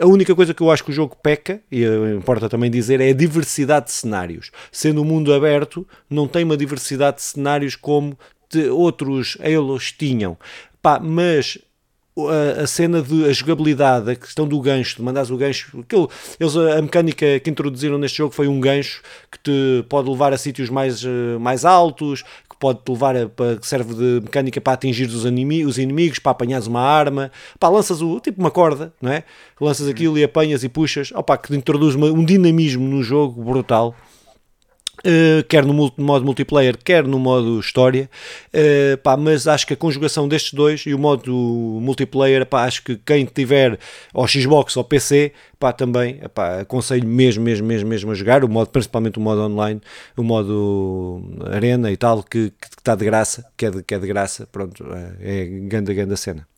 [0.00, 1.84] a única coisa que eu acho que o jogo peca, e
[2.16, 6.56] importa também dizer, é a diversidade de cenários, sendo um mundo aberto, não tem uma
[6.56, 8.16] diversidade de cenários como
[8.72, 10.36] outros Halos tinham.
[10.82, 11.58] Pá, mas
[12.62, 16.56] a, cena de a jogabilidade, a questão do gancho, de mandares o gancho, aquilo, eles,
[16.56, 20.68] a mecânica que introduziram neste jogo foi um gancho que te pode levar a sítios
[20.68, 23.26] mais, eh, mais altos, que pode te levar a,
[23.60, 28.02] que serve de mecânica para atingir os, os inimigos, para apanhares uma arma, pá, lanças
[28.02, 29.24] o tipo uma corda, não é?
[29.60, 33.94] Lanças aquilo e apanhas e puxas, opá, que introduz uma, um dinamismo no jogo brutal.
[35.00, 38.10] Uh, quer no modo multiplayer, quer no modo história,
[38.52, 41.32] uh, pá, mas acho que a conjugação destes dois e o modo
[41.80, 43.78] multiplayer, pá, acho que quem tiver
[44.12, 48.48] ao Xbox ou PC, pá, também pá, aconselho mesmo, mesmo, mesmo, mesmo a jogar, o
[48.48, 49.80] modo, principalmente o modo online,
[50.18, 53.98] o modo arena e tal, que, que está de graça, que é de, que é
[53.98, 56.49] de graça, pronto, é, é grande, grande cena.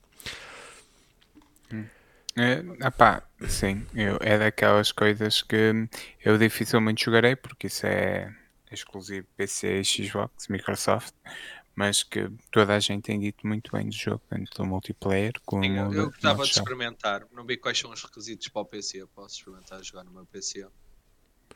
[2.37, 5.89] É, opá, sim, eu, é daquelas coisas que
[6.25, 8.35] eu dificilmente jogarei porque isso é
[8.71, 11.15] exclusivo PC e Xbox, Microsoft,
[11.75, 15.63] mas que toda a gente tem dito muito bem do jogo, tanto do multiplayer como
[15.63, 19.03] sim, eu, eu gostava de experimentar, não vi quais são os requisitos para o PC,
[19.03, 20.67] eu posso experimentar jogar no meu PC.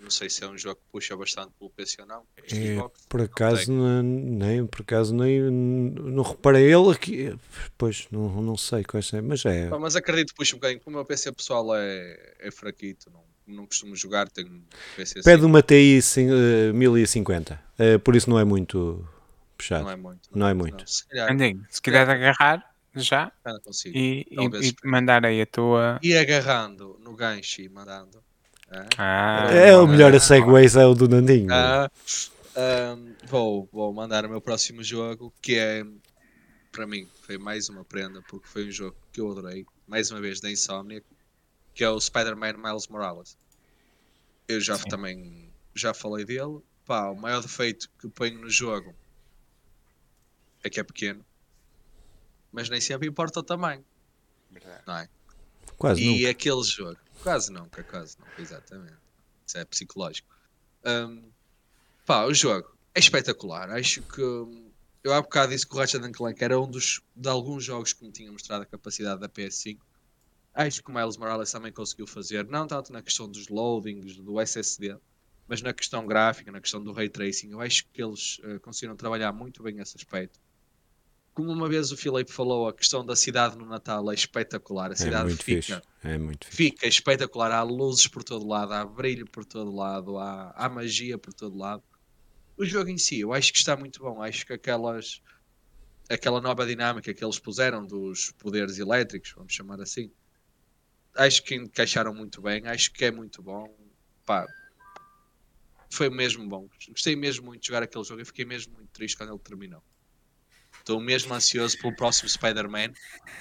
[0.01, 2.23] Não sei se é um jogo que puxa bastante pelo PC ou não.
[2.52, 2.77] É,
[3.09, 7.39] por acaso não, nem por acaso nem não reparei ele aqui.
[7.77, 9.68] Pois não, não sei quais é, mas é.
[9.70, 10.81] mas acredito que puxa um bocadinho.
[10.81, 14.62] Como o meu PC pessoal é, é fraquito, não, não costumo jogar, tenho um
[14.97, 15.44] PC Pede assim.
[15.44, 16.01] uma TI
[16.70, 19.06] uh, 1050, uh, por isso não é muito
[19.56, 19.85] puxado.
[19.85, 20.28] Não é muito.
[20.32, 20.81] Não, não é muito.
[20.81, 23.31] Não, se calhar, Andinho, se quiser agarrar já
[23.86, 25.98] e, e, e mandar aí a tua.
[26.02, 28.24] E agarrando no gancho e mandando.
[28.98, 31.52] Ah, é o melhor a segways é o do Nandinho.
[31.52, 31.90] Ah,
[32.56, 35.84] um, vou, vou mandar o meu próximo jogo, que é,
[36.72, 40.20] para mim, foi mais uma prenda, porque foi um jogo que eu adorei, mais uma
[40.20, 41.02] vez da Insomnia,
[41.74, 43.36] que é o Spider-Man Miles Morales.
[44.48, 44.88] Eu já Sim.
[44.88, 46.60] também já falei dele.
[46.84, 48.94] Pá, o maior defeito que ponho no jogo
[50.62, 51.24] é que é pequeno,
[52.52, 53.84] mas nem sempre importa o tamanho.
[54.86, 55.09] Não é?
[55.76, 56.30] Quase e nunca.
[56.30, 58.98] aquele jogo Quase nunca, quase nunca, exatamente.
[59.44, 60.28] Isso é psicológico.
[60.85, 61.28] Um,
[62.05, 63.69] pá, o jogo é espetacular.
[63.69, 64.20] Acho que
[65.03, 68.05] eu há bocado disse que o Ratchet Clank era um dos de alguns jogos que
[68.05, 69.81] me tinha mostrado a capacidade da PS5.
[70.55, 74.40] Acho que o Miles Morales também conseguiu fazer, não tanto na questão dos loadings, do
[74.40, 74.97] SSD,
[75.48, 77.51] mas na questão gráfica, na questão do ray tracing.
[77.51, 80.39] Eu acho que eles uh, conseguiram trabalhar muito bem esse aspecto
[81.37, 84.89] como uma vez o Filipe falou, a questão da cidade no Natal é espetacular.
[84.89, 87.53] A é cidade é fica, é muito fica espetacular.
[87.53, 91.55] Há luzes por todo lado, há brilho por todo lado, há, há magia por todo
[91.55, 91.83] lado.
[92.57, 94.23] O jogo em si, eu acho que está muito bom.
[94.23, 95.21] Acho que aquelas
[96.09, 100.11] aquela nova dinâmica que eles puseram dos poderes elétricos, vamos chamar assim,
[101.17, 102.67] acho que encaixaram muito bem.
[102.67, 103.77] Acho que é muito bom.
[104.25, 104.47] Pá,
[105.91, 106.67] foi mesmo bom.
[106.89, 109.83] Gostei mesmo muito de jogar aquele jogo e fiquei mesmo muito triste quando ele terminou.
[110.87, 112.93] Estou mesmo ansioso pelo próximo Spider-Man,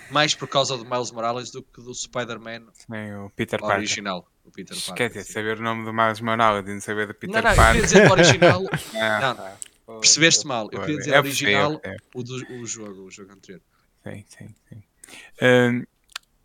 [0.09, 2.63] mais por causa do Miles Morales do que do Spider-Man
[3.61, 4.27] original.
[4.43, 4.95] O Peter Parker.
[4.95, 7.55] Quer dizer, saber o nome do Miles Morales e não saber do Peter não, não,
[7.55, 7.83] Parker.
[7.83, 8.61] Eu queria dizer o original.
[9.21, 9.33] não,
[9.87, 9.99] não.
[9.99, 10.69] Percebeste mal.
[10.71, 11.95] Eu queria dizer original, é.
[12.15, 13.61] o, do, o jogo, o jogo anterior.
[14.03, 14.83] Sim, sim, sim.
[15.39, 15.83] Um,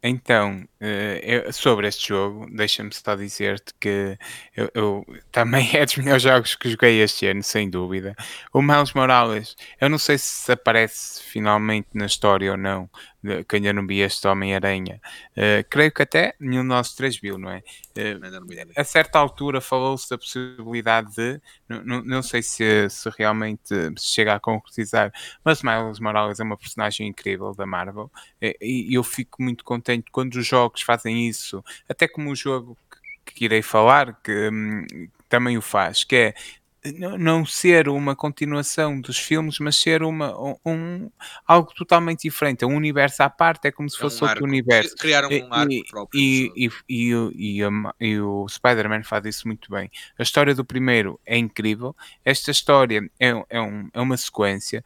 [0.03, 4.17] então, uh, sobre este jogo, deixa-me só dizer-te que
[4.57, 8.15] eu, eu, também é dos melhores jogos que joguei este ano, sem dúvida.
[8.53, 12.89] O Miles Morales, eu não sei se aparece finalmente na história ou não,
[13.49, 15.01] que ainda não vi este Homem-Aranha.
[15.37, 17.59] Uh, creio que até nenhum de nós três viu, não é?
[17.97, 24.07] Uh, a certa altura falou-se da possibilidade de, não, não sei se, se realmente se
[24.15, 25.13] chega a concretizar,
[25.45, 28.11] mas Miles Morales é uma personagem incrível da Marvel
[28.41, 28.57] e,
[28.91, 32.77] e eu fico muito contente quando os jogos fazem isso, até como o jogo
[33.27, 34.51] que, que irei falar, que
[35.29, 36.35] também o faz, que é
[37.19, 40.35] não ser uma continuação dos filmes, mas ser uma,
[40.65, 41.11] um,
[41.47, 44.97] algo totalmente diferente, um universo à parte, é como se fosse é um outro universo.
[44.97, 46.21] Criaram um arco e, próprio.
[46.21, 47.63] E, e, e,
[48.01, 49.91] e o Spider-Man faz isso muito bem.
[50.19, 51.95] A história do primeiro é incrível,
[52.25, 54.83] esta história é, é, um, é uma sequência.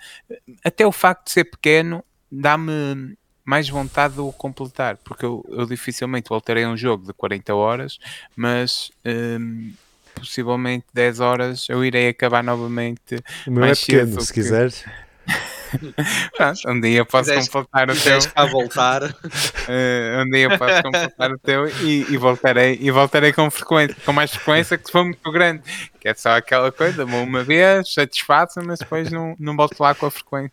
[0.64, 5.66] Até o facto de ser pequeno dá-me mais vontade de o completar, porque eu, eu
[5.66, 7.98] dificilmente voltarei a um jogo de 40 horas,
[8.34, 9.72] mas hum,
[10.14, 13.22] possivelmente 10 horas eu irei acabar novamente.
[13.46, 14.40] O meu é pequeno, se que...
[14.40, 14.84] quiseres.
[16.36, 18.18] Pronto, um dia posso Quiseres, completar o teu.
[18.34, 19.02] a voltar.
[19.02, 24.12] Uh, um dia posso completar o teu e, e, voltarei, e voltarei com frequência, com
[24.12, 25.62] mais frequência que se for muito grande.
[26.00, 30.06] Que é só aquela coisa, uma vez, satisfaço, mas depois não, não volto lá com
[30.06, 30.52] a frequência.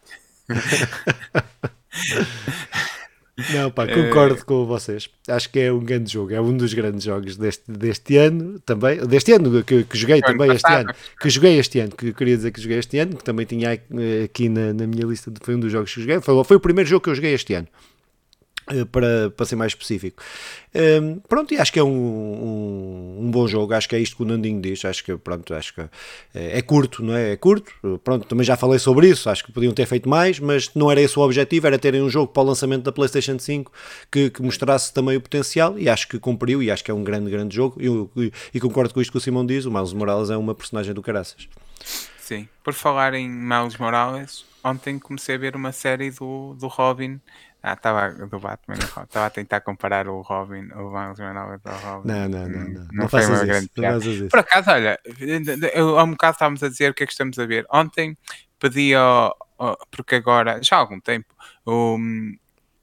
[3.54, 4.46] Não, pá, concordo uh...
[4.46, 5.10] com vocês.
[5.28, 8.98] Acho que é um grande jogo, é um dos grandes jogos deste, deste ano também,
[9.06, 12.52] deste ano que, que joguei também este ano, que joguei este ano, que queria dizer
[12.52, 13.80] que joguei este ano, que também tinha
[14.24, 16.90] aqui na, na minha lista, foi um dos jogos que joguei, foi, foi o primeiro
[16.90, 17.68] jogo que eu joguei este ano.
[18.72, 20.24] Eh, para, para ser mais específico.
[20.74, 24.00] Um, ehm, pronto, e acho que é um, um, um, bom jogo, acho que é
[24.00, 25.90] isto que o Nandinho diz, acho que pronto, acho que é,
[26.34, 27.34] é, curto, não é?
[27.34, 27.72] É curto,
[28.04, 31.02] pronto, também já falei sobre isso, acho que podiam ter feito mais, mas não era
[31.02, 33.72] esse o objetivo, era terem um jogo para o lançamento da Playstation 5
[34.10, 37.04] que, que mostrasse também o potencial e acho que cumpriu e acho que é um
[37.04, 37.78] grande, grande jogo.
[38.18, 40.94] E, e, concordo com isto que o Simão diz, o Miles Morales é uma personagem
[40.94, 41.50] do caraças.
[42.20, 47.20] Sim, por falar em Miles Morales, ontem comecei a ver uma série do, do Robin
[47.64, 52.08] ah, estava do Batman, estava a tentar comparar o Robin, o Miles Morales ao Robin.
[52.08, 52.70] Não, não, não, não.
[52.70, 54.00] Não, não foi uma grande piada.
[54.30, 55.00] Por acaso, olha,
[55.74, 57.66] eu, há um bocado estávamos a dizer o que é que estamos a ver.
[57.72, 58.18] Ontem
[58.60, 59.36] pedi ao,
[59.92, 61.34] porque agora, já há algum tempo,
[61.66, 61.98] o,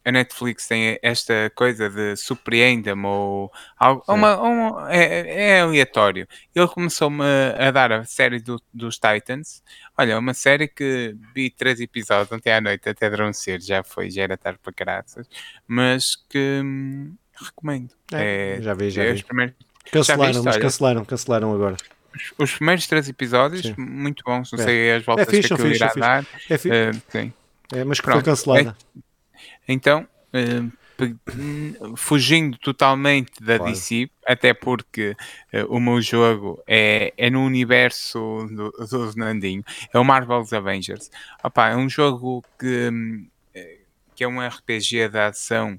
[0.09, 6.27] a Netflix tem esta coisa de surpreenda-me ou algo, uma, uma, é, é, aleatório.
[6.55, 7.23] Ele começou-me
[7.59, 9.63] a, dar a série do, dos Titans.
[9.99, 14.23] Olha, uma série que vi três episódios ontem à noite até adormecer, já foi, já
[14.23, 15.29] era tarde para caraças,
[15.67, 17.91] mas que hum, recomendo.
[18.11, 19.23] É, é, já vi, já é vi.
[19.23, 19.55] Primeiros,
[19.93, 21.77] cancelaram, já viste, mas cancelaram, cancelaram agora.
[22.17, 23.75] Os, os primeiros três episódios, sim.
[23.77, 24.63] muito bons, não é.
[24.63, 26.27] sei as voltas é fixe, que aquilo irá dar.
[26.49, 26.69] É, fixe.
[26.71, 27.33] Uh, sim.
[27.75, 28.25] é, mas que Pronto.
[28.25, 28.75] foi cancelada.
[28.97, 29.08] É,
[29.69, 30.79] então, uh,
[31.97, 33.73] fugindo totalmente da claro.
[33.73, 35.15] DC, até porque
[35.53, 39.63] uh, o meu jogo é, é no universo do, do Nandinho,
[39.93, 41.11] é o Marvel's Avengers.
[41.45, 42.91] Opa, é um jogo que,
[43.55, 43.79] eh,
[44.17, 45.79] que é um RPG de ação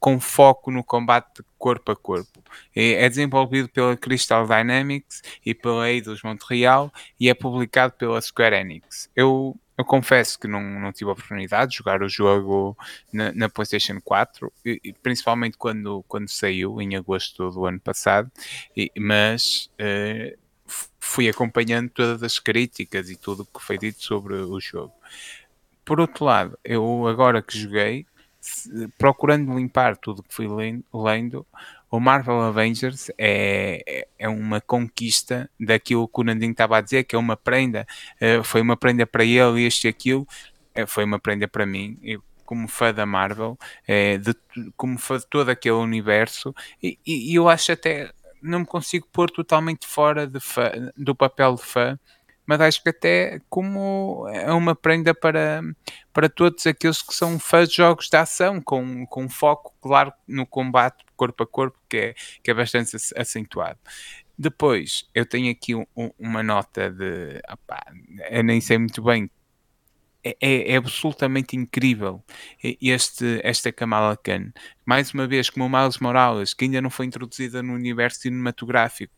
[0.00, 2.42] com foco no combate corpo a corpo.
[2.74, 8.56] É, é desenvolvido pela Crystal Dynamics e pela Eidos Montreal e é publicado pela Square
[8.56, 9.08] Enix.
[9.14, 12.76] Eu eu confesso que não, não tive a oportunidade de jogar o jogo
[13.12, 18.30] na, na PlayStation 4, e, principalmente quando, quando saiu, em agosto do ano passado,
[18.76, 20.38] e, mas uh,
[21.00, 24.92] fui acompanhando todas as críticas e tudo o que foi dito sobre o jogo.
[25.84, 28.06] Por outro lado, eu agora que joguei,
[28.98, 30.46] procurando limpar tudo que fui
[30.92, 31.46] lendo,
[31.92, 37.14] o Marvel Avengers é, é uma conquista daquilo que o Nandinho estava a dizer, que
[37.14, 37.86] é uma prenda,
[38.18, 40.26] uh, foi uma prenda para ele, este e aquilo,
[40.74, 41.98] uh, foi uma prenda para mim.
[42.02, 44.34] Eu, como fã da Marvel, uh, de,
[44.74, 48.10] como fã de todo aquele universo, e, e, eu acho até
[48.40, 51.98] não me consigo pôr totalmente fora fã, do papel de fã,
[52.46, 55.62] mas acho que até como é uma prenda para,
[56.12, 60.46] para todos aqueles que são fãs de jogos de ação, com, com foco, claro, no
[60.46, 63.78] combate corpo a corpo, que é, que é bastante acentuado.
[64.36, 65.86] Depois, eu tenho aqui um,
[66.18, 67.40] uma nota de.
[67.48, 67.80] Opá,
[68.30, 69.30] eu nem sei muito bem
[70.24, 72.22] é, é, é, absolutamente incrível
[72.80, 74.52] este, esta Kamala Khan.
[74.86, 79.12] Mais uma vez, como o Miles Morales, que ainda não foi introduzida no universo cinematográfico,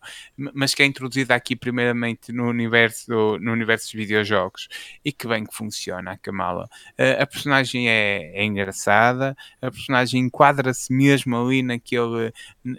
[0.55, 4.69] mas que é introduzida aqui primeiramente no universo, no universo dos videojogos
[5.05, 6.69] e que bem que funciona a Kamala.
[7.19, 12.33] A, personagem é, é, engraçada, a personagem enquadra-se mesmo ali naquele,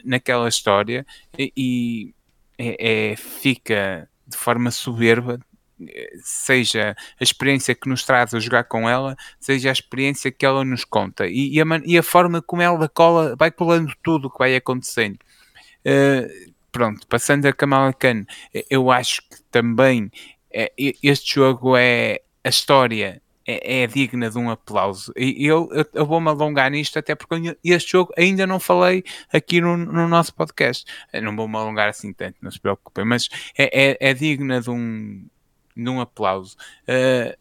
[0.04, 1.06] naquela história
[1.38, 2.16] e, e
[2.58, 5.40] é, é fica de forma soberba
[6.24, 10.64] seja a experiência que nos traz a jogar com ela, seja a experiência que ela
[10.64, 14.32] nos conta e, e, a, e a, forma como ela cola, vai colando tudo o
[14.32, 15.20] que vai acontecendo.
[15.86, 18.26] Uh, pronto, passando a Kamala Khan,
[18.70, 20.10] eu acho que também
[20.52, 25.14] é, este jogo é a história é, é, digna de um aplauso.
[25.16, 29.62] E eu, eu, eu vou-me alongar nisto, até porque este jogo ainda não falei aqui
[29.62, 30.86] no, no nosso podcast.
[31.14, 34.70] Eu não vou-me alongar assim tanto, não se preocupem, mas é, é, é digna de
[34.70, 35.28] um,
[35.76, 36.56] num aplauso.
[36.84, 37.36] Uh,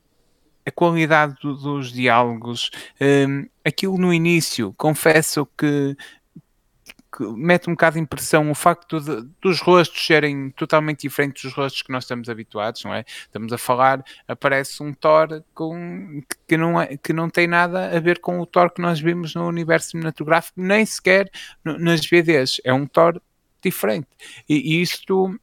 [0.66, 2.70] a qualidade do, dos diálogos,
[3.01, 5.97] uh, aquilo no início, confesso que,
[7.16, 11.52] que mete um bocado de impressão o facto de, dos rostos serem totalmente diferentes dos
[11.52, 13.05] rostos que nós estamos habituados, não é?
[13.06, 18.01] Estamos a falar, aparece um Thor com, que, não é, que não tem nada a
[18.01, 21.31] ver com o Thor que nós vimos no universo cinematográfico, nem sequer
[21.65, 22.61] no, nas VDs.
[22.65, 23.20] É um Thor
[23.62, 24.09] diferente.
[24.48, 25.39] E, e isto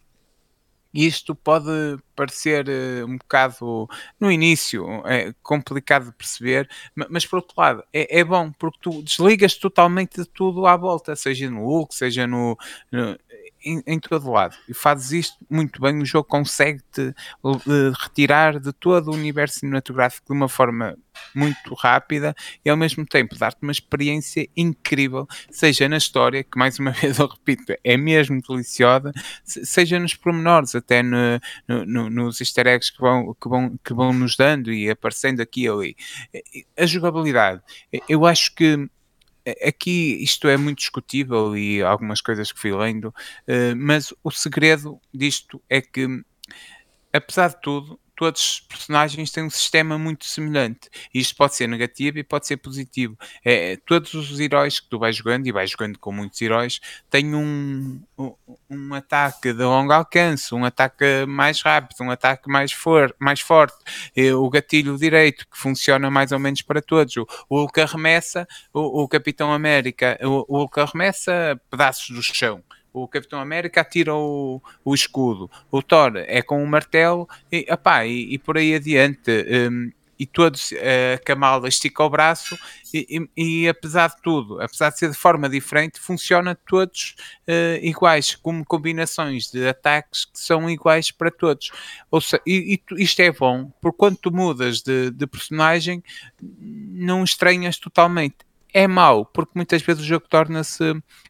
[0.93, 3.87] isto pode parecer uh, um bocado,
[4.19, 6.69] no início, é complicado de perceber,
[7.09, 11.15] mas por outro lado, é, é bom porque tu desligas totalmente de tudo à volta,
[11.15, 12.57] seja no Hulk, seja no,
[12.91, 13.17] no
[13.63, 14.55] em, em, todo lado.
[14.67, 17.13] E fazes isto muito bem, o jogo consegue-te
[18.01, 20.97] retirar de todo o universo cinematográfico de uma forma
[21.35, 26.79] muito rápida e ao mesmo tempo dar-te uma experiência incrível, seja na história, que mais
[26.79, 29.11] uma vez eu repito, é mesmo deliciosa,
[29.43, 34.13] seja nos pormenores, até no, no, nos easter eggs que vão, que, vão, que vão
[34.13, 35.95] nos dando e aparecendo aqui e ali.
[36.77, 37.61] A jogabilidade,
[38.07, 38.89] eu acho que
[39.65, 44.99] aqui isto é muito discutível e algumas coisas que fui lendo, uh, mas o segredo
[45.13, 46.07] disto é que,
[47.13, 50.91] apesar de tudo, todos os personagens têm um sistema muito semelhante.
[51.11, 53.17] Isto pode ser negativo e pode ser positivo.
[53.43, 56.79] É, todos os heróis que tu vais jogando, e vais jogando com muitos heróis,
[57.09, 57.99] têm um,
[58.69, 63.83] um, ataque de longo alcance, um ataque mais rápido, um ataque mais, for, mais forte,
[64.37, 67.17] o gatilho direito, que funciona mais ou menos para todos.
[67.17, 72.63] O, o Hulk arremessa, o, o Capitão América, o, o Hulk arremessa pedaços do chão
[72.93, 78.05] o Capitão América atira o, o escudo, o Thor é com o martelo e, epá,
[78.05, 79.31] e, e por aí adiante.
[79.69, 79.91] Um,
[80.21, 82.55] e todos, a Kamala estica o braço
[82.93, 87.15] e, e, e, apesar de tudo, apesar de ser de forma diferente, funciona todos
[87.47, 91.71] uh, iguais, como combinações de ataques que são iguais para todos.
[92.11, 96.03] Ou seja, e, e isto é bom, porque quando tu mudas de, de personagem,
[96.39, 100.83] não estranhas totalmente é mau, porque muitas vezes o jogo torna-se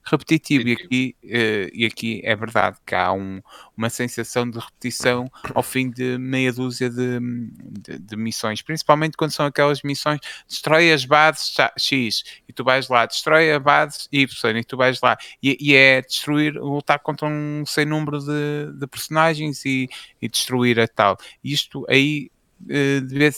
[0.03, 0.67] repetitivo.
[0.67, 3.41] E aqui, uh, e aqui é verdade que há um,
[3.75, 9.31] uma sensação de repetição ao fim de meia dúzia de, de, de, missões, principalmente quando
[9.31, 14.57] são aquelas missões destrói as bases X e tu vais lá, destrói a base Y
[14.57, 18.87] e tu vais lá, e, e é destruir, lutar contra um sem número de, de
[18.87, 19.89] personagens e,
[20.21, 21.17] e destruir a tal.
[21.43, 22.29] Isto aí
[22.61, 23.31] uh, deve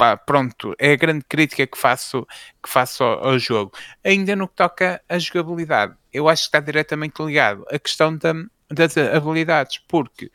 [0.00, 2.26] pá, pronto, é a grande crítica que faço,
[2.62, 3.72] que faço ao, ao, jogo.
[4.02, 8.32] Ainda no que toca à jogabilidade, eu acho que está diretamente ligado à questão da,
[8.70, 10.32] das habilidades, porque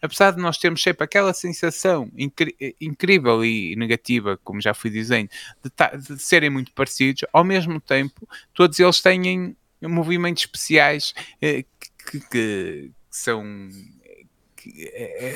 [0.00, 2.08] apesar de nós termos sempre aquela sensação
[2.80, 5.28] incrível e negativa, como já fui dizendo,
[5.64, 8.24] de, de, serem muito parecidos, ao mesmo tempo,
[8.54, 11.12] todos eles têm movimentos especiais
[11.42, 13.68] eh, que, que, que, são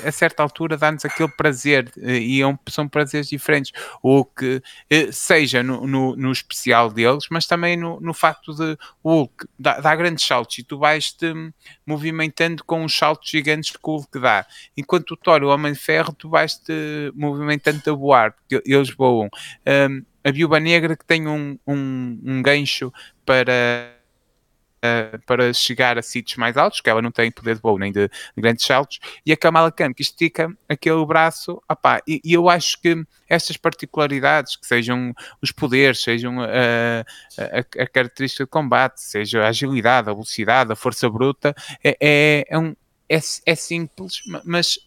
[0.06, 3.72] a certa altura dá-nos aquele prazer eh, e é são prazeres diferentes,
[4.02, 8.76] ou que eh, seja no, no, no especial deles, mas também no, no facto de
[9.02, 11.32] o Hulk dá, dá, grandes saltos e tu vais-te
[11.86, 14.46] movimentando com os saltos gigantes que o Hulk dá,
[14.76, 16.72] enquanto o Thor, o Homem de Ferro, tu vais-te
[17.14, 19.28] movimentando a voar, porque eles voam.
[19.66, 22.92] Um, a Viúva Negra que tem um, um, um gancho
[23.24, 23.91] para
[24.82, 27.92] uh, para chegar a sítios mais altos, que ela não tem poder de voo nem
[27.92, 32.32] de, de grandes saltos, e a Kamala Khan que estica aquele braço, opá, e, e,
[32.32, 37.04] eu acho que estas particularidades, que sejam os poderes, sejam a,
[37.38, 42.44] a, a característica de combate, seja a agilidade, a velocidade, a força bruta, é, é,
[42.48, 42.74] é um,
[43.08, 44.78] é, é simples, mas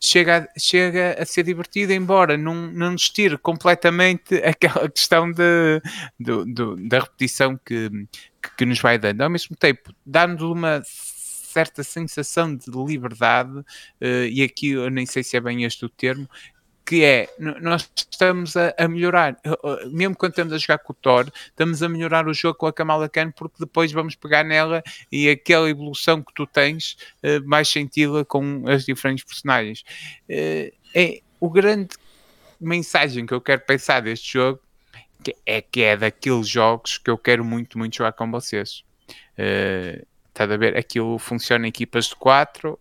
[0.00, 5.80] chega, a, chega a ser divertido, embora não, não nos tire completamente aquela questão de,
[6.18, 7.90] de, de da repetição que,
[8.42, 9.22] que, que, nos vai dando.
[9.22, 15.22] Ao mesmo tempo, dá-nos uma certa sensação de liberdade, uh, e aqui eu nem sei
[15.22, 16.28] se é bem este o termo,
[16.86, 19.36] que é, nós estamos a, a, melhorar,
[19.90, 22.72] mesmo quando estamos a jogar com o Thor, estamos a melhorar o jogo com a
[22.72, 27.68] Kamala Khan, porque depois vamos pegar nela e aquela evolução que tu tens, uh, mais
[27.68, 29.82] senti-la com as diferentes personagens.
[30.30, 31.96] Uh, é o grande
[32.60, 34.60] mensagem que eu quero pensar deste jogo
[35.24, 38.84] que é que é daqueles jogos que eu quero muito, muito jogar com vocês.
[39.36, 40.06] Uh,
[40.36, 40.76] Estás a ver?
[40.76, 42.78] Aquilo funciona em equipas de quatro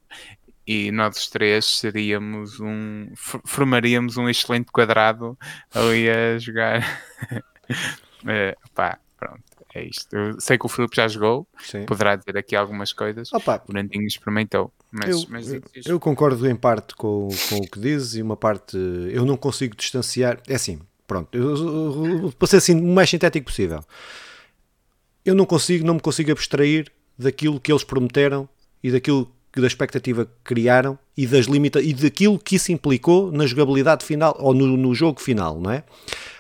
[0.68, 3.08] e nós os três seríamos um.
[3.46, 5.38] formaríamos um excelente quadrado
[5.74, 6.84] ali a jogar.
[8.26, 9.44] é, pá, pronto,
[9.76, 10.16] é isto.
[10.16, 11.86] Eu sei que o Filipe já jogou, Sim.
[11.86, 13.32] poderá dizer aqui algumas coisas.
[13.32, 14.74] Opa, o Nandinho experimentou.
[14.92, 18.38] Mas, eu, mas eu, eu, concordo em parte com, com o que dizes e uma
[18.38, 18.78] parte
[19.12, 20.40] eu não consigo distanciar.
[20.48, 23.84] É assim, pronto, eu, para ser assim o mais sintético possível.
[25.24, 28.48] Eu não consigo, não me consigo abstrair daquilo que eles prometeram
[28.82, 33.46] e daquilo da expectativa que criaram e das limita e daquilo que isso implicou na
[33.46, 35.84] jogabilidade final ou no, no, jogo final, não é?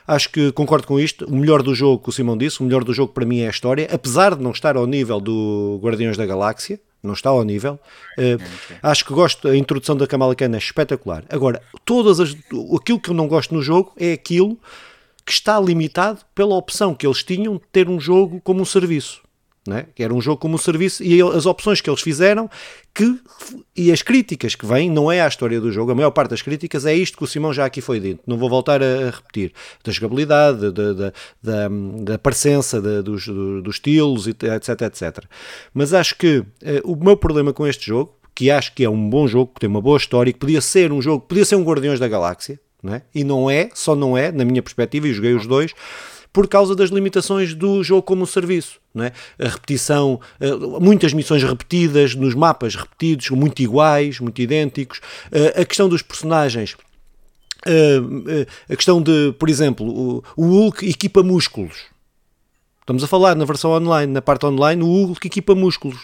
[0.07, 1.25] Acho que concordo com isto.
[1.25, 3.47] O melhor do jogo, que o Simão disse, o melhor do jogo para mim é
[3.47, 7.43] a história, apesar de não estar ao nível do Guardiões da Galáxia, não está ao
[7.43, 7.79] nível.
[8.17, 8.43] Uh,
[8.83, 11.23] acho que gosto, a introdução da Kamala Khan é espetacular.
[11.29, 12.35] Agora, todas as,
[12.75, 14.57] aquilo que eu não gosto no jogo é aquilo
[15.25, 19.24] que está limitado pela opção que eles tinham de ter um jogo como um serviço
[19.67, 19.87] né?
[19.95, 22.49] que era um jogo como um serviço, e as opções que eles fizeram,
[22.93, 23.19] que,
[23.75, 26.41] e as críticas que vêm, não é à história do jogo, a maior parte das
[26.41, 29.51] críticas é isto que o Simão já aqui foi dito, não vou voltar a, repetir,
[29.83, 31.69] da jogabilidade, da, da, da,
[32.03, 35.25] da presença dos, dos estilos, etc, etc.
[35.73, 39.09] Mas acho que eh, o meu problema com este jogo, que acho que é um
[39.09, 41.63] bom jogo, que tem uma boa história, que podia ser um jogo, podia ser um
[41.63, 43.01] Guardiões da Galáxia, não é?
[43.15, 45.73] e não é, só não é, na minha perspectiva, e joguei os dois,
[46.35, 48.81] por causa das limitações do jogo como serviço.
[48.93, 49.13] Não é?
[49.39, 54.99] A repetição, eh, muitas missões repetidas, nos mapas repetidos, muito iguais, muito idênticos.
[55.31, 56.75] Eh, a questão dos personagens.
[57.65, 61.85] Eh, a questão de, por exemplo, o Hulk equipa músculos
[62.81, 65.99] Estamos a falar na versão online, na parte online, o Hulk equipa músculos.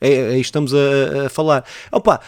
[0.00, 1.62] É, é estamos a, a falar.
[1.92, 2.22] Opa,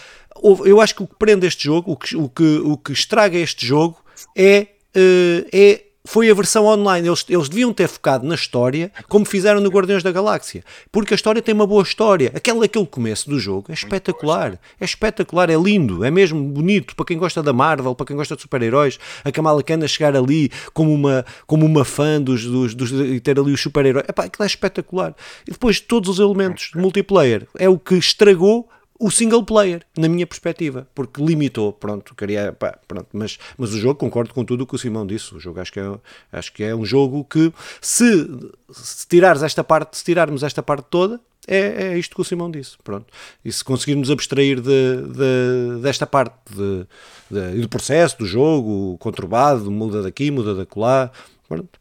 [0.64, 3.38] eu acho que o que prende este jogo, o que, o que, o que estraga
[3.38, 3.96] este jogo
[4.36, 7.08] é, é foi a versão online.
[7.08, 10.64] Eles, eles deviam ter focado na história, como fizeram no Guardiões da Galáxia.
[10.90, 12.32] Porque a história tem uma boa história.
[12.34, 14.58] Aquele, aquele começo do jogo é espetacular.
[14.80, 16.94] É espetacular, é lindo, é mesmo bonito.
[16.96, 20.50] Para quem gosta da Marvel, para quem gosta de super-heróis, a Kamala Khan chegar ali
[20.72, 24.06] como uma, como uma fã dos, dos, dos e ter ali os super-heróis.
[24.08, 25.14] Aquilo é espetacular.
[25.46, 30.08] E depois todos os elementos de multiplayer é o que estragou o single player, na
[30.08, 34.64] minha perspectiva, porque limitou, pronto, queria, pá, pronto, mas, mas o jogo, concordo com tudo
[34.64, 35.98] o que o Simão disse, o jogo acho que é,
[36.32, 38.28] acho que é um jogo que, se,
[38.72, 42.50] se tirares esta parte, se tirarmos esta parte toda, é, é isto que o Simão
[42.50, 43.06] disse, pronto,
[43.44, 46.86] e se conseguirmos abstrair de, de, desta parte de,
[47.30, 51.10] de, do processo, do jogo, conturbado, muda daqui, muda da lá,
[51.48, 51.78] pronto,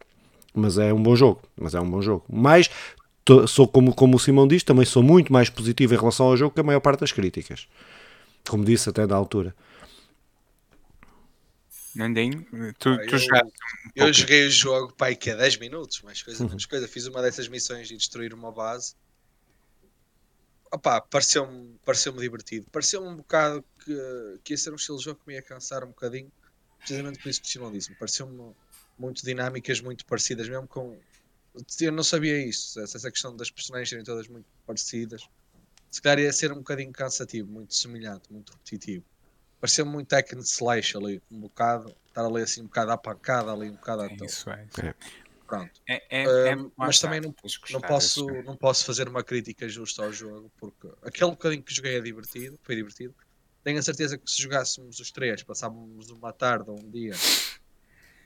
[0.53, 2.69] mas é um bom jogo, mas é um bom jogo, mas
[3.47, 6.53] sou como, como o Simão diz, também sou muito mais positivo em relação ao jogo
[6.53, 7.67] que a maior parte das críticas.
[8.47, 9.55] Como disse até na altura.
[11.95, 12.45] Nandinho,
[12.77, 16.21] tu, ah, tu eu, um eu joguei o jogo, pai, que é 10 minutos, mais
[16.21, 16.49] coisa, uhum.
[16.49, 16.87] menos coisa.
[16.87, 18.95] Fiz uma dessas missões de destruir uma base.
[20.71, 22.67] Opá, pareceu-me pareceu divertido.
[22.69, 25.85] Pareceu-me um bocado que, que ia ser um estilo de jogo que me ia cansar
[25.85, 26.29] um bocadinho,
[26.79, 27.95] precisamente por isso que o Simão disse.
[27.95, 28.53] Pareceu-me
[28.99, 30.99] muito dinâmicas, muito parecidas, mesmo com
[31.81, 35.27] eu não sabia isso, essa questão das personagens serem todas muito parecidas.
[35.89, 39.05] Se calhar ia ser um bocadinho cansativo, muito semelhante, muito repetitivo.
[39.61, 43.69] Pareceu-me muito and slash ali, um bocado, estar ali assim um bocado à pancada, ali
[43.69, 44.27] um bocado à toa.
[44.27, 44.67] Isso é.
[45.47, 45.71] Pronto.
[45.87, 47.33] É, é, é mas também não,
[47.71, 51.97] não, posso, não posso fazer uma crítica justa ao jogo, porque aquele bocadinho que joguei
[51.97, 53.13] é divertido, foi divertido.
[53.63, 57.13] Tenho a certeza que se jogássemos os três, passávamos uma tarde ou um dia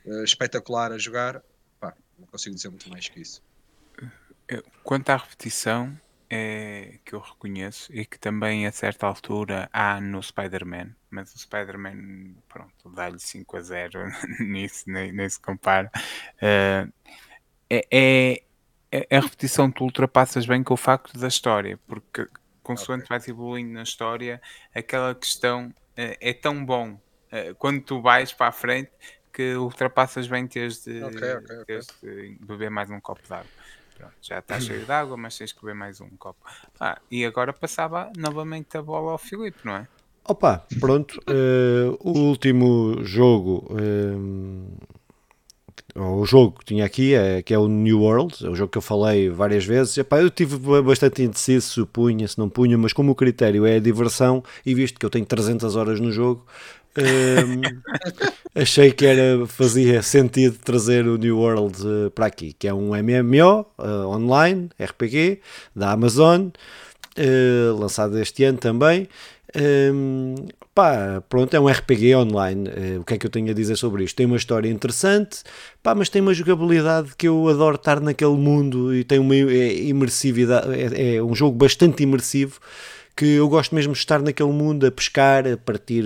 [0.05, 1.43] uh, espetacular a jogar,
[2.17, 3.41] não consigo dizer muito mais que isso.
[4.83, 5.95] Quanto à repetição,
[6.29, 11.39] é que eu reconheço e que também a certa altura há no Spider-Man, mas o
[11.39, 13.99] Spider-Man, pronto, dá-lhe 5 a 0
[14.39, 15.91] nisso, nem, nem se compara.
[16.35, 16.93] Uh,
[17.69, 18.43] é, é,
[18.91, 22.27] é, a repetição tu ultrapassas bem com o facto da história, porque
[22.61, 23.17] consoante okay.
[23.17, 24.39] vais evoluindo na história,
[24.73, 26.99] aquela questão uh, é tão bom
[27.59, 28.89] quando tu vais para a frente
[29.33, 33.49] que ultrapassas bem teres de, okay, okay, teres de beber mais um copo de água.
[33.97, 36.39] Pronto, já está cheio de água, mas tens que beber mais um copo.
[36.79, 39.87] Ah, e agora passava novamente a bola ao Filipe, não é?
[40.23, 41.19] Opa, pronto.
[41.27, 43.67] Uh, o último jogo.
[43.71, 44.77] Uh,
[45.95, 48.77] o jogo que tinha aqui, é, que é o New World, é o jogo que
[48.77, 49.97] eu falei várias vezes.
[49.97, 53.77] Epá, eu tive bastante indeciso se punha, se não punha, mas como o critério é
[53.77, 56.45] a diversão, e visto que eu tenho 300 horas no jogo,
[56.99, 57.61] um,
[58.61, 62.89] achei que era, fazia sentido trazer o New World uh, para aqui, que é um
[62.89, 65.39] MMO uh, eh, online, RPG,
[65.75, 69.07] da Amazon, uh, lançado este ano também.
[69.55, 70.35] Um,
[70.75, 72.69] pá, pronto, é um RPG online.
[72.99, 74.15] o que é que eu tenho a dizer sobre isto?
[74.15, 75.39] Tem uma história interessante,
[75.81, 80.67] pá, mas tem uma jogabilidade que eu adoro estar naquele mundo e tem uma imersividade.
[80.71, 82.59] É, é um jogo bastante imersivo
[83.19, 86.05] que eu gosto mesmo de estar naquele mundo a pescar, a partir,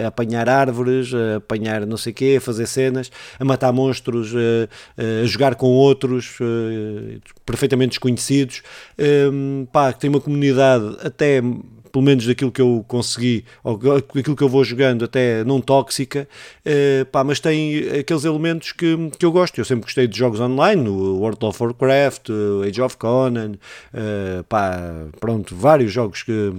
[0.00, 4.32] a, apanhar árvores, a apanhar não sei o quê, a fazer cenas, a matar monstros,
[4.32, 6.38] a, a jogar com outros
[7.44, 8.62] perfeitamente desconhecidos.
[8.96, 11.42] Um, pá, tem uma comunidade até
[11.92, 16.26] pelo menos daquilo que eu consegui, ou aquilo que eu vou jogando, até não tóxica,
[16.66, 19.58] uh, pá, mas tem aqueles elementos que, que eu gosto.
[19.58, 22.30] Eu sempre gostei de jogos online, o World of Warcraft,
[22.66, 26.52] Age of Conan, uh, pá, pronto, vários jogos que.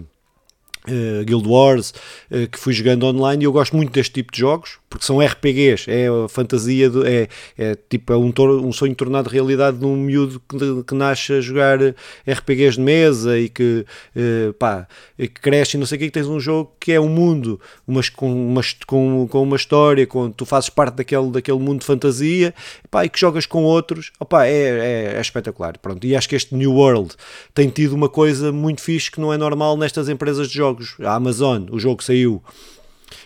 [0.85, 1.93] Uh, Guild Wars,
[2.29, 5.19] uh, que fui jogando online e eu gosto muito deste tipo de jogos, porque são
[5.19, 8.31] RPGs, é a fantasia, de, é, é tipo é um,
[8.63, 11.79] um sonho tornado realidade de um miúdo que, que nasce a jogar
[12.27, 14.87] RPGs de mesa e que, uh, pá,
[15.17, 17.59] que cresce e não sei o que, que tens um jogo que é um mundo
[17.87, 21.87] umas, com, umas, com, com uma história, com, tu fazes parte daquele, daquele mundo de
[21.87, 22.53] fantasia
[22.91, 25.75] pá, e que jogas com outros, opá, é, é, é espetacular.
[25.79, 26.05] Pronto.
[26.05, 27.15] E acho que este New World
[27.51, 30.97] tem tido uma coisa muito fixe que não é normal nestas empresas de jogos.
[31.01, 32.43] A Amazon, o jogo saiu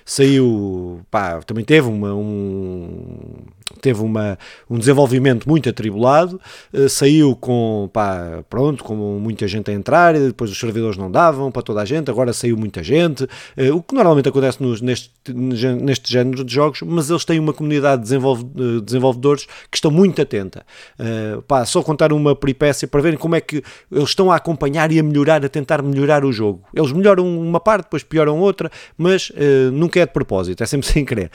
[0.08, 3.34] saiu, pá, também teve uma, um,
[3.82, 4.40] teve uma,
[4.70, 6.40] um desenvolvimento muito atribulado,
[6.74, 11.52] uh, saiu com, pá, pronto, com muita gente a entrar, depois os servidores não davam
[11.52, 15.12] para toda a gente, agora saiu muita gente, uh, o que normalmente acontece nos, neste,
[15.28, 18.46] neste género de jogos, mas eles têm uma comunidade de desenvolve,
[18.86, 20.66] desenvolvedores que estão muito atenta.
[20.98, 23.62] Uh, pá, só contar uma peripécia para verem como é que
[23.92, 26.64] eles estão a acompanhar e a melhorar, a tentar melhorar o jogo.
[26.74, 29.32] Eles melhoram uma parte, depois pioram outra, mas
[29.74, 31.32] nunca é de propósito, é sempre sem querer.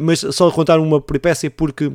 [0.00, 1.92] mas só contar uma peripécia porque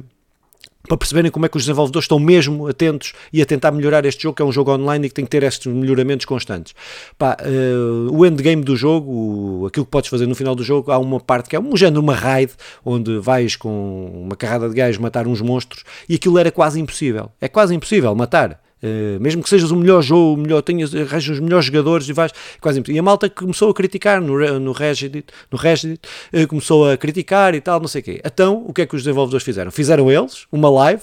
[0.87, 4.23] para perceberem como é que os desenvolvedores estão mesmo atentos e a tentar melhorar este
[4.23, 6.73] jogo, que é um jogo online e que tem que ter estes melhoramentos constantes.
[7.17, 10.91] Pá, uh, o endgame do jogo, o, aquilo que podes fazer no final do jogo,
[10.91, 12.53] há uma parte que é um género, uma raid,
[12.85, 17.29] onde vais com uma carrada de gajos matar uns monstros, e aquilo era quase impossível.
[17.41, 18.61] É quase impossível matar.
[18.83, 22.13] Uh, mesmo que sejas o melhor jogo, o melhor, tenhas, arranjas os melhores jogadores e
[22.13, 22.31] vais
[22.61, 25.99] quase E a malta começou a criticar no, no Reddit, no Reddit
[26.33, 28.21] uh, começou a criticar e tal, não sei o quê.
[28.23, 29.71] Então, o que é que os desenvolvedores fizeram?
[29.71, 31.01] Fizeram eles uma live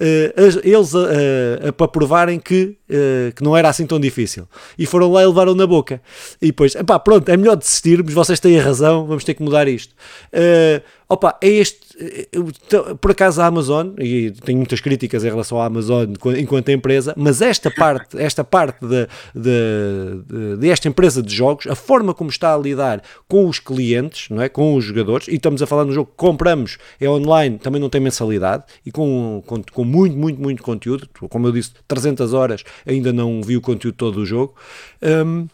[0.00, 2.76] uh, eles uh, uh, para provarem que,
[3.34, 4.48] que não era assim tão difícil.
[4.78, 6.00] E foram lá e levaram na boca.
[6.40, 9.68] E depois, pá, pronto, é melhor desistirmos, vocês têm a razão, vamos ter que mudar
[9.68, 9.94] isto.
[11.08, 11.87] opa, é este.
[13.00, 16.06] Por acaso a Amazon, e tenho muitas críticas em relação à Amazon
[16.38, 21.74] enquanto empresa, mas esta parte, esta parte de, de, de, desta empresa de jogos, a
[21.74, 24.48] forma como está a lidar com os clientes, não é?
[24.48, 27.88] com os jogadores, e estamos a falar no jogo que compramos, é online, também não
[27.88, 31.08] tem mensalidade, e com, com, com muito, muito, muito conteúdo.
[31.28, 34.54] Como eu disse, 300 horas, ainda não vi o conteúdo todo do jogo.
[35.02, 35.46] Um,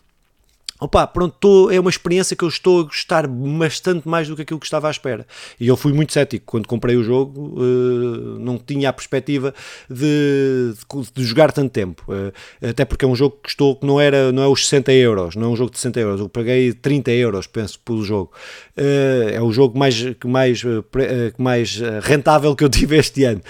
[0.81, 4.43] Opa, pronto, tô, é uma experiência que eu estou a gostar bastante mais do que
[4.43, 5.25] aquilo que estava à espera.
[5.59, 9.55] E eu fui muito cético quando comprei o jogo, uh, não tinha a perspectiva
[9.89, 12.05] de, de, de jogar tanto tempo.
[12.09, 14.93] Uh, até porque é um jogo que estou que não era não é os 60
[14.93, 16.21] euros, não é um jogo de 60 euros.
[16.21, 18.33] Eu paguei 30 euros, penso, pelo jogo.
[18.77, 23.41] Uh, é o jogo mais, que mais, que mais rentável que eu tive este ano.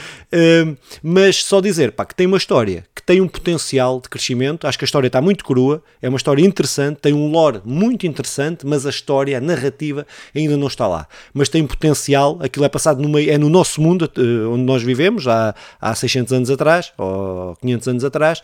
[1.03, 4.67] mas só dizer pá, que tem uma história, que tem um potencial de crescimento.
[4.67, 8.07] Acho que a história está muito crua, é uma história interessante, tem um lore muito
[8.07, 11.07] interessante, mas a história, a narrativa ainda não está lá.
[11.33, 14.83] Mas tem potencial, aquilo é passado no meio, é no nosso mundo, eh, onde nós
[14.83, 18.43] vivemos, há, há 600 anos atrás, ou 500 anos atrás,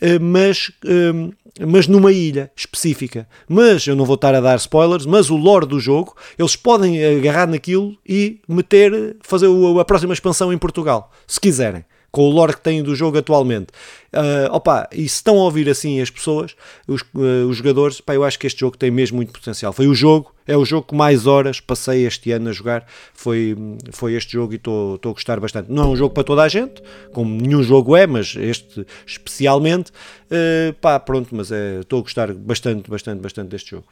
[0.00, 1.30] eh, mas, eh,
[1.66, 3.28] mas numa ilha específica.
[3.48, 7.04] Mas eu não vou estar a dar spoilers, mas o lore do jogo, eles podem
[7.04, 9.48] agarrar naquilo e meter, fazer
[9.78, 13.68] a próxima expansão em Portugal, se quiserem com o lore que têm do jogo atualmente.
[14.12, 16.56] Uh, opa, e se estão a ouvir assim as pessoas,
[16.86, 19.72] os, uh, os jogadores, pá, eu acho que este jogo tem mesmo muito potencial.
[19.72, 22.84] Foi o jogo, é o jogo que mais horas passei este ano a jogar,
[23.14, 23.56] foi,
[23.92, 25.70] foi este jogo e estou a gostar bastante.
[25.70, 26.82] Não é um jogo para toda a gente,
[27.12, 32.32] como nenhum jogo é, mas este especialmente, uh, pá, pronto, mas estou é, a gostar
[32.34, 33.86] bastante, bastante, bastante deste jogo.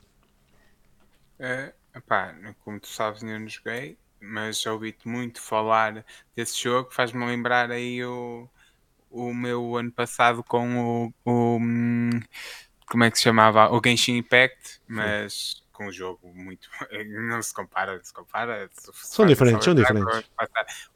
[1.38, 1.72] É,
[2.08, 2.34] pá,
[2.64, 6.04] como tu sabes, eu não joguei, mas ouvi-te muito falar
[6.34, 8.48] desse jogo, faz-me lembrar aí o,
[9.10, 11.60] o meu ano passado com o, o
[12.88, 13.70] como é que se chamava?
[13.70, 16.68] O Genshin Impact, mas com um jogo muito
[17.30, 18.68] não se compara, se compara.
[18.94, 20.24] São diferentes, são diferentes.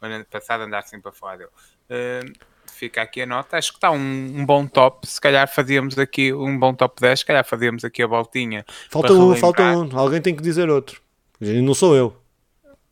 [0.00, 1.50] O ano passado andar sempre a falar dele.
[1.88, 2.32] Uh,
[2.66, 3.56] fica aqui a nota.
[3.56, 5.06] Acho que está um, um, bom top.
[5.06, 7.20] Se calhar fazíamos aqui um bom top 10.
[7.20, 8.64] Se calhar fazíamos aqui a voltinha.
[8.90, 9.96] Falta um, falta um.
[9.96, 11.00] Alguém tem que dizer outro.
[11.40, 12.21] Não sou eu.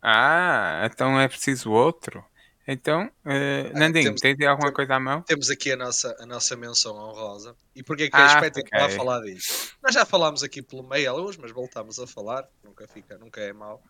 [0.03, 2.25] Ah, então é preciso outro.
[2.67, 5.23] Então, uh, Nandinho, temos, tem alguma coisa à mão?
[5.23, 7.57] Temos aqui a nossa, a nossa menção honrosa.
[7.75, 8.97] E porquê que é ah, espetacular okay.
[8.97, 9.75] falar disso?
[9.83, 13.53] Nós já falámos aqui pelo meio alguns, mas voltamos a falar, nunca fica, nunca é
[13.53, 13.83] mau.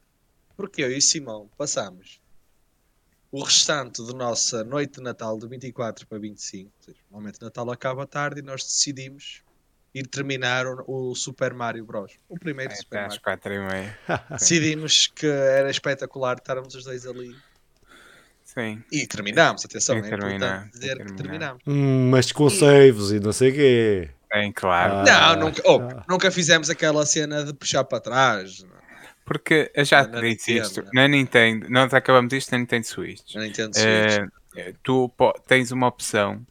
[0.57, 2.21] Porque eu e Simão passamos
[3.31, 7.71] o restante da nossa noite de Natal de 24 para 25, ou seja, normalmente Natal
[7.71, 9.43] acaba tarde e nós decidimos
[9.95, 12.13] ir terminar o, o Super Mario Bros.
[12.29, 13.21] O primeiro é, Super Mario.
[13.21, 13.99] quatro e meia.
[14.31, 17.35] Decidimos que era espetacular estarmos os dois ali.
[18.45, 18.83] Sim.
[18.91, 21.63] E terminámos, atenção, é importante dizer que terminámos.
[21.67, 22.51] Hum, mas com e...
[22.51, 24.11] saves e não sei o quê.
[24.33, 25.09] Bem, claro.
[25.09, 28.65] Ah, não, nunca, oh, nunca fizemos aquela cena de puxar para trás.
[29.25, 33.35] Porque eu já te disse isto, na Nintendo, nós acabamos isto na Nintendo Switch.
[33.35, 34.29] Na Nintendo Switch.
[34.57, 35.13] Uh, tu
[35.47, 36.45] tens uma opção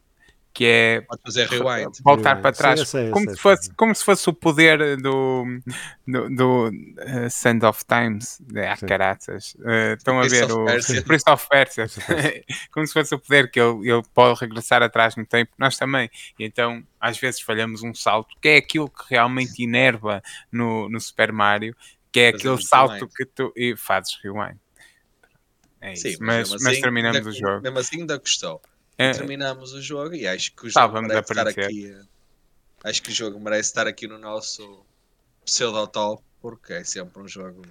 [0.52, 1.92] que é Pode fazer rewind.
[2.02, 2.42] voltar rewind.
[2.42, 5.44] para trás, sei, sei, como, sei, se fosse, como se fosse o poder do,
[6.06, 9.54] do, do uh, Sand of Times, de ah, caraças.
[9.54, 10.64] Uh, estão a ver o
[11.06, 11.86] Prince of Persia,
[12.72, 16.10] como se fosse o poder que ele, ele pode regressar atrás no tempo, nós também.
[16.38, 21.00] E então, às vezes, falhamos um salto, que é aquilo que realmente inerva no, no
[21.00, 21.76] Super Mario,
[22.10, 23.12] que é aquele salto rewind.
[23.14, 24.58] que tu e fazes rewind.
[25.80, 27.62] É isso, Sim, mas, mas, mas assim, terminamos o jogo.
[27.62, 28.60] Mesmo assim, ainda custou.
[29.00, 29.12] É.
[29.12, 31.96] terminamos o jogo e acho que o jogo merece estar aqui.
[32.84, 34.84] Acho que o jogo merece estar aqui no nosso
[35.42, 37.62] pseudo top porque é sempre um jogo.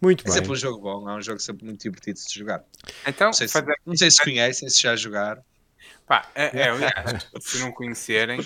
[0.00, 0.32] Muito é bem.
[0.32, 2.64] sempre um jogo bom, é um jogo sempre muito divertido de se jogar.
[3.06, 3.74] Então, não sei se, fazer...
[3.84, 5.44] não sei se conhecem, se já jogaram.
[6.06, 6.72] Pá, é, é,
[7.40, 8.44] se não conhecerem,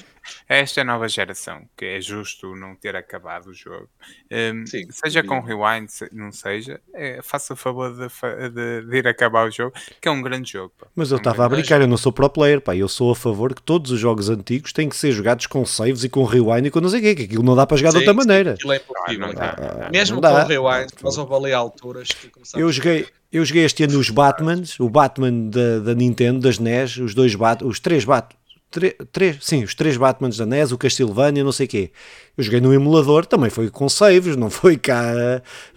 [0.49, 3.89] esta é a nova geração, que é justo não ter acabado o jogo.
[4.31, 5.27] Um, Sim, seja sim.
[5.27, 8.07] com rewind, não seja, é, faça o favor de,
[8.51, 10.73] de- de ir acabar o jogo, que é um grande jogo.
[10.79, 10.87] pá.
[10.95, 12.77] Mas eu É um estava a grande- brincar, eu não sou pro player, pá.
[12.77, 16.05] Eu sou a favor que todos os jogos antigos têm que ser jogados com saves
[16.05, 17.91] e com rewind e com não sei o quê, que aquilo não dá para jogar
[17.91, 18.53] de Sim, outra sim, maneira.
[18.53, 19.25] Aquilo é impossível.
[19.25, 19.35] Ah, não
[19.81, 19.91] dá.
[19.91, 22.09] Mesmo não com rewind, houve ali alturas
[22.55, 26.97] Eu joguei, eu joguei este ano os Batmans, o Batman da, da Nintendo, das NES,
[26.99, 28.35] os dois Bat, os três Bat,
[28.71, 31.93] tre- três, sim, os três Batmans da NES, o Castlevania, não sei o quê.
[32.37, 35.13] Eu joguei no emulador, também foi com saves, não foi cá,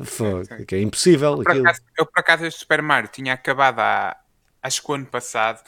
[0.03, 0.65] foi, Sim, sim.
[0.65, 1.67] que é impossível Por aquilo.
[1.67, 4.17] acaso, eu, por acaso, este Super Mario tinha acabado há,
[4.63, 5.61] acho que o ano passado,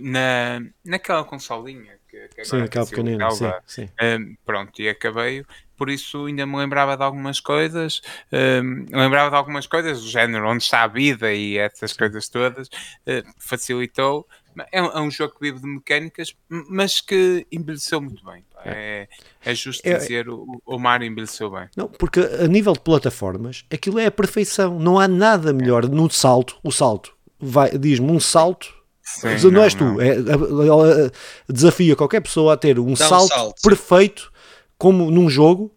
[0.00, 3.88] na, naquela consolinha que, que Sim, aquela pequenina, sim, sim.
[4.00, 5.44] Um, pronto, e acabei.
[5.76, 8.00] Por isso ainda me lembrava de algumas coisas.
[8.32, 12.68] um, lembrava de algumas coisas, do género onde está a vida e essas coisas todas.
[12.68, 14.26] uh, facilitou.
[14.70, 18.44] É um, é um jogo que vive de mecânicas, mas que envelheceu muito bem.
[18.52, 18.60] pá.
[18.64, 19.08] É,
[19.44, 21.68] é justo É- dizer, o, o Mario envelheceu bem.
[21.76, 24.78] Não, porque a nível de plataformas, aquilo é a perfeição.
[24.78, 26.58] Não há nada melhor no salto.
[26.62, 28.72] O salto, vai, diz-me um salto.
[29.02, 29.94] Sim, não, não, és não.
[29.96, 31.10] tu, é, a- a- a-
[31.52, 33.68] desafia qualquer pessoa a ter um um salto, salto, sim.
[33.68, 34.32] perfeito,
[34.78, 35.74] como num jogo,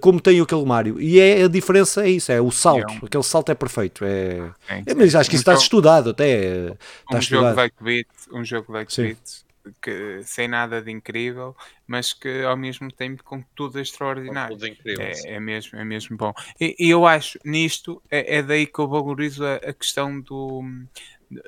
[0.00, 1.00] como tem aquele Mario.
[1.00, 2.88] E é a diferença é isso, é o salto.
[2.88, 4.04] É um- Aquele salto é perfeito.
[4.04, 4.36] É,
[4.68, 6.30] Sim, é, mas acho que Um isso está jogo- estudado até.
[6.30, 7.58] eh, Está um jogo estudado.
[7.58, 9.02] 8 bits, um jogo 8 Sim.
[9.08, 9.44] bits
[9.82, 11.54] que, sem nada de incrível,
[11.86, 14.56] mas que ao mesmo tempo com tudo extraordinário.
[14.56, 15.14] tudo incrível.
[15.14, 15.28] sim.
[15.28, 16.32] É, é mesmo, é mesmo bom.
[16.60, 20.62] E, e eu acho nisto é, é daí que eu valorizo a, a questão do,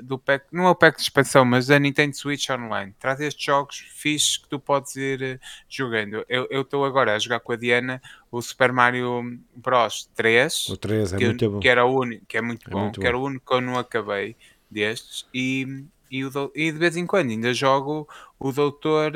[0.03, 2.95] do pack, não é o pack de expansão, mas da Nintendo Switch Online.
[3.01, 5.39] Traz estes jogos fixes que tu podes ir eh,
[5.69, 6.25] jogando.
[6.29, 8.01] Eu estou agora a jogar com a Diana
[8.31, 11.59] o Super Mario Bros 3 O 3 é que, muito bom.
[11.61, 13.55] que era o único, que é muito É bom, muito que era o único que
[13.55, 14.37] eu não acabei
[14.71, 19.13] destes e, e, o e de vez em quando ainda jogo o Doutor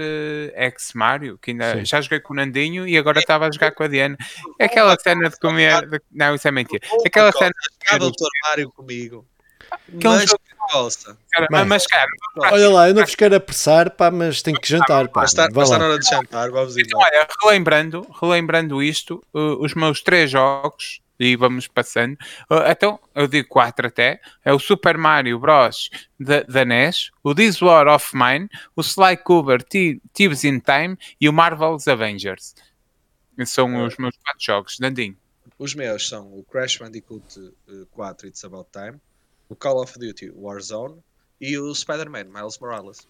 [0.54, 1.84] X Mario, que ainda Sim.
[1.84, 4.16] já joguei com o Nandinho e agora estava a jogar com a Diana.
[4.58, 5.88] É aquela cena de comer.
[5.88, 6.86] de- não, isso é mentira.
[7.04, 8.10] Aquela cena Cá, Dr.
[8.44, 9.26] Mário comigo.
[9.98, 11.18] Que é um Mas jogo- que possa.
[11.32, 11.64] cara, Bem.
[11.64, 12.10] mas cara,
[12.52, 15.08] Olha lá, eu não vos quero apressar, pá, mas tenho que jantar.
[15.08, 15.20] Pá.
[15.22, 15.84] Mas está, Vai mas está lá.
[15.84, 21.00] na hora de jantar, vamos então, olha, relembrando, relembrando isto, eh, os meus três jogos.
[21.18, 22.14] E vamos passando.
[22.50, 24.20] Eh, então, eu digo quatro até.
[24.44, 25.88] É o Super Mario Bros.
[26.20, 30.98] da, da NES, o This War of Mine, o Sly Cooper Thi- Thieves in Time
[31.18, 32.54] e o Marvel's Avengers.
[33.38, 34.78] Esses São os meus quatro jogos.
[34.78, 35.16] Nandinho.
[35.58, 37.24] Os meus são o Crash Bandicoot
[37.66, 39.00] eh, 4 It's About Time,
[39.48, 40.96] o Call of Duty Warzone
[41.40, 43.06] e o Spider-Man Miles Morales.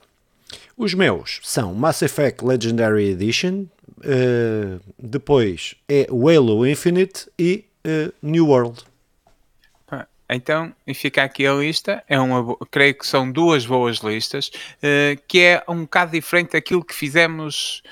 [0.76, 3.66] Os meus são Mass Effect Legendary Edition,
[4.02, 8.84] eh, depois é o Halo Infinite e eh, New World.
[10.28, 12.02] Então, e fica aqui a lista.
[12.08, 14.50] É uma, creio que são duas boas listas,
[14.82, 17.82] eh, que é um bocado diferente daquilo que fizemos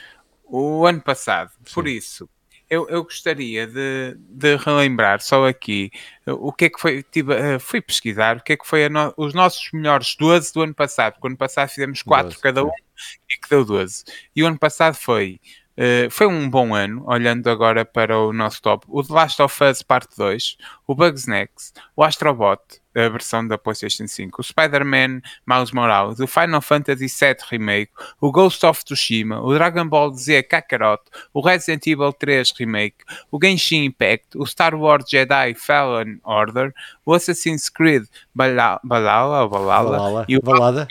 [0.45, 1.53] o ano passado.
[1.73, 2.29] Por isso,
[2.75, 5.91] eu, eu gostaria de, de relembrar só aqui
[6.27, 7.03] eh, o que é que foi.
[7.03, 10.53] Tive, eh, fui pesquisar o que é que foi a no- os nossos melhores 12
[10.53, 12.69] do ano passado, porque o ano passado fizemos 4 12, cada um
[13.31, 14.05] e que deu 12.
[14.35, 15.41] E o ano passado foi.
[15.77, 18.87] Eh, foi um bom ano, olhando agora para o nosso top.
[18.89, 20.57] O The Last of Us Parte 2,
[20.87, 22.61] o Bugs Next, o Astrobot,
[22.97, 27.91] a versão da PlayStation 5, o Spider-Man Miles Morales, o Final Fantasy VII Remake,
[28.21, 31.03] o Ghost of Tsushima, o Dragon Ball Z Kakarot,
[31.33, 32.99] o Resident Evil 3 Remake,
[33.33, 36.73] o Genshin Impact, o Star Wars Jedi Fallen Order,
[37.05, 40.87] o Assassin's Creed Bala- Valhalla, ou Valhalla, Valhalla, e o Valada.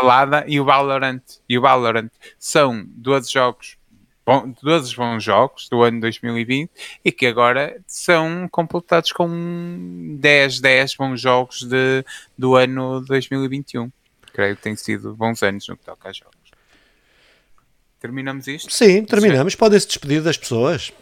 [0.00, 3.77] Balada e o Valorant e o Valorant são 12 jogos
[4.28, 6.70] bom, 12 bons jogos do ano 2020
[7.04, 12.04] e que agora são completados com 10, 10 bons jogos de,
[12.36, 13.90] do ano 2021
[14.32, 16.38] creio que têm sido bons anos no que toca a jogos
[18.00, 18.72] terminamos isto?
[18.72, 19.54] Sim, terminamos.
[19.54, 20.92] Podem-se despedir das pessoas.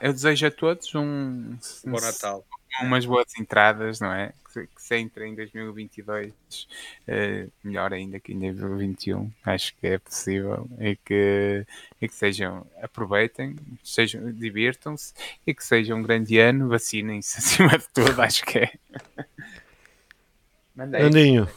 [0.00, 1.56] Eu desejo a todos um,
[1.86, 2.44] Bom Natal.
[2.82, 4.32] Umas boas entradas, não é?
[4.44, 6.32] Que se, que se entre em 2022,
[7.06, 11.66] eh, melhor ainda que em 2021, acho que é possível, e que,
[12.00, 15.12] e que sejam, aproveitem, sejam, divirtam-se
[15.46, 18.72] e que seja um grande ano, vacinem-se acima de tudo, acho que é.
[20.76, 21.48] Andinho.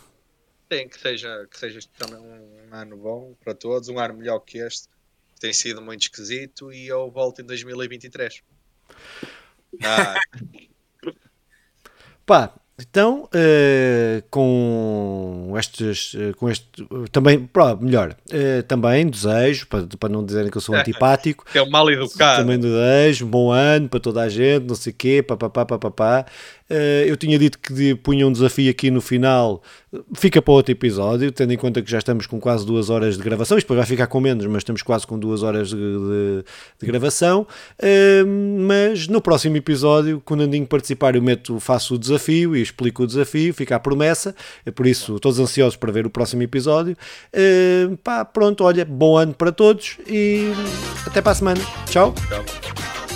[0.69, 4.57] Tem que seja, que seja também um ano bom para todos, um ano melhor que
[4.59, 4.89] este,
[5.33, 8.43] que tem sido muito esquisito e eu volto em 2023.
[9.83, 10.15] Ah,
[12.27, 17.49] Pá, Então, uh, com estes, uh, com este, uh, também,
[17.81, 18.15] melhor,
[18.67, 22.43] também desejo, para, para não dizerem que eu sou antipático, que é um mal educado.
[22.43, 26.25] Também desejo, bom ano para toda a gente, não sei o quê, papapá, papapá.
[27.05, 29.61] Eu tinha dito que punha um desafio aqui no final,
[30.15, 33.23] fica para outro episódio, tendo em conta que já estamos com quase duas horas de
[33.23, 36.43] gravação, isto vai ficar com menos, mas estamos quase com duas horas de, de,
[36.79, 37.47] de gravação.
[38.67, 43.03] mas no próximo episódio, quando o Nandinho participar, eu meto, faço o desafio e explico
[43.03, 44.35] o desafio, fica a promessa,
[44.65, 46.97] é por isso todos ansiosos para ver o próximo episódio.
[47.33, 50.51] Uh, pá, pronto, olha, bom ano para todos e
[51.05, 51.61] até para a semana.
[51.85, 52.13] Tchau.
[52.29, 53.06] Tchau.